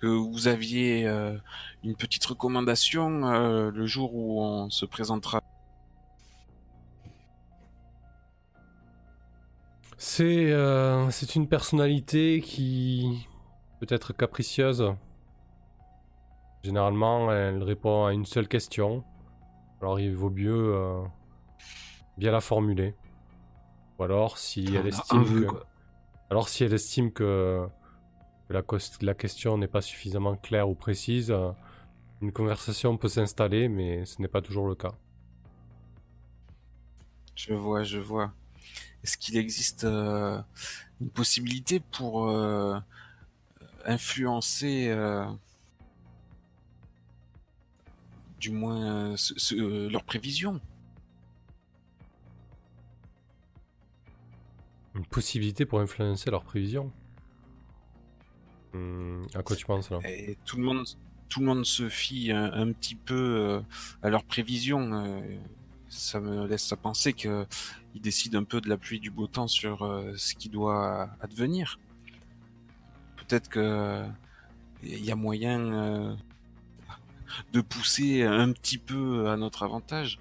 que 0.00 0.06
vous 0.06 0.46
aviez 0.46 1.06
une 1.82 1.96
petite 1.96 2.24
recommandation 2.24 3.70
le 3.70 3.86
jour 3.86 4.14
où 4.14 4.40
on 4.40 4.70
se 4.70 4.86
présentera. 4.86 5.42
C'est 10.00 10.52
euh, 10.52 11.10
c'est 11.10 11.34
une 11.34 11.48
personnalité 11.48 12.40
qui 12.40 13.26
peut 13.80 13.86
être 13.90 14.12
capricieuse. 14.12 14.94
Généralement, 16.62 17.32
elle 17.32 17.64
répond 17.64 18.04
à 18.04 18.12
une 18.12 18.24
seule 18.24 18.46
question. 18.46 19.02
Alors 19.80 19.98
il 19.98 20.14
vaut 20.14 20.30
mieux 20.30 20.74
euh, 20.74 21.02
bien 22.16 22.30
la 22.30 22.40
formuler. 22.40 22.94
Ou 23.98 24.04
alors 24.04 24.38
si 24.38 24.72
elle 24.72 24.86
estime 24.86 25.24
que... 25.24 25.46
Alors 26.30 26.48
si 26.48 26.62
elle 26.62 26.74
estime 26.74 27.12
que, 27.12 27.66
que 28.48 28.52
la, 28.52 28.62
la 29.00 29.14
question 29.14 29.58
n'est 29.58 29.66
pas 29.66 29.80
suffisamment 29.82 30.36
claire 30.36 30.68
ou 30.68 30.76
précise, 30.76 31.32
euh, 31.32 31.50
une 32.22 32.30
conversation 32.32 32.96
peut 32.96 33.08
s'installer, 33.08 33.68
mais 33.68 34.04
ce 34.04 34.22
n'est 34.22 34.28
pas 34.28 34.42
toujours 34.42 34.68
le 34.68 34.76
cas. 34.76 34.94
Je 37.34 37.54
vois, 37.54 37.82
je 37.82 37.98
vois. 37.98 38.32
Est-ce 39.04 39.16
qu'il 39.16 39.36
existe 39.36 39.84
euh, 39.84 40.40
une 41.00 41.10
possibilité 41.10 41.80
pour 41.80 42.28
euh, 42.28 42.78
influencer, 43.84 44.88
euh, 44.88 45.24
du 48.40 48.50
moins, 48.50 49.16
ce- 49.16 49.34
ce- 49.38 49.88
leurs 49.88 50.04
prévisions? 50.04 50.60
Une 54.94 55.06
possibilité 55.06 55.64
pour 55.64 55.80
influencer 55.80 56.30
leurs 56.30 56.44
prévisions? 56.44 56.90
Hmm, 58.72 59.24
À 59.34 59.42
quoi 59.42 59.56
tu 59.56 59.64
penses 59.64 59.90
là? 59.90 60.00
Et 60.04 60.36
tout 60.44 60.56
le 60.56 60.62
monde, 60.64 60.84
tout 61.28 61.40
le 61.40 61.46
monde 61.46 61.64
se 61.64 61.88
fie 61.88 62.32
un, 62.32 62.52
un 62.52 62.72
petit 62.72 62.94
peu 62.94 63.14
euh, 63.14 63.60
à 64.02 64.10
leurs 64.10 64.24
prévisions. 64.24 64.92
euh, 64.92 65.20
ça 65.90 66.20
me 66.20 66.46
laisse 66.46 66.70
à 66.72 66.76
penser 66.76 67.14
que 67.14 67.46
ils 67.98 68.00
décident 68.00 68.38
un 68.38 68.44
peu 68.44 68.60
de 68.60 68.68
la 68.68 68.76
pluie 68.76 69.00
du 69.00 69.10
beau 69.10 69.26
temps 69.26 69.48
sur 69.48 69.82
euh, 69.82 70.12
ce 70.16 70.34
qui 70.36 70.48
doit 70.48 71.10
advenir. 71.20 71.80
Peut-être 73.16 73.48
que 73.48 74.04
il 74.84 75.04
y 75.04 75.10
a 75.10 75.16
moyen 75.16 75.60
euh, 75.72 76.14
de 77.52 77.60
pousser 77.60 78.22
un 78.22 78.52
petit 78.52 78.78
peu 78.78 79.28
à 79.28 79.36
notre 79.36 79.64
avantage. 79.64 80.20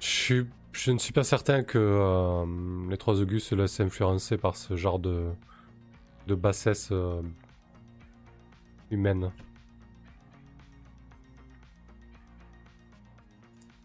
je, 0.00 0.44
ne 0.90 0.98
suis 0.98 1.14
pas 1.14 1.24
certain 1.24 1.62
que 1.62 1.78
euh, 1.78 2.90
les 2.90 2.98
trois 2.98 3.18
Augustes 3.22 3.48
se 3.48 3.54
laissent 3.54 3.80
influencer 3.80 4.36
par 4.36 4.54
ce 4.54 4.76
genre 4.76 4.98
de, 4.98 5.32
bassesse 6.26 6.92
humaine. 8.90 9.32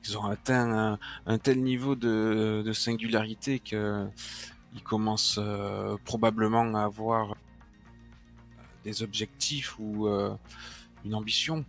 Ils 0.05 0.17
ont 0.17 0.25
atteint 0.25 0.97
un, 1.25 1.37
tel 1.37 1.61
niveau 1.61 1.95
de, 1.95 2.71
singularité 2.73 3.59
que 3.59 4.07
ils 4.75 4.83
commencent 4.83 5.39
euh, 5.41 5.97
probablement 6.03 6.73
à 6.75 6.83
avoir 6.83 7.35
des 8.83 9.03
objectifs 9.03 9.77
ou 9.77 10.07
euh, 10.07 10.33
une 11.05 11.13
ambition. 11.13 11.63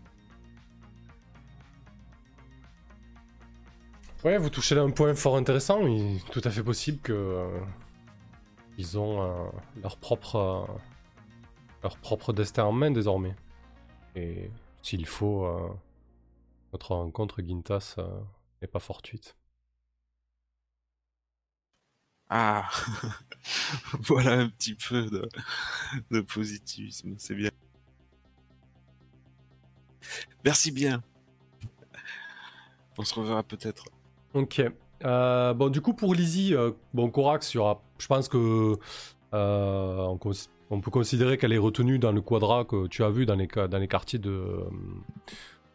Ouais, 4.25 4.39
vous 4.39 4.49
touchez 4.49 4.75
là 4.75 4.83
un 4.83 4.91
point 4.91 5.15
fort 5.15 5.37
intéressant. 5.37 5.87
Il 5.87 6.17
est 6.17 6.31
tout 6.31 6.41
à 6.45 6.51
fait 6.51 6.63
possible 6.63 6.99
que 7.03 7.13
euh, 7.13 7.61
ils 8.79 8.99
ont 8.99 9.23
euh, 9.23 9.51
leur 9.83 9.99
propre 9.99 10.37
euh, 10.37 10.65
leur 11.83 11.99
propre 11.99 12.33
destin 12.33 12.65
en 12.65 12.73
main 12.73 12.91
désormais. 12.91 13.37
Et 14.17 14.51
s'il 14.81 15.07
faut, 15.07 15.45
euh, 15.45 15.69
notre 16.75 16.97
rencontre 16.97 17.41
Gintas 17.41 17.95
euh, 17.99 18.21
n'est 18.61 18.67
pas 18.67 18.81
fortuite. 18.81 19.37
Ah, 22.29 22.69
voilà 24.01 24.33
un 24.33 24.49
petit 24.49 24.75
peu 24.75 25.09
de, 25.09 25.29
de 26.11 26.21
positivisme, 26.21 27.15
c'est 27.17 27.37
bien. 27.37 27.51
Merci 30.45 30.73
bien. 30.73 31.01
On 32.99 33.05
se 33.05 33.15
reverra 33.15 33.45
peut-être. 33.45 33.85
Ok. 34.35 34.61
Euh, 35.05 35.55
bon, 35.55 35.69
du 35.69 35.81
coup, 35.81 35.95
pour 35.95 36.13
Lizzie, 36.13 36.57
euh, 36.57 36.73
bon, 36.93 37.09
Corax, 37.09 37.55
il 37.55 37.59
y 37.59 37.61
aura, 37.61 37.83
je 37.99 38.07
pense 38.09 38.29
que 38.29 38.77
euh, 39.33 40.17
on, 40.71 40.81
peut 40.81 40.91
considérer 40.91 41.39
qu'elle 41.39 41.53
est 41.53 41.59
retenue 41.59 42.01
dans 42.01 42.11
le 42.11 42.21
quadra 42.21 42.65
que 42.65 42.89
tu 42.89 43.05
as 43.05 43.11
vu 43.11 43.27
dans 43.27 43.37
les, 43.37 43.49
ca- 43.53 43.69
dans 43.69 43.79
les 43.79 43.89
quartiers 43.89 44.19
de, 44.19 44.31
euh, 44.31 44.65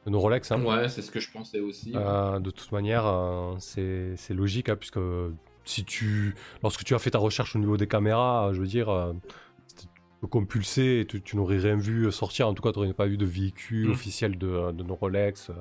de 0.05 0.11
nos 0.11 0.19
Rolex. 0.19 0.51
hein. 0.51 0.63
Ouais, 0.63 0.87
c'est 0.89 1.01
ce 1.01 1.11
que 1.11 1.19
je 1.19 1.31
pensais 1.31 1.59
aussi. 1.59 1.91
Euh, 1.95 2.39
de 2.39 2.51
toute 2.51 2.71
manière, 2.71 3.05
euh, 3.05 3.55
c'est 3.59 4.13
c'est 4.17 4.33
logique, 4.33 4.69
hein, 4.69 4.75
puisque 4.75 4.99
si 5.65 5.83
tu, 5.85 6.35
lorsque 6.63 6.83
tu 6.83 6.95
as 6.95 6.99
fait 6.99 7.11
ta 7.11 7.19
recherche 7.19 7.55
au 7.55 7.59
niveau 7.59 7.77
des 7.77 7.87
caméras, 7.87 8.47
euh, 8.47 8.53
je 8.53 8.61
veux 8.61 8.67
dire, 8.67 8.89
euh, 8.89 9.13
c'était 9.67 9.87
compulsé, 10.29 11.01
et 11.01 11.05
tu, 11.05 11.21
tu 11.21 11.35
n'aurais 11.35 11.57
rien 11.57 11.75
vu 11.75 12.11
sortir. 12.11 12.47
En 12.47 12.53
tout 12.53 12.63
cas, 12.63 12.71
tu 12.71 12.79
n'aurais 12.79 12.93
pas 12.93 13.05
vu 13.07 13.17
de 13.17 13.25
véhicule 13.25 13.89
Mm. 13.89 13.91
officiel 13.91 14.37
de, 14.37 14.71
de 14.71 14.83
nos 14.83 14.95
Rolex 14.95 15.51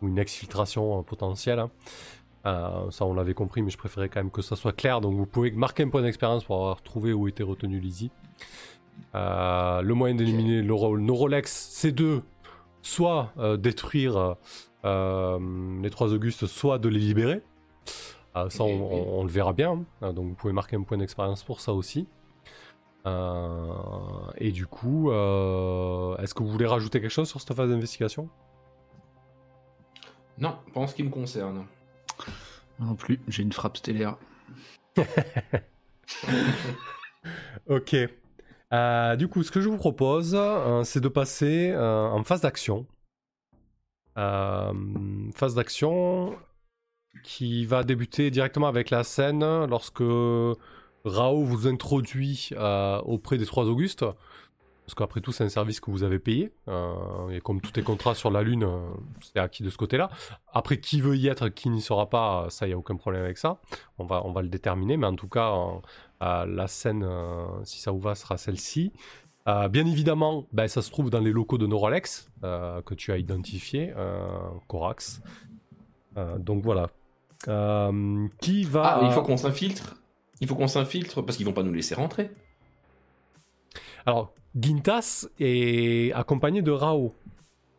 ou 0.00 0.08
une 0.08 0.18
exfiltration 0.18 1.02
potentielle. 1.02 1.58
hein. 1.58 1.70
Euh, 2.46 2.90
ça, 2.92 3.04
on 3.04 3.14
l'avait 3.14 3.34
compris, 3.34 3.62
mais 3.62 3.70
je 3.70 3.76
préférais 3.78 4.08
quand 4.08 4.20
même 4.20 4.30
que 4.30 4.42
ça 4.42 4.54
soit 4.54 4.72
clair. 4.72 5.00
Donc, 5.00 5.14
vous 5.16 5.26
pouvez 5.26 5.50
marquer 5.50 5.82
un 5.82 5.88
point 5.88 6.02
d'expérience 6.02 6.44
pour 6.44 6.54
avoir 6.56 6.82
trouvé 6.82 7.12
où 7.12 7.26
était 7.26 7.42
retenu 7.42 7.80
Lizzie. 7.80 8.10
Euh, 9.14 9.82
le 9.82 9.94
moyen 9.94 10.14
d'éliminer 10.14 10.62
le 10.62 10.72
Rolex, 11.12 11.68
c'est 11.72 11.92
de 11.92 12.20
soit 12.82 13.32
euh, 13.38 13.56
détruire 13.56 14.36
euh, 14.84 15.80
les 15.82 15.90
trois 15.90 16.12
Augustes, 16.12 16.46
soit 16.46 16.78
de 16.78 16.88
les 16.88 17.00
libérer. 17.00 17.42
Euh, 18.36 18.48
ça, 18.50 18.62
on, 18.64 18.92
on- 18.92 19.20
on 19.20 19.22
le 19.24 19.30
verra 19.30 19.52
bien. 19.52 19.84
hein. 20.02 20.12
donc, 20.12 20.26
vous 20.28 20.34
pouvez 20.34 20.52
marquer 20.52 20.76
un 20.76 20.82
point 20.82 20.98
d'expérience 20.98 21.42
pour 21.44 21.60
ça 21.60 21.72
aussi. 21.72 22.06
Euh, 23.06 23.72
et 24.36 24.52
du 24.52 24.66
coup, 24.66 25.10
euh, 25.10 26.16
est-ce 26.18 26.34
que 26.34 26.42
vous 26.42 26.50
voulez 26.50 26.66
rajouter 26.66 27.00
quelque 27.00 27.10
chose 27.10 27.28
sur 27.28 27.40
cette 27.40 27.54
phase 27.54 27.70
d'investigation? 27.70 28.28
Non, 30.36 30.56
pas 30.74 30.80
en 30.80 30.86
ce 30.86 30.94
qui 30.94 31.02
me 31.02 31.10
concerne. 31.10 31.64
Non 32.78 32.94
plus, 32.94 33.20
j'ai 33.28 33.42
une 33.42 33.52
frappe 33.52 33.76
stellaire. 33.78 34.16
Ok. 37.68 37.96
Euh, 38.72 39.16
du 39.16 39.28
coup, 39.28 39.42
ce 39.42 39.50
que 39.50 39.60
je 39.60 39.68
vous 39.68 39.78
propose, 39.78 40.34
euh, 40.34 40.84
c'est 40.84 41.00
de 41.00 41.08
passer 41.08 41.70
euh, 41.72 42.08
en 42.08 42.22
phase 42.24 42.40
d'action. 42.40 42.86
Phase 44.16 45.54
d'action 45.54 46.36
qui 47.22 47.64
va 47.66 47.84
débuter 47.84 48.32
directement 48.32 48.66
avec 48.66 48.90
la 48.90 49.04
scène 49.04 49.44
lorsque 49.66 50.02
Rao 51.04 51.44
vous 51.44 51.68
introduit 51.68 52.50
auprès 53.04 53.38
des 53.38 53.46
trois 53.46 53.66
Augustes. 53.66 54.04
Parce 54.84 54.94
qu'après 54.96 55.20
tout, 55.20 55.30
c'est 55.30 55.44
un 55.44 55.48
service 55.48 55.78
que 55.78 55.92
vous 55.92 56.02
avez 56.02 56.18
payé. 56.18 56.52
et 57.30 57.40
comme 57.42 57.60
tout 57.60 57.78
est 57.78 57.82
contrat 57.84 58.16
sur 58.16 58.32
la 58.32 58.42
Lune, 58.42 58.66
c'est 59.20 59.38
acquis 59.38 59.62
de 59.62 59.70
ce 59.70 59.76
côté-là. 59.76 60.10
Après, 60.52 60.80
qui 60.80 61.00
veut 61.00 61.16
y 61.16 61.28
être, 61.28 61.48
qui 61.48 61.70
n'y 61.70 61.80
sera 61.80 62.10
pas, 62.10 62.46
ça, 62.50 62.66
il 62.66 62.70
n'y 62.70 62.74
a 62.74 62.78
aucun 62.78 62.96
problème 62.96 63.22
avec 63.22 63.38
ça. 63.38 63.60
On 63.98 64.04
va, 64.04 64.22
on 64.24 64.32
va 64.32 64.42
le 64.42 64.48
déterminer. 64.48 64.96
Mais 64.96 65.06
en 65.06 65.14
tout 65.14 65.28
cas, 65.28 65.54
la 66.20 66.66
scène, 66.66 67.04
euh, 67.04 67.46
si 67.64 67.80
ça 67.80 67.90
vous 67.90 68.00
va, 68.00 68.14
sera 68.14 68.36
celle-ci. 68.36 68.92
Euh, 69.48 69.68
bien 69.68 69.86
évidemment, 69.86 70.46
ben, 70.52 70.68
ça 70.68 70.82
se 70.82 70.90
trouve 70.90 71.08
dans 71.10 71.20
les 71.20 71.32
locaux 71.32 71.58
de 71.58 71.66
Neurolex, 71.66 72.30
euh, 72.44 72.82
que 72.82 72.94
tu 72.94 73.12
as 73.12 73.18
identifié, 73.18 73.94
euh, 73.96 74.28
Corax. 74.66 75.22
Euh, 76.16 76.38
donc 76.38 76.62
voilà. 76.62 76.88
Euh, 77.46 78.26
qui 78.40 78.64
va. 78.64 78.82
Ah, 78.84 79.00
il 79.04 79.12
faut 79.12 79.22
qu'on 79.22 79.36
s'infiltre. 79.36 79.96
Il 80.40 80.48
faut 80.48 80.54
qu'on 80.54 80.68
s'infiltre 80.68 81.24
parce 81.24 81.36
qu'ils 81.36 81.46
vont 81.46 81.52
pas 81.52 81.62
nous 81.62 81.72
laisser 81.72 81.94
rentrer. 81.94 82.30
Alors, 84.04 84.34
Gintas 84.58 85.26
est 85.38 86.12
accompagné 86.12 86.62
de 86.62 86.70
Rao, 86.70 87.14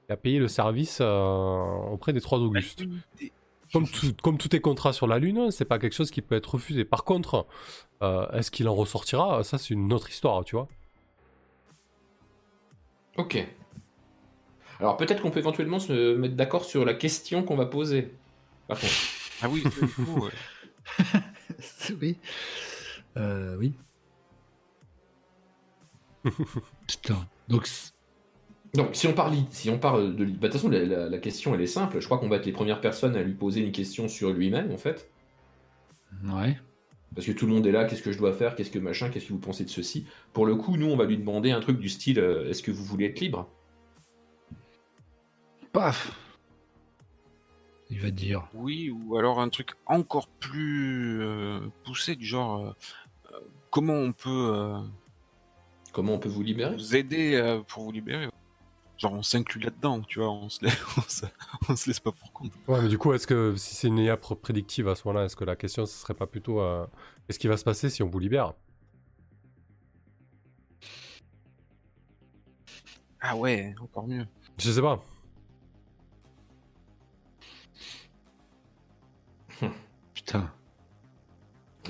qui 0.08 0.14
a 0.14 0.18
payé 0.18 0.40
le 0.40 0.48
service 0.48 1.00
euh, 1.02 1.92
auprès 1.92 2.14
des 2.14 2.22
trois 2.22 2.40
Augustes. 2.40 2.84
Comme 3.72 3.88
tout, 3.88 4.14
comme 4.24 4.38
tout 4.38 4.56
est 4.56 4.62
contrat 4.62 4.94
sur 4.94 5.06
la 5.06 5.20
Lune, 5.20 5.52
c'est 5.52 5.66
pas 5.66 5.78
quelque 5.78 5.94
chose 5.94 6.10
qui 6.10 6.22
peut 6.22 6.36
être 6.36 6.56
refusé. 6.56 6.86
Par 6.86 7.04
contre, 7.04 7.46
euh, 8.02 8.28
est-ce 8.32 8.50
qu'il 8.50 8.68
en 8.68 8.74
ressortira? 8.74 9.44
Ça, 9.44 9.58
c'est 9.58 9.74
une 9.74 9.94
autre 9.94 10.10
histoire, 10.10 10.44
tu 10.44 10.56
vois. 10.56 10.68
Ok. 13.18 13.38
Alors 14.80 14.96
peut-être 14.96 15.22
qu'on 15.22 15.30
peut 15.30 15.40
éventuellement 15.40 15.80
se 15.80 16.16
mettre 16.16 16.36
d'accord 16.36 16.64
sur 16.64 16.86
la 16.86 16.94
question 16.94 17.44
qu'on 17.44 17.58
va 17.58 17.66
poser. 17.66 18.14
Par 18.68 18.80
contre. 18.80 18.94
Ah 19.42 19.50
oui, 19.50 19.64
ouais. 20.08 20.32
oui. 22.02 22.18
Euh, 23.18 23.58
oui. 23.58 23.74
Putain. 26.88 27.28
Donc, 27.48 27.68
Donc 28.76 28.90
si 28.96 29.08
on 29.08 29.14
parle, 29.14 29.34
si 29.50 29.70
on 29.70 29.80
parle 29.80 30.16
de, 30.16 30.26
bah, 30.26 30.32
de 30.32 30.34
toute 30.48 30.54
façon 30.54 30.70
la, 30.70 30.84
la- 30.86 31.10
la 31.10 31.18
question 31.18 31.56
elle 31.56 31.62
est 31.62 31.68
simple. 31.68 32.00
Je 32.00 32.06
crois 32.06 32.18
qu'on 32.20 32.30
va 32.30 32.36
être 32.38 32.46
les 32.46 32.52
premières 32.52 32.82
personnes 32.82 33.16
à 33.16 33.24
lui 33.24 33.34
poser 33.34 33.62
une 33.62 33.72
question 33.72 34.08
sur 34.08 34.32
lui-même 34.32 34.72
en 34.72 34.78
fait, 34.78 35.10
ouais. 36.26 36.56
parce 37.16 37.26
que 37.26 37.32
tout 37.32 37.48
le 37.48 37.54
monde 37.54 37.66
est 37.66 37.72
là. 37.72 37.86
Qu'est-ce 37.86 38.04
que 38.04 38.12
je 38.12 38.18
dois 38.20 38.32
faire 38.34 38.56
Qu'est-ce 38.56 38.70
que 38.72 38.78
machin 38.80 39.10
Qu'est-ce 39.10 39.26
que 39.28 39.34
vous 39.34 39.40
pensez 39.40 39.64
de 39.66 39.70
ceci? 39.70 40.06
Pour 40.34 40.46
le 40.46 40.56
coup, 40.56 40.78
nous 40.78 40.86
on 40.86 40.96
va 40.96 41.06
lui 41.06 41.18
demander 41.18 41.50
un 41.52 41.62
truc 41.62 41.80
du 41.80 41.90
style 41.90 42.20
euh, 42.20 42.48
Est-ce 42.50 42.62
que 42.62 42.70
vous 42.72 42.84
voulez 42.84 43.06
être 43.06 43.20
libre? 43.20 43.50
Paf. 45.74 46.12
Il 47.90 48.00
va 48.00 48.12
dire. 48.12 48.48
Oui, 48.54 48.92
ou 48.92 49.18
alors 49.18 49.40
un 49.42 49.50
truc 49.50 49.72
encore 49.88 50.28
plus 50.28 51.22
euh, 51.24 51.60
poussé 51.86 52.16
du 52.16 52.26
genre 52.26 52.76
euh, 53.32 53.38
comment 53.72 53.94
on 53.96 54.12
peut 54.12 54.30
euh, 54.56 54.78
Comment 55.92 56.14
on 56.14 56.20
peut 56.20 56.30
vous 56.30 56.44
libérer? 56.44 56.76
vous 56.76 56.96
aider 56.96 57.34
euh, 57.34 57.62
pour 57.68 57.84
vous 57.84 57.92
libérer. 57.92 58.28
Genre 59.00 59.14
on 59.14 59.24
s'inclut 59.24 59.62
là-dedans, 59.62 60.02
tu 60.02 60.20
vois, 60.20 60.30
on 60.30 60.50
se, 60.50 60.64
laisse, 60.66 60.78
on, 60.98 61.02
se, 61.02 61.26
on 61.70 61.76
se 61.76 61.88
laisse 61.90 62.00
pas 62.02 62.12
pour 62.12 62.34
compte. 62.34 62.52
Ouais, 62.68 62.82
mais 62.82 62.90
du 62.90 62.98
coup, 62.98 63.14
est-ce 63.14 63.26
que 63.28 63.56
si 63.56 63.74
c'est 63.76 63.88
une 63.88 63.98
IA 63.98 64.16
pr- 64.16 64.40
prédictive 64.40 64.88
à 64.90 64.96
ce 64.96 65.08
moment-là, 65.08 65.26
est-ce 65.26 65.36
que 65.36 65.46
la 65.46 65.56
question 65.56 65.86
ce 65.86 65.98
serait 65.98 66.14
pas 66.14 66.28
plutôt 66.28 66.60
euh, 66.62 66.86
qu'est-ce 67.28 67.40
qui 67.40 67.48
va 67.48 67.58
se 67.58 67.64
passer 67.64 67.90
si 67.90 68.04
on 68.04 68.10
vous 68.10 68.20
libère? 68.20 68.54
Ah 73.22 73.36
ouais, 73.36 73.74
encore 73.82 74.08
mieux. 74.08 74.26
Je 74.58 74.72
sais 74.72 74.82
pas. 74.82 75.04
Putain. 80.14 80.59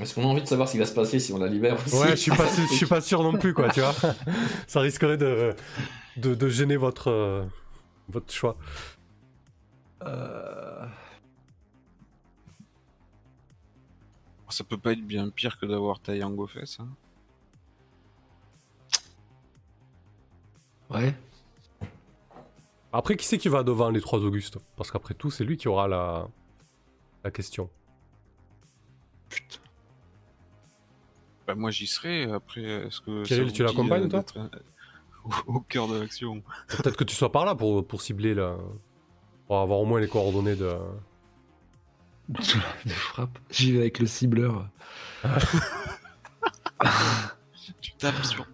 Est-ce 0.01 0.15
qu'on 0.15 0.23
a 0.23 0.27
envie 0.27 0.41
de 0.41 0.47
savoir 0.47 0.67
ce 0.67 0.73
qui 0.73 0.79
va 0.79 0.85
se 0.85 0.93
passer 0.93 1.19
si 1.19 1.33
on 1.33 1.37
la 1.39 1.47
libère 1.47 1.75
aussi 1.85 1.95
Ouais, 1.95 2.11
je 2.11 2.15
suis 2.15 2.31
pas, 2.31 2.47
je 2.69 2.73
suis 2.75 2.85
pas 2.85 3.01
sûr 3.01 3.21
non 3.23 3.37
plus, 3.37 3.53
quoi, 3.53 3.69
tu 3.69 3.81
vois. 3.81 3.93
Ça 4.67 4.79
risquerait 4.79 5.17
de, 5.17 5.53
de, 6.17 6.35
de 6.35 6.49
gêner 6.49 6.77
votre, 6.77 7.09
euh, 7.09 7.45
votre 8.07 8.31
choix. 8.33 8.57
Euh, 10.03 10.85
Ça 14.49 14.63
peut 14.63 14.77
pas 14.77 14.93
être 14.93 15.05
bien 15.05 15.29
pire 15.29 15.59
que 15.59 15.65
d'avoir 15.67 15.99
Taeyang 15.99 16.37
aux 16.39 16.47
fesses. 16.47 16.79
Hein. 16.79 16.89
Ouais. 20.89 21.13
Après, 22.91 23.15
qui 23.15 23.25
c'est 23.27 23.37
qui 23.37 23.47
va 23.47 23.61
devant 23.61 23.91
les 23.91 24.01
trois 24.01 24.19
Augustes? 24.19 24.57
Parce 24.75 24.89
qu'après 24.89 25.13
tout, 25.13 25.29
c'est 25.29 25.43
lui 25.43 25.55
qui 25.57 25.67
aura 25.67 25.87
la, 25.87 26.27
la 27.23 27.29
question. 27.29 27.69
Putain. 29.29 29.59
Bah 31.49 31.55
moi 31.55 31.71
j'y 31.71 31.87
serai. 31.87 32.25
Après, 32.31 32.61
est-ce 32.61 33.01
que 33.01 33.23
Kirill, 33.23 33.51
tu 33.51 33.63
l'accompagnes, 33.63 34.03
euh, 34.03 34.21
toi 34.21 34.23
euh, 34.53 34.59
au, 35.47 35.53
au 35.55 35.59
cœur 35.61 35.87
de 35.87 35.95
l'action? 35.97 36.43
Peut-être 36.67 36.95
que 36.95 37.03
tu 37.03 37.15
sois 37.15 37.31
par 37.31 37.43
là 37.43 37.55
pour, 37.55 37.87
pour 37.87 38.03
cibler, 38.03 38.35
là. 38.35 38.55
Pour 39.47 39.57
avoir 39.57 39.79
au 39.79 39.85
moins 39.85 39.99
les 39.99 40.07
coordonnées 40.07 40.55
de. 40.55 40.71
De 42.85 42.91
frappe. 42.91 43.39
J'y 43.49 43.71
vais 43.71 43.80
avec 43.80 43.97
le 43.97 44.05
cibleur. 44.05 44.69
Tu 47.81 47.93
tapes 47.97 48.23
sur. 48.23 48.45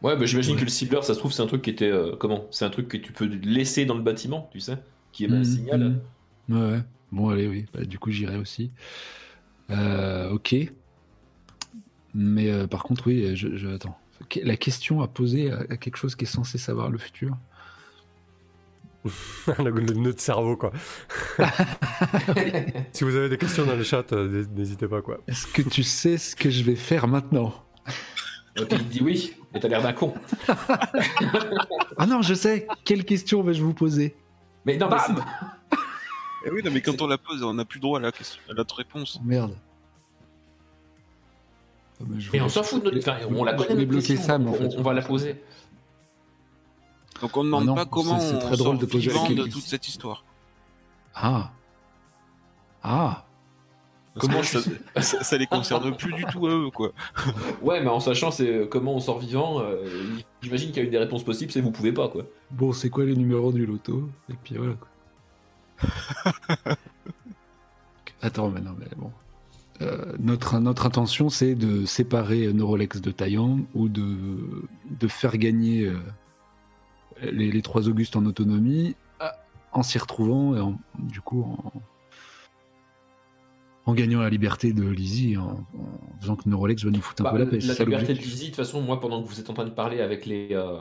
Ouais, 0.00 0.16
bah, 0.16 0.24
j'imagine 0.24 0.54
Ouais. 0.54 0.60
que 0.60 0.64
le 0.64 0.70
cibleur, 0.70 1.04
ça 1.04 1.12
se 1.12 1.18
trouve, 1.18 1.32
c'est 1.32 1.42
un 1.42 1.46
truc 1.46 1.60
qui 1.60 1.68
était 1.70 1.90
euh, 1.90 2.16
comment? 2.16 2.46
C'est 2.50 2.64
un 2.64 2.70
truc 2.70 2.88
que 2.88 2.96
tu 2.96 3.12
peux 3.12 3.26
laisser 3.26 3.84
dans 3.84 3.94
le 3.94 4.02
bâtiment, 4.02 4.48
tu 4.52 4.60
sais, 4.60 4.78
qui 5.12 5.24
émet 5.24 5.36
un 5.36 5.38
Mhm, 5.40 5.44
signal. 5.44 6.02
mhm. 6.48 6.56
Ouais, 6.62 6.70
ouais. 6.72 6.82
Bon, 7.12 7.28
allez, 7.28 7.46
oui. 7.46 7.66
Bah, 7.74 7.84
du 7.84 7.98
coup, 7.98 8.10
j'irai 8.10 8.36
aussi. 8.38 8.72
Euh, 9.70 10.30
ok. 10.30 10.54
Mais 12.14 12.50
euh, 12.50 12.66
par 12.66 12.82
contre, 12.82 13.06
oui, 13.06 13.34
je, 13.36 13.56
je- 13.56 13.68
attends. 13.68 13.98
La 14.42 14.56
question 14.56 15.00
à 15.02 15.08
poser 15.08 15.50
à, 15.50 15.60
à 15.70 15.76
quelque 15.76 15.96
chose 15.96 16.14
qui 16.14 16.24
est 16.24 16.28
censé 16.28 16.58
savoir 16.58 16.90
le 16.90 16.98
futur. 16.98 17.36
le, 19.58 19.70
le 19.70 19.94
nœud 19.94 20.12
de 20.12 20.20
cerveau, 20.20 20.56
quoi. 20.56 20.72
si 22.92 23.02
vous 23.04 23.16
avez 23.16 23.28
des 23.28 23.38
questions 23.38 23.66
dans 23.66 23.74
le 23.74 23.82
chat, 23.82 24.12
euh, 24.12 24.44
n'hésitez 24.54 24.86
pas, 24.86 25.02
quoi. 25.02 25.18
Est-ce 25.26 25.46
que 25.48 25.62
tu 25.62 25.82
sais 25.82 26.18
ce 26.18 26.36
que 26.36 26.50
je 26.50 26.62
vais 26.62 26.76
faire 26.76 27.08
maintenant? 27.08 27.52
Et 28.56 28.64
puis 28.64 28.76
il 28.78 28.84
te 28.86 28.92
dit 28.92 29.00
oui, 29.02 29.32
et 29.54 29.60
t'as 29.60 29.68
l'air 29.68 29.82
d'un 29.82 29.92
con. 29.92 30.14
Ah 31.98 32.06
non, 32.06 32.22
je 32.22 32.34
sais. 32.34 32.66
Quelle 32.84 33.04
question 33.04 33.42
vais-je 33.42 33.62
vous 33.62 33.74
poser? 33.74 34.14
Mais 34.64 34.76
non, 34.76 34.88
mais 34.88 34.96
Bam 34.96 35.16
c'est- 35.70 35.76
Eh 36.46 36.50
oui, 36.50 36.62
non, 36.64 36.70
mais 36.72 36.80
quand 36.80 37.00
on 37.02 37.06
la 37.06 37.18
pose, 37.18 37.42
on 37.42 37.54
n'a 37.54 37.64
plus 37.64 37.80
droit 37.80 37.98
à 37.98 38.02
la 38.02 38.12
question, 38.12 38.40
à 38.50 38.54
notre 38.54 38.76
réponse. 38.76 39.18
Oh, 39.20 39.24
Merde. 39.24 39.56
Ah, 42.02 42.06
bah, 42.08 42.14
je 42.18 42.30
Mais 42.32 42.40
on 42.40 42.48
s'en 42.48 42.62
fout 42.62 42.84
de 42.84 42.90
notre. 42.90 43.08
Enfin, 43.08 43.18
on 43.34 43.44
la 43.44 43.54
connaît. 43.54 43.86
bloquer 43.86 44.16
ça, 44.16 44.38
mais 44.38 44.50
en 44.50 44.52
on, 44.52 44.54
fait, 44.70 44.76
on 44.76 44.82
va 44.82 44.92
la 44.92 45.02
poser. 45.02 45.42
Donc 47.20 47.36
on 47.36 47.44
ne 47.44 47.46
demande 47.48 47.62
Ah 47.62 47.66
non, 47.66 47.74
pas 47.76 47.86
comment 47.86 48.18
c'est- 48.18 48.30
c'est 48.30 48.34
on 48.34 48.38
très 48.40 48.56
drôle 48.56 48.76
sort 48.76 48.78
de 48.78 48.86
poser 48.86 49.06
la 49.12 49.22
vivant 49.22 49.44
de 49.44 49.48
toute 49.50 49.62
cette 49.62 49.86
histoire. 49.88 50.24
Ah. 51.14 51.52
Ah. 52.82 53.24
Comment 54.18 54.42
ça, 54.42 54.60
ça 55.00 55.38
les 55.38 55.46
concerne 55.46 55.94
plus 55.96 56.12
du 56.12 56.24
tout 56.24 56.46
à 56.46 56.50
eux, 56.50 56.70
quoi. 56.70 56.92
Ouais, 57.62 57.80
mais 57.80 57.88
en 57.88 58.00
sachant 58.00 58.30
c'est 58.30 58.46
euh, 58.48 58.66
comment 58.66 58.94
on 58.94 59.00
sort 59.00 59.18
vivant, 59.20 59.60
euh, 59.60 59.86
j'imagine 60.42 60.68
qu'il 60.68 60.78
y 60.78 60.80
a 60.80 60.84
une 60.84 60.90
des 60.90 60.98
réponses 60.98 61.24
possibles, 61.24 61.50
c'est 61.52 61.60
vous 61.62 61.70
pouvez 61.70 61.92
pas 61.92 62.08
quoi. 62.08 62.24
Bon, 62.50 62.72
c'est 62.72 62.90
quoi 62.90 63.04
les 63.04 63.14
numéros 63.16 63.52
du 63.52 63.64
loto? 63.64 64.08
Et 64.28 64.34
puis 64.42 64.56
voilà. 64.56 64.74
Quoi. 64.74 64.88
Attends, 68.22 68.50
mais 68.50 68.60
non, 68.60 68.74
mais 68.78 68.86
bon. 68.96 69.10
Euh, 69.82 70.12
notre, 70.18 70.58
notre 70.60 70.86
intention, 70.86 71.28
c'est 71.28 71.54
de 71.54 71.84
séparer 71.84 72.52
Neurolex 72.52 73.00
de 73.00 73.10
Taiyang 73.10 73.64
ou 73.74 73.88
de, 73.88 74.16
de 75.00 75.08
faire 75.08 75.36
gagner 75.38 75.86
euh, 75.86 75.96
les, 77.30 77.50
les 77.50 77.62
trois 77.62 77.88
Augustes 77.88 78.16
en 78.16 78.24
autonomie 78.26 78.94
en 79.74 79.82
s'y 79.82 79.98
retrouvant 79.98 80.54
et 80.54 80.60
en, 80.60 80.78
du 80.98 81.20
coup 81.22 81.42
en, 81.42 81.72
en 83.86 83.94
gagnant 83.94 84.20
la 84.20 84.28
liberté 84.28 84.72
de 84.72 84.84
Lizzie, 84.86 85.36
en, 85.38 85.66
en 85.76 86.20
faisant 86.20 86.36
que 86.36 86.48
Neurolex 86.48 86.84
va 86.84 86.90
nous 86.90 87.00
foutre 87.00 87.22
un 87.22 87.24
Bah, 87.24 87.32
peu 87.32 87.38
la 87.38 87.46
paix. 87.46 87.58
la 87.58 87.74
liberté 87.84 88.14
de. 88.14 88.18
Lizzie, 88.18 88.44
de 88.44 88.46
toute 88.48 88.56
façon, 88.56 88.80
moi, 88.82 89.00
pendant 89.00 89.22
que 89.22 89.28
vous 89.28 89.40
êtes 89.40 89.48
en 89.50 89.54
train 89.54 89.64
de 89.64 89.70
parler 89.70 90.00
avec 90.00 90.26
les. 90.26 90.48
euh, 90.52 90.76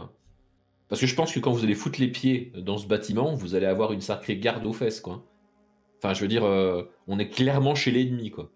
Parce 0.89 0.99
que 1.01 1.07
je 1.07 1.15
pense 1.15 1.31
que 1.33 1.39
quand 1.39 1.51
vous 1.51 1.63
allez 1.63 1.73
foutre 1.73 1.99
les 2.01 2.09
pieds 2.09 2.51
dans 2.57 2.77
ce 2.77 2.85
bâtiment, 2.85 3.33
vous 3.33 3.55
allez 3.55 3.65
avoir 3.65 3.93
une 3.93 4.01
sacrée 4.01 4.37
garde 4.37 4.65
aux 4.65 4.73
fesses, 4.73 4.99
quoi. 5.01 5.25
Enfin, 6.03 6.13
je 6.13 6.21
veux 6.21 6.27
dire, 6.27 6.43
on 6.43 7.17
est 7.19 7.29
clairement 7.29 7.75
chez 7.75 7.91
l'ennemi, 7.91 8.29
quoi. 8.29 8.51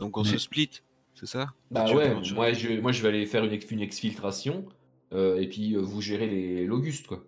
Donc 0.00 0.16
on 0.16 0.22
Mais- 0.24 0.28
se 0.30 0.38
split, 0.38 0.70
c'est 1.14 1.26
ça? 1.26 1.52
Bah 1.70 1.84
Tu- 1.88 1.94
ouais, 1.94 2.12
moi 2.34 2.52
je, 2.52 2.80
moi 2.80 2.90
je 2.92 3.02
vais 3.02 3.08
aller 3.08 3.26
faire 3.26 3.44
une, 3.44 3.52
ex- 3.52 3.70
une 3.70 3.80
exfiltration 3.80 4.64
euh, 5.12 5.40
et 5.40 5.48
puis 5.48 5.76
euh, 5.76 5.80
vous 5.80 6.00
gérez 6.00 6.26
les 6.26 6.64
l'Auguste, 6.66 7.06
quoi. 7.06 7.22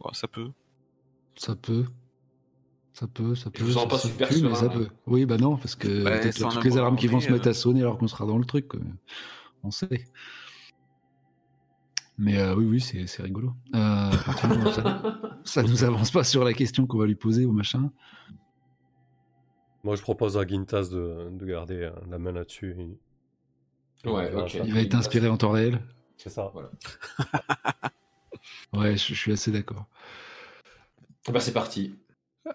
Bon, 0.00 0.10
ça 0.12 0.26
peut. 0.28 0.50
Ça 1.36 1.54
peut. 1.56 1.84
Ça 2.94 3.06
peut, 3.06 3.34
ça 3.34 3.50
peut. 3.50 3.62
vous 3.64 3.72
sens 3.72 3.82
ça 3.84 3.88
pas 3.88 3.98
se 3.98 4.08
super 4.08 4.28
pue, 4.28 4.42
mais 4.42 4.54
ça 4.54 4.66
hein. 4.66 4.68
peut. 4.68 4.88
Oui, 5.06 5.24
bah 5.26 5.38
non, 5.38 5.56
parce 5.56 5.74
que 5.76 6.04
Bah, 6.04 6.18
peut-être 6.18 6.48
toutes 6.50 6.64
les 6.64 6.76
alarmes 6.76 6.96
qui 6.96 7.06
vont 7.06 7.20
se 7.20 7.30
mettre 7.30 7.48
à 7.48 7.54
sonner 7.54 7.80
alors 7.80 7.96
qu'on 7.98 8.06
sera 8.08 8.26
dans 8.26 8.36
le 8.38 8.44
truc. 8.44 8.68
quoi. 8.68 8.80
On 9.62 9.70
sait. 9.70 10.04
Mais 12.18 12.36
euh, 12.38 12.54
oui, 12.54 12.66
oui, 12.66 12.80
c'est 12.80 13.06
c'est 13.06 13.22
rigolo. 13.22 13.52
Euh, 13.74 14.10
ça, 14.72 15.12
ça 15.44 15.62
nous 15.62 15.84
avance 15.84 16.10
pas 16.10 16.24
sur 16.24 16.44
la 16.44 16.52
question 16.52 16.86
qu'on 16.86 16.98
va 16.98 17.06
lui 17.06 17.14
poser 17.14 17.46
au 17.46 17.52
machin. 17.52 17.90
Moi, 19.84 19.96
je 19.96 20.02
propose 20.02 20.36
à 20.38 20.46
Gintas 20.46 20.88
de, 20.90 21.28
de 21.30 21.46
garder 21.46 21.82
euh, 21.82 21.90
la 22.08 22.18
main 22.18 22.32
là-dessus. 22.32 22.76
et- 22.78 22.98
Ouais, 24.08 24.32
ok. 24.34 24.54
Il 24.64 24.72
va 24.74 24.80
être 24.80 24.94
inspiré 24.96 25.28
en 25.28 25.36
temps 25.36 25.50
réel. 25.52 25.80
C'est 26.16 26.30
ça. 26.30 26.52
Ouais, 28.72 28.96
je, 28.96 29.08
je 29.08 29.14
suis 29.14 29.32
assez 29.32 29.52
d'accord. 29.52 29.86
bah 31.30 31.40
c'est 31.40 31.52
parti. 31.52 31.94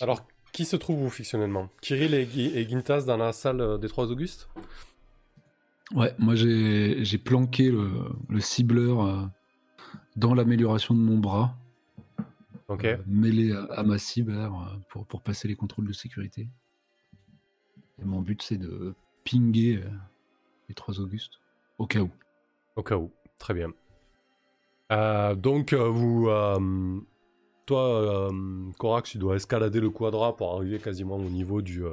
Alors, 0.00 0.26
qui 0.52 0.64
se 0.64 0.76
trouve 0.76 1.02
où 1.02 1.10
fictionnellement? 1.10 1.68
Kirill 1.82 2.14
et, 2.14 2.22
et 2.36 2.68
Gintas 2.68 3.02
dans 3.02 3.16
la 3.16 3.32
salle 3.32 3.60
euh, 3.60 3.78
des 3.78 3.88
Trois 3.88 4.10
Augustes? 4.10 4.48
Ouais, 5.92 6.14
moi 6.18 6.34
j'ai 6.36 7.18
planqué 7.18 7.70
le, 7.70 7.90
le 8.28 8.40
cibleur 8.40 9.04
euh, 9.04 9.26
dans 10.16 10.34
l'amélioration 10.34 10.94
de 10.94 11.00
mon 11.00 11.18
bras, 11.18 11.56
Ok. 12.70 12.84
euh, 12.86 12.96
mêlé 13.06 13.52
à, 13.52 13.64
à 13.64 13.82
ma 13.82 13.98
cible 13.98 14.32
là, 14.32 14.46
euh, 14.46 14.78
pour, 14.88 15.04
pour 15.06 15.20
passer 15.22 15.46
les 15.48 15.56
contrôles 15.56 15.86
de 15.86 15.92
sécurité. 15.92 16.48
Et 18.00 18.04
mon 18.04 18.20
but 18.22 18.40
c'est 18.40 18.56
de 18.56 18.94
pinguer 19.30 19.82
euh, 19.84 19.90
les 20.68 20.74
trois 20.74 20.98
Augustes, 21.00 21.40
au 21.78 21.86
cas 21.86 22.00
où. 22.00 22.10
Au 22.76 22.82
cas 22.82 22.96
où. 22.96 23.10
Très 23.38 23.52
bien. 23.54 23.72
Euh, 24.92 25.34
donc, 25.34 25.72
euh, 25.72 25.88
vous. 25.88 26.28
euh, 26.28 27.00
toi, 27.66 28.30
euh, 28.30 28.72
Corax, 28.78 29.10
tu 29.10 29.18
dois 29.18 29.36
escalader 29.36 29.80
le 29.80 29.90
quadra 29.90 30.36
pour 30.36 30.54
arriver 30.54 30.78
quasiment 30.78 31.16
au 31.16 31.28
niveau 31.28 31.62
du. 31.62 31.84
euh, 31.84 31.92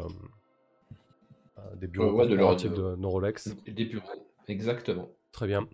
euh, 1.60 1.76
des 1.76 1.88
bureaux 1.88 2.14
ouais, 2.20 2.28
de 2.28 2.36
leur- 2.36 2.56
de 2.56 2.96
Neurolex. 2.96 3.56
Des 3.66 3.86
bureaux. 3.86 4.08
Exactement. 4.48 5.10
Très 5.32 5.46
bien. 5.48 5.68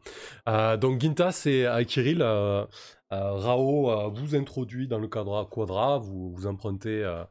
Euh, 0.50 0.76
donc 0.76 1.00
Gintas 1.00 1.44
et 1.46 1.86
Kirill, 1.86 2.22
euh, 2.22 2.26
euh, 2.64 2.66
Rao 3.22 3.92
euh, 3.92 4.08
vous 4.10 4.36
introduit 4.36 4.88
dans 4.88 5.00
le 5.00 5.08
cadre 5.08 5.48
quadra, 5.50 5.98
vous, 5.98 6.32
vous 6.34 6.48
empruntez 6.48 7.04
euh, 7.04 7.24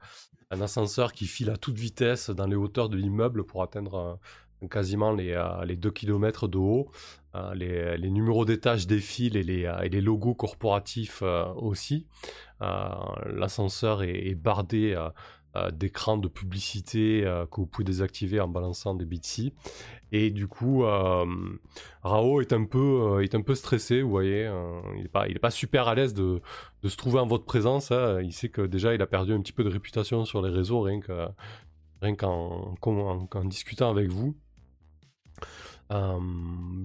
un 0.51 0.61
ascenseur 0.61 1.13
qui 1.13 1.27
file 1.27 1.51
à 1.51 1.57
toute 1.57 1.79
vitesse 1.79 2.31
dans 2.31 2.47
les 2.47 2.57
hauteurs 2.57 2.89
de 2.89 2.97
l'immeuble 2.97 3.45
pour 3.45 3.63
atteindre 3.63 4.19
euh, 4.63 4.69
quasiment 4.69 5.13
les, 5.13 5.33
euh, 5.33 5.65
les 5.65 5.77
2 5.77 5.91
km 5.91 6.49
de 6.49 6.59
haut. 6.59 6.91
Euh, 7.35 7.55
les, 7.55 8.11
numéros 8.11 8.45
d'étage 8.45 8.87
défilent 8.87 9.37
et 9.37 9.43
les, 9.43 9.65
euh, 9.65 9.81
et 9.81 9.89
les 9.89 10.03
logos 10.03 10.35
corporatifs 10.35 11.21
euh, 11.23 11.47
aussi. 11.55 12.07
Euh, 12.61 12.89
L'ascenseur 13.27 14.03
est 14.03 14.35
bardé 14.35 14.95
euh, 15.55 15.71
d'écrans 15.71 16.17
de 16.17 16.29
publicité 16.29 17.27
euh, 17.27 17.45
que 17.45 17.57
vous 17.57 17.67
pouvez 17.67 17.85
désactiver 17.85 18.41
en 18.41 18.49
balançant 18.49 18.95
des 18.95 19.05
bitsy. 19.05 19.53
Et 20.11 20.31
du 20.31 20.47
coup, 20.47 20.85
euh, 20.85 21.27
Rao 22.03 22.41
est 22.41 22.55
un 22.55 22.65
peu, 22.65 23.23
est 23.23 23.35
un 23.35 23.43
peu 23.43 23.55
stressé, 23.55 24.01
vous 24.01 24.09
voyez. 24.09 24.51
il 24.97 25.03
n'est 25.03 25.09
pas, 25.09 25.27
pas 25.41 25.51
super 25.51 25.89
à 25.89 25.95
l'aise 25.95 26.15
de, 26.15 26.41
de 26.83 26.89
se 26.89 26.97
trouver 26.97 27.19
en 27.19 27.27
votre 27.27 27.45
présence. 27.45 27.93
hein. 27.93 28.21
Il 28.23 28.33
sait 28.33 28.49
que 28.49 28.63
déjà, 28.63 28.95
il 28.95 29.03
a 29.03 29.07
perdu 29.07 29.35
un 29.35 29.41
petit 29.41 29.53
peu 29.53 29.63
de 29.65 29.69
réputation 29.69 30.25
sur 30.25 30.41
les 30.41 30.51
réseaux, 30.51 30.81
rien 30.81 31.01
rien 32.01 32.15
qu'en 32.17 32.75
qu'en 32.81 33.45
discutant 33.45 33.91
avec 33.91 34.09
vous. 34.09 34.35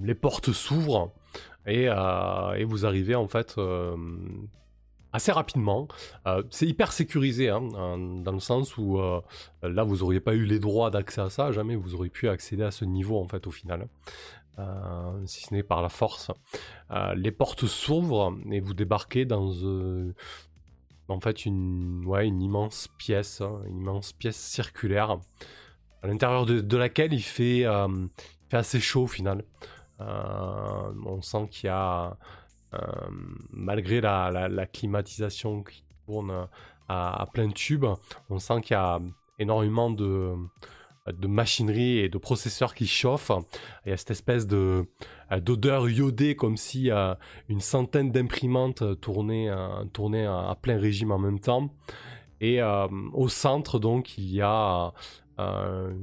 Les 0.03 0.15
portes 0.15 0.51
s'ouvrent 0.51 1.13
et, 1.65 1.85
et 1.85 2.63
vous 2.65 2.85
arrivez 2.85 3.15
en 3.15 3.27
fait 3.27 3.55
assez 5.13 5.31
rapidement. 5.31 5.87
Euh, 6.25 6.43
c'est 6.49 6.67
hyper 6.67 6.91
sécurisé, 6.91 7.49
hein, 7.49 7.63
en- 7.75 7.97
dans 7.97 8.31
le 8.31 8.39
sens 8.39 8.77
où 8.77 8.99
euh, 8.99 9.21
là, 9.63 9.83
vous 9.83 9.97
n'auriez 9.97 10.19
pas 10.19 10.33
eu 10.33 10.45
les 10.45 10.59
droits 10.59 10.89
d'accès 10.91 11.21
à 11.21 11.29
ça, 11.29 11.51
jamais 11.51 11.75
vous 11.75 11.95
auriez 11.95 12.09
pu 12.09 12.29
accéder 12.29 12.63
à 12.63 12.71
ce 12.71 12.85
niveau 12.85 13.19
en 13.19 13.27
fait 13.27 13.47
au 13.47 13.51
final. 13.51 13.87
Euh, 14.59 15.25
si 15.25 15.43
ce 15.43 15.53
n'est 15.53 15.61
par 15.61 15.83
la 15.83 15.89
force. 15.89 16.31
Les 17.15 17.31
portes 17.31 17.67
s'ouvrent 17.67 18.35
et 18.51 18.59
vous 18.59 18.73
débarquez 18.73 19.25
dans 19.25 19.51
en 21.09 21.19
fait 21.19 21.45
une, 21.45 22.03
immense 22.41 22.87
pièce, 22.97 23.41
hein, 23.41 23.61
une 23.67 23.77
immense 23.77 24.13
pièce 24.13 24.35
circulaire, 24.35 25.19
à 26.01 26.07
l'intérieur 26.07 26.47
de, 26.47 26.77
laquelle 26.77 27.13
il 27.13 27.21
fait, 27.21 27.65
assez 28.51 28.79
chaud 28.79 29.03
au 29.03 29.07
final. 29.07 29.43
On 29.99 31.21
sent 31.21 31.47
qu'il 31.51 31.67
y 31.67 31.69
a, 31.69 32.17
malgré 33.51 34.01
la, 34.01 34.65
climatisation 34.71 35.63
qui 35.63 35.83
tourne 36.05 36.47
à, 36.87 37.25
plein 37.33 37.49
tube, 37.49 37.85
on 38.29 38.39
sent 38.39 38.61
qu'il 38.61 38.73
y 38.73 38.77
a 38.77 38.99
énormément 39.39 39.89
de, 39.89 40.33
machinerie 41.23 41.99
et 41.99 42.09
de 42.09 42.17
processeurs 42.17 42.73
qui 42.73 42.87
chauffent. 42.87 43.31
Il 43.85 43.89
y 43.89 43.91
a 43.93 43.97
cette 43.97 44.11
espèce 44.11 44.45
de 44.47 44.85
euh, 45.31 45.39
d'odeur 45.39 45.89
iodée 45.89 46.35
comme 46.35 46.57
si 46.57 46.91
euh, 46.91 47.13
une 47.49 47.59
centaine 47.59 48.11
d'imprimantes 48.11 48.83
tournaient, 49.01 49.49
euh, 49.49 50.49
à, 50.49 50.55
plein 50.61 50.77
régime 50.77 51.11
en 51.11 51.19
même 51.19 51.39
temps. 51.39 51.69
Et 52.39 52.61
euh, 52.61 52.87
au 53.13 53.29
centre, 53.29 53.79
donc, 53.79 54.17
il 54.17 54.31
y 54.31 54.41
a 54.41 54.93
euh, 55.39 55.93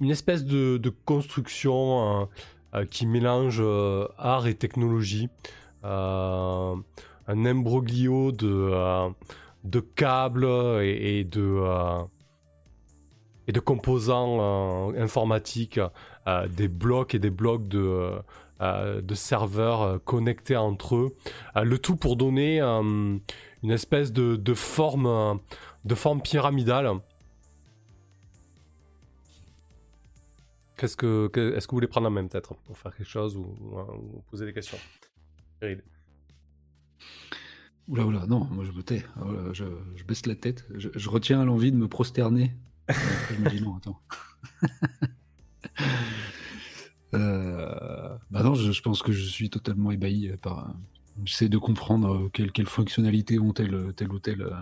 une 0.00 0.10
espèce 0.10 0.44
de, 0.44 0.92
construction 1.04 2.22
euh, 2.22 2.24
euh, 2.24 2.26
qui 2.90 3.06
mélange 3.06 3.58
euh, 3.60 4.06
art 4.18 4.46
et 4.46 4.54
technologie. 4.54 5.28
Euh, 5.84 6.74
un 7.28 7.44
imbroglio 7.44 8.32
de, 8.32 8.48
euh, 8.48 9.10
de 9.64 9.80
câbles 9.80 10.46
et, 10.82 11.24
de, 11.24 11.42
euh, 11.42 12.02
et 13.46 13.52
de 13.52 13.60
composants 13.60 14.38
euh, 14.40 15.02
informatiques, 15.02 15.80
euh, 16.26 16.48
des 16.48 16.68
blocs 16.68 17.14
et 17.14 17.18
des 17.18 17.30
blocs 17.30 17.68
de, 17.68 18.12
euh, 18.60 19.00
de 19.00 19.14
serveurs 19.14 19.82
euh, 19.82 19.98
connectés 19.98 20.56
entre 20.56 20.96
eux. 20.96 21.16
Euh, 21.56 21.64
le 21.64 21.78
tout 21.78 21.96
pour 21.96 22.16
donner 22.16 22.60
euh, 22.60 22.82
une 23.62 23.70
espèce 23.70 24.12
de, 24.12 24.36
de 24.36 24.54
forme, 24.54 25.06
euh, 25.06 25.34
de 25.84 25.94
forme 25.94 26.22
pyramidale. 26.22 26.90
Qu'est-ce 30.78 30.96
que, 30.96 31.28
que- 31.28 31.54
est-ce 31.54 31.66
que 31.66 31.72
vous 31.72 31.76
voulez 31.76 31.88
prendre 31.88 32.04
la 32.06 32.10
main 32.10 32.26
peut-être 32.26 32.54
pour 32.54 32.78
faire 32.78 32.94
quelque 32.96 33.08
chose 33.10 33.36
ou, 33.36 33.42
ou, 33.60 33.78
ou 33.80 34.22
poser 34.30 34.46
des 34.46 34.52
questions? 34.54 34.78
Oula, 37.88 38.06
oula, 38.06 38.26
non, 38.26 38.44
moi 38.44 38.64
je 38.64 38.72
me 38.72 38.82
tais. 38.82 39.04
Ah, 39.16 39.24
je, 39.52 39.64
je 39.96 40.04
baisse 40.04 40.24
la 40.26 40.34
tête. 40.36 40.66
Je, 40.76 40.88
je 40.94 41.08
retiens 41.10 41.44
l'envie 41.44 41.72
de 41.72 41.76
me 41.76 41.88
prosterner. 41.88 42.54
Après, 42.86 43.34
je 43.34 43.40
me 43.40 43.50
dis 43.50 43.60
non, 43.62 43.76
attends. 43.76 44.00
Euh, 47.14 48.18
bah 48.30 48.42
non, 48.42 48.54
je, 48.54 48.70
je 48.70 48.82
pense 48.82 49.02
que 49.02 49.12
je 49.12 49.24
suis 49.24 49.48
totalement 49.48 49.90
ébahi 49.90 50.30
par. 50.42 50.74
J'essaie 51.24 51.48
de 51.48 51.56
comprendre 51.56 52.26
euh, 52.26 52.28
quelles 52.28 52.66
fonctionnalités 52.66 53.38
ont 53.38 53.52
tel, 53.54 53.94
tel 53.96 54.12
ou 54.12 54.18
tel 54.18 54.42
euh, 54.42 54.54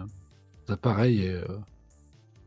appareil. 0.68 1.22
Et, 1.22 1.30
euh, 1.32 1.44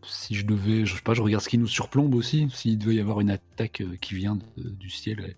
si 0.03 0.35
je 0.35 0.45
devais, 0.45 0.85
je 0.85 0.95
sais 0.95 1.01
pas, 1.01 1.13
je 1.13 1.21
regarde 1.21 1.43
ce 1.43 1.49
qui 1.49 1.57
nous 1.57 1.67
surplombe 1.67 2.15
aussi. 2.15 2.47
S'il 2.51 2.77
devait 2.77 2.95
y 2.95 2.99
avoir 2.99 3.19
une 3.21 3.29
attaque 3.31 3.81
euh, 3.81 3.95
qui 4.01 4.15
vient 4.15 4.37
de- 4.57 4.69
du 4.69 4.89
ciel, 4.89 5.19
et 5.21 5.35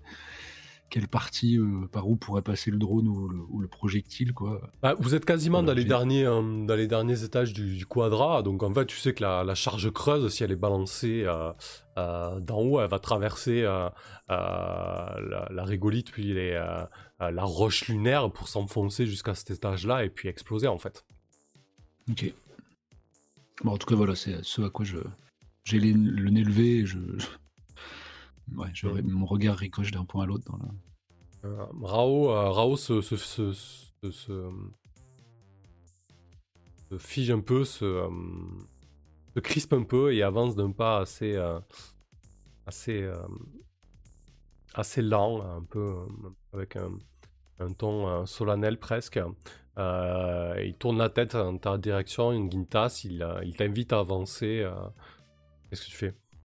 quelle 0.90 1.08
partie, 1.08 1.58
euh, 1.58 1.88
par 1.90 2.10
où 2.10 2.18
pourrait 2.18 2.42
passer 2.42 2.70
le 2.70 2.78
drone 2.78 3.08
ou 3.08 3.30
le, 3.30 3.40
ou 3.50 3.60
le 3.62 3.68
projectile, 3.70 4.34
quoi. 4.34 4.70
Bah, 4.82 4.94
vous 5.00 5.16
êtes 5.16 5.24
quasiment 5.24 5.60
Voilà, 5.60 5.74
dans, 5.74 5.78
les 5.80 5.86
derniers, 5.86 6.26
euh, 6.26 6.66
dans 6.66 6.76
les 6.76 6.88
derniers 6.88 7.24
étages 7.24 7.54
du, 7.54 7.78
du 7.78 7.86
quadra, 7.86 8.42
donc 8.44 8.62
en 8.62 8.74
fait 8.74 8.86
tu 8.88 8.98
sais 8.98 9.14
que 9.14 9.24
la, 9.24 9.46
la 9.46 9.56
charge 9.56 9.90
creuse, 9.94 10.28
si 10.34 10.44
elle 10.44 10.52
est 10.52 10.58
balancée 10.58 11.24
euh, 11.26 11.54
euh, 11.98 12.40
d'en 12.42 12.60
haut, 12.60 12.82
elle 12.82 12.90
va 12.90 13.00
traverser 13.00 13.62
euh, 13.64 13.88
euh, 13.88 13.90
la, 14.30 15.48
la 15.50 15.64
régolithe, 15.64 16.12
puis 16.12 16.34
les, 16.34 16.52
euh, 16.52 16.84
euh, 17.22 17.32
la 17.32 17.44
roche 17.44 17.88
lunaire 17.88 18.30
pour 18.30 18.50
s'enfoncer 18.50 19.06
jusqu'à 19.06 19.34
cet 19.34 19.52
étage-là 19.52 20.04
et 20.04 20.10
puis 20.10 20.28
exploser 20.28 20.68
en 20.68 20.78
fait. 20.78 21.06
Ok. 22.10 22.34
Bon, 23.64 23.74
en 23.74 23.78
tout 23.78 23.88
cas, 23.88 23.96
voilà, 23.96 24.16
c'est 24.16 24.44
ce 24.44 24.62
à 24.62 24.70
quoi 24.70 24.86
je 24.86 24.98
j'ai 25.64 25.80
le 25.80 26.30
nez 26.30 26.44
levé. 26.44 26.80
Et 26.80 26.86
je, 26.86 26.98
je- 27.18 28.56
ouais, 28.58 28.70
je- 28.74 28.88
mon 28.88 29.26
regard 29.26 29.58
ricoche 29.58 29.92
d'un 29.92 30.06
point 30.06 30.24
à 30.24 30.26
l'autre. 30.28 30.52
La... 31.44 31.50
Euh, 31.50 31.66
Rao, 31.82 32.30
euh, 32.32 32.50
Rao 32.50 32.76
se, 32.78 33.02
se, 33.02 33.16
se- 33.16 33.54
se- 33.54 34.12
se- 34.12 34.52
se 36.90 36.98
fige 36.98 37.32
un 37.32 37.40
peu, 37.40 37.64
se, 37.64 37.86
euh, 37.86 38.10
se 39.36 39.40
crispe 39.40 39.74
un 39.74 39.84
peu 39.84 40.14
et 40.14 40.24
avance 40.24 40.56
d'un 40.56 40.72
pas 40.72 41.00
assez, 41.00 41.36
assez, 42.66 43.10
assez 44.74 45.02
lent, 45.02 45.42
un 45.42 45.64
peu 45.64 45.96
avec 46.54 46.76
un, 46.76 46.92
un 47.60 47.72
ton 47.74 48.26
solennel 48.26 48.78
presque. 48.80 49.20
Euh, 49.78 50.56
il 50.66 50.76
tourne 50.76 50.98
la 50.98 51.10
tête 51.10 51.36
dans 51.36 51.58
ta 51.58 51.78
direction, 51.78 52.32
une 52.32 52.52
Gintas, 52.52 53.02
il, 53.06 53.24
euh, 53.24 53.44
il 53.44 53.56
t'invite 53.56 53.94
à 53.94 54.00
avancer. 54.00 54.62
euh. 54.62 54.74
Qu'est-ce 55.70 55.86
que 55.86 55.90
tu 55.92 55.98
fais? 55.98 56.21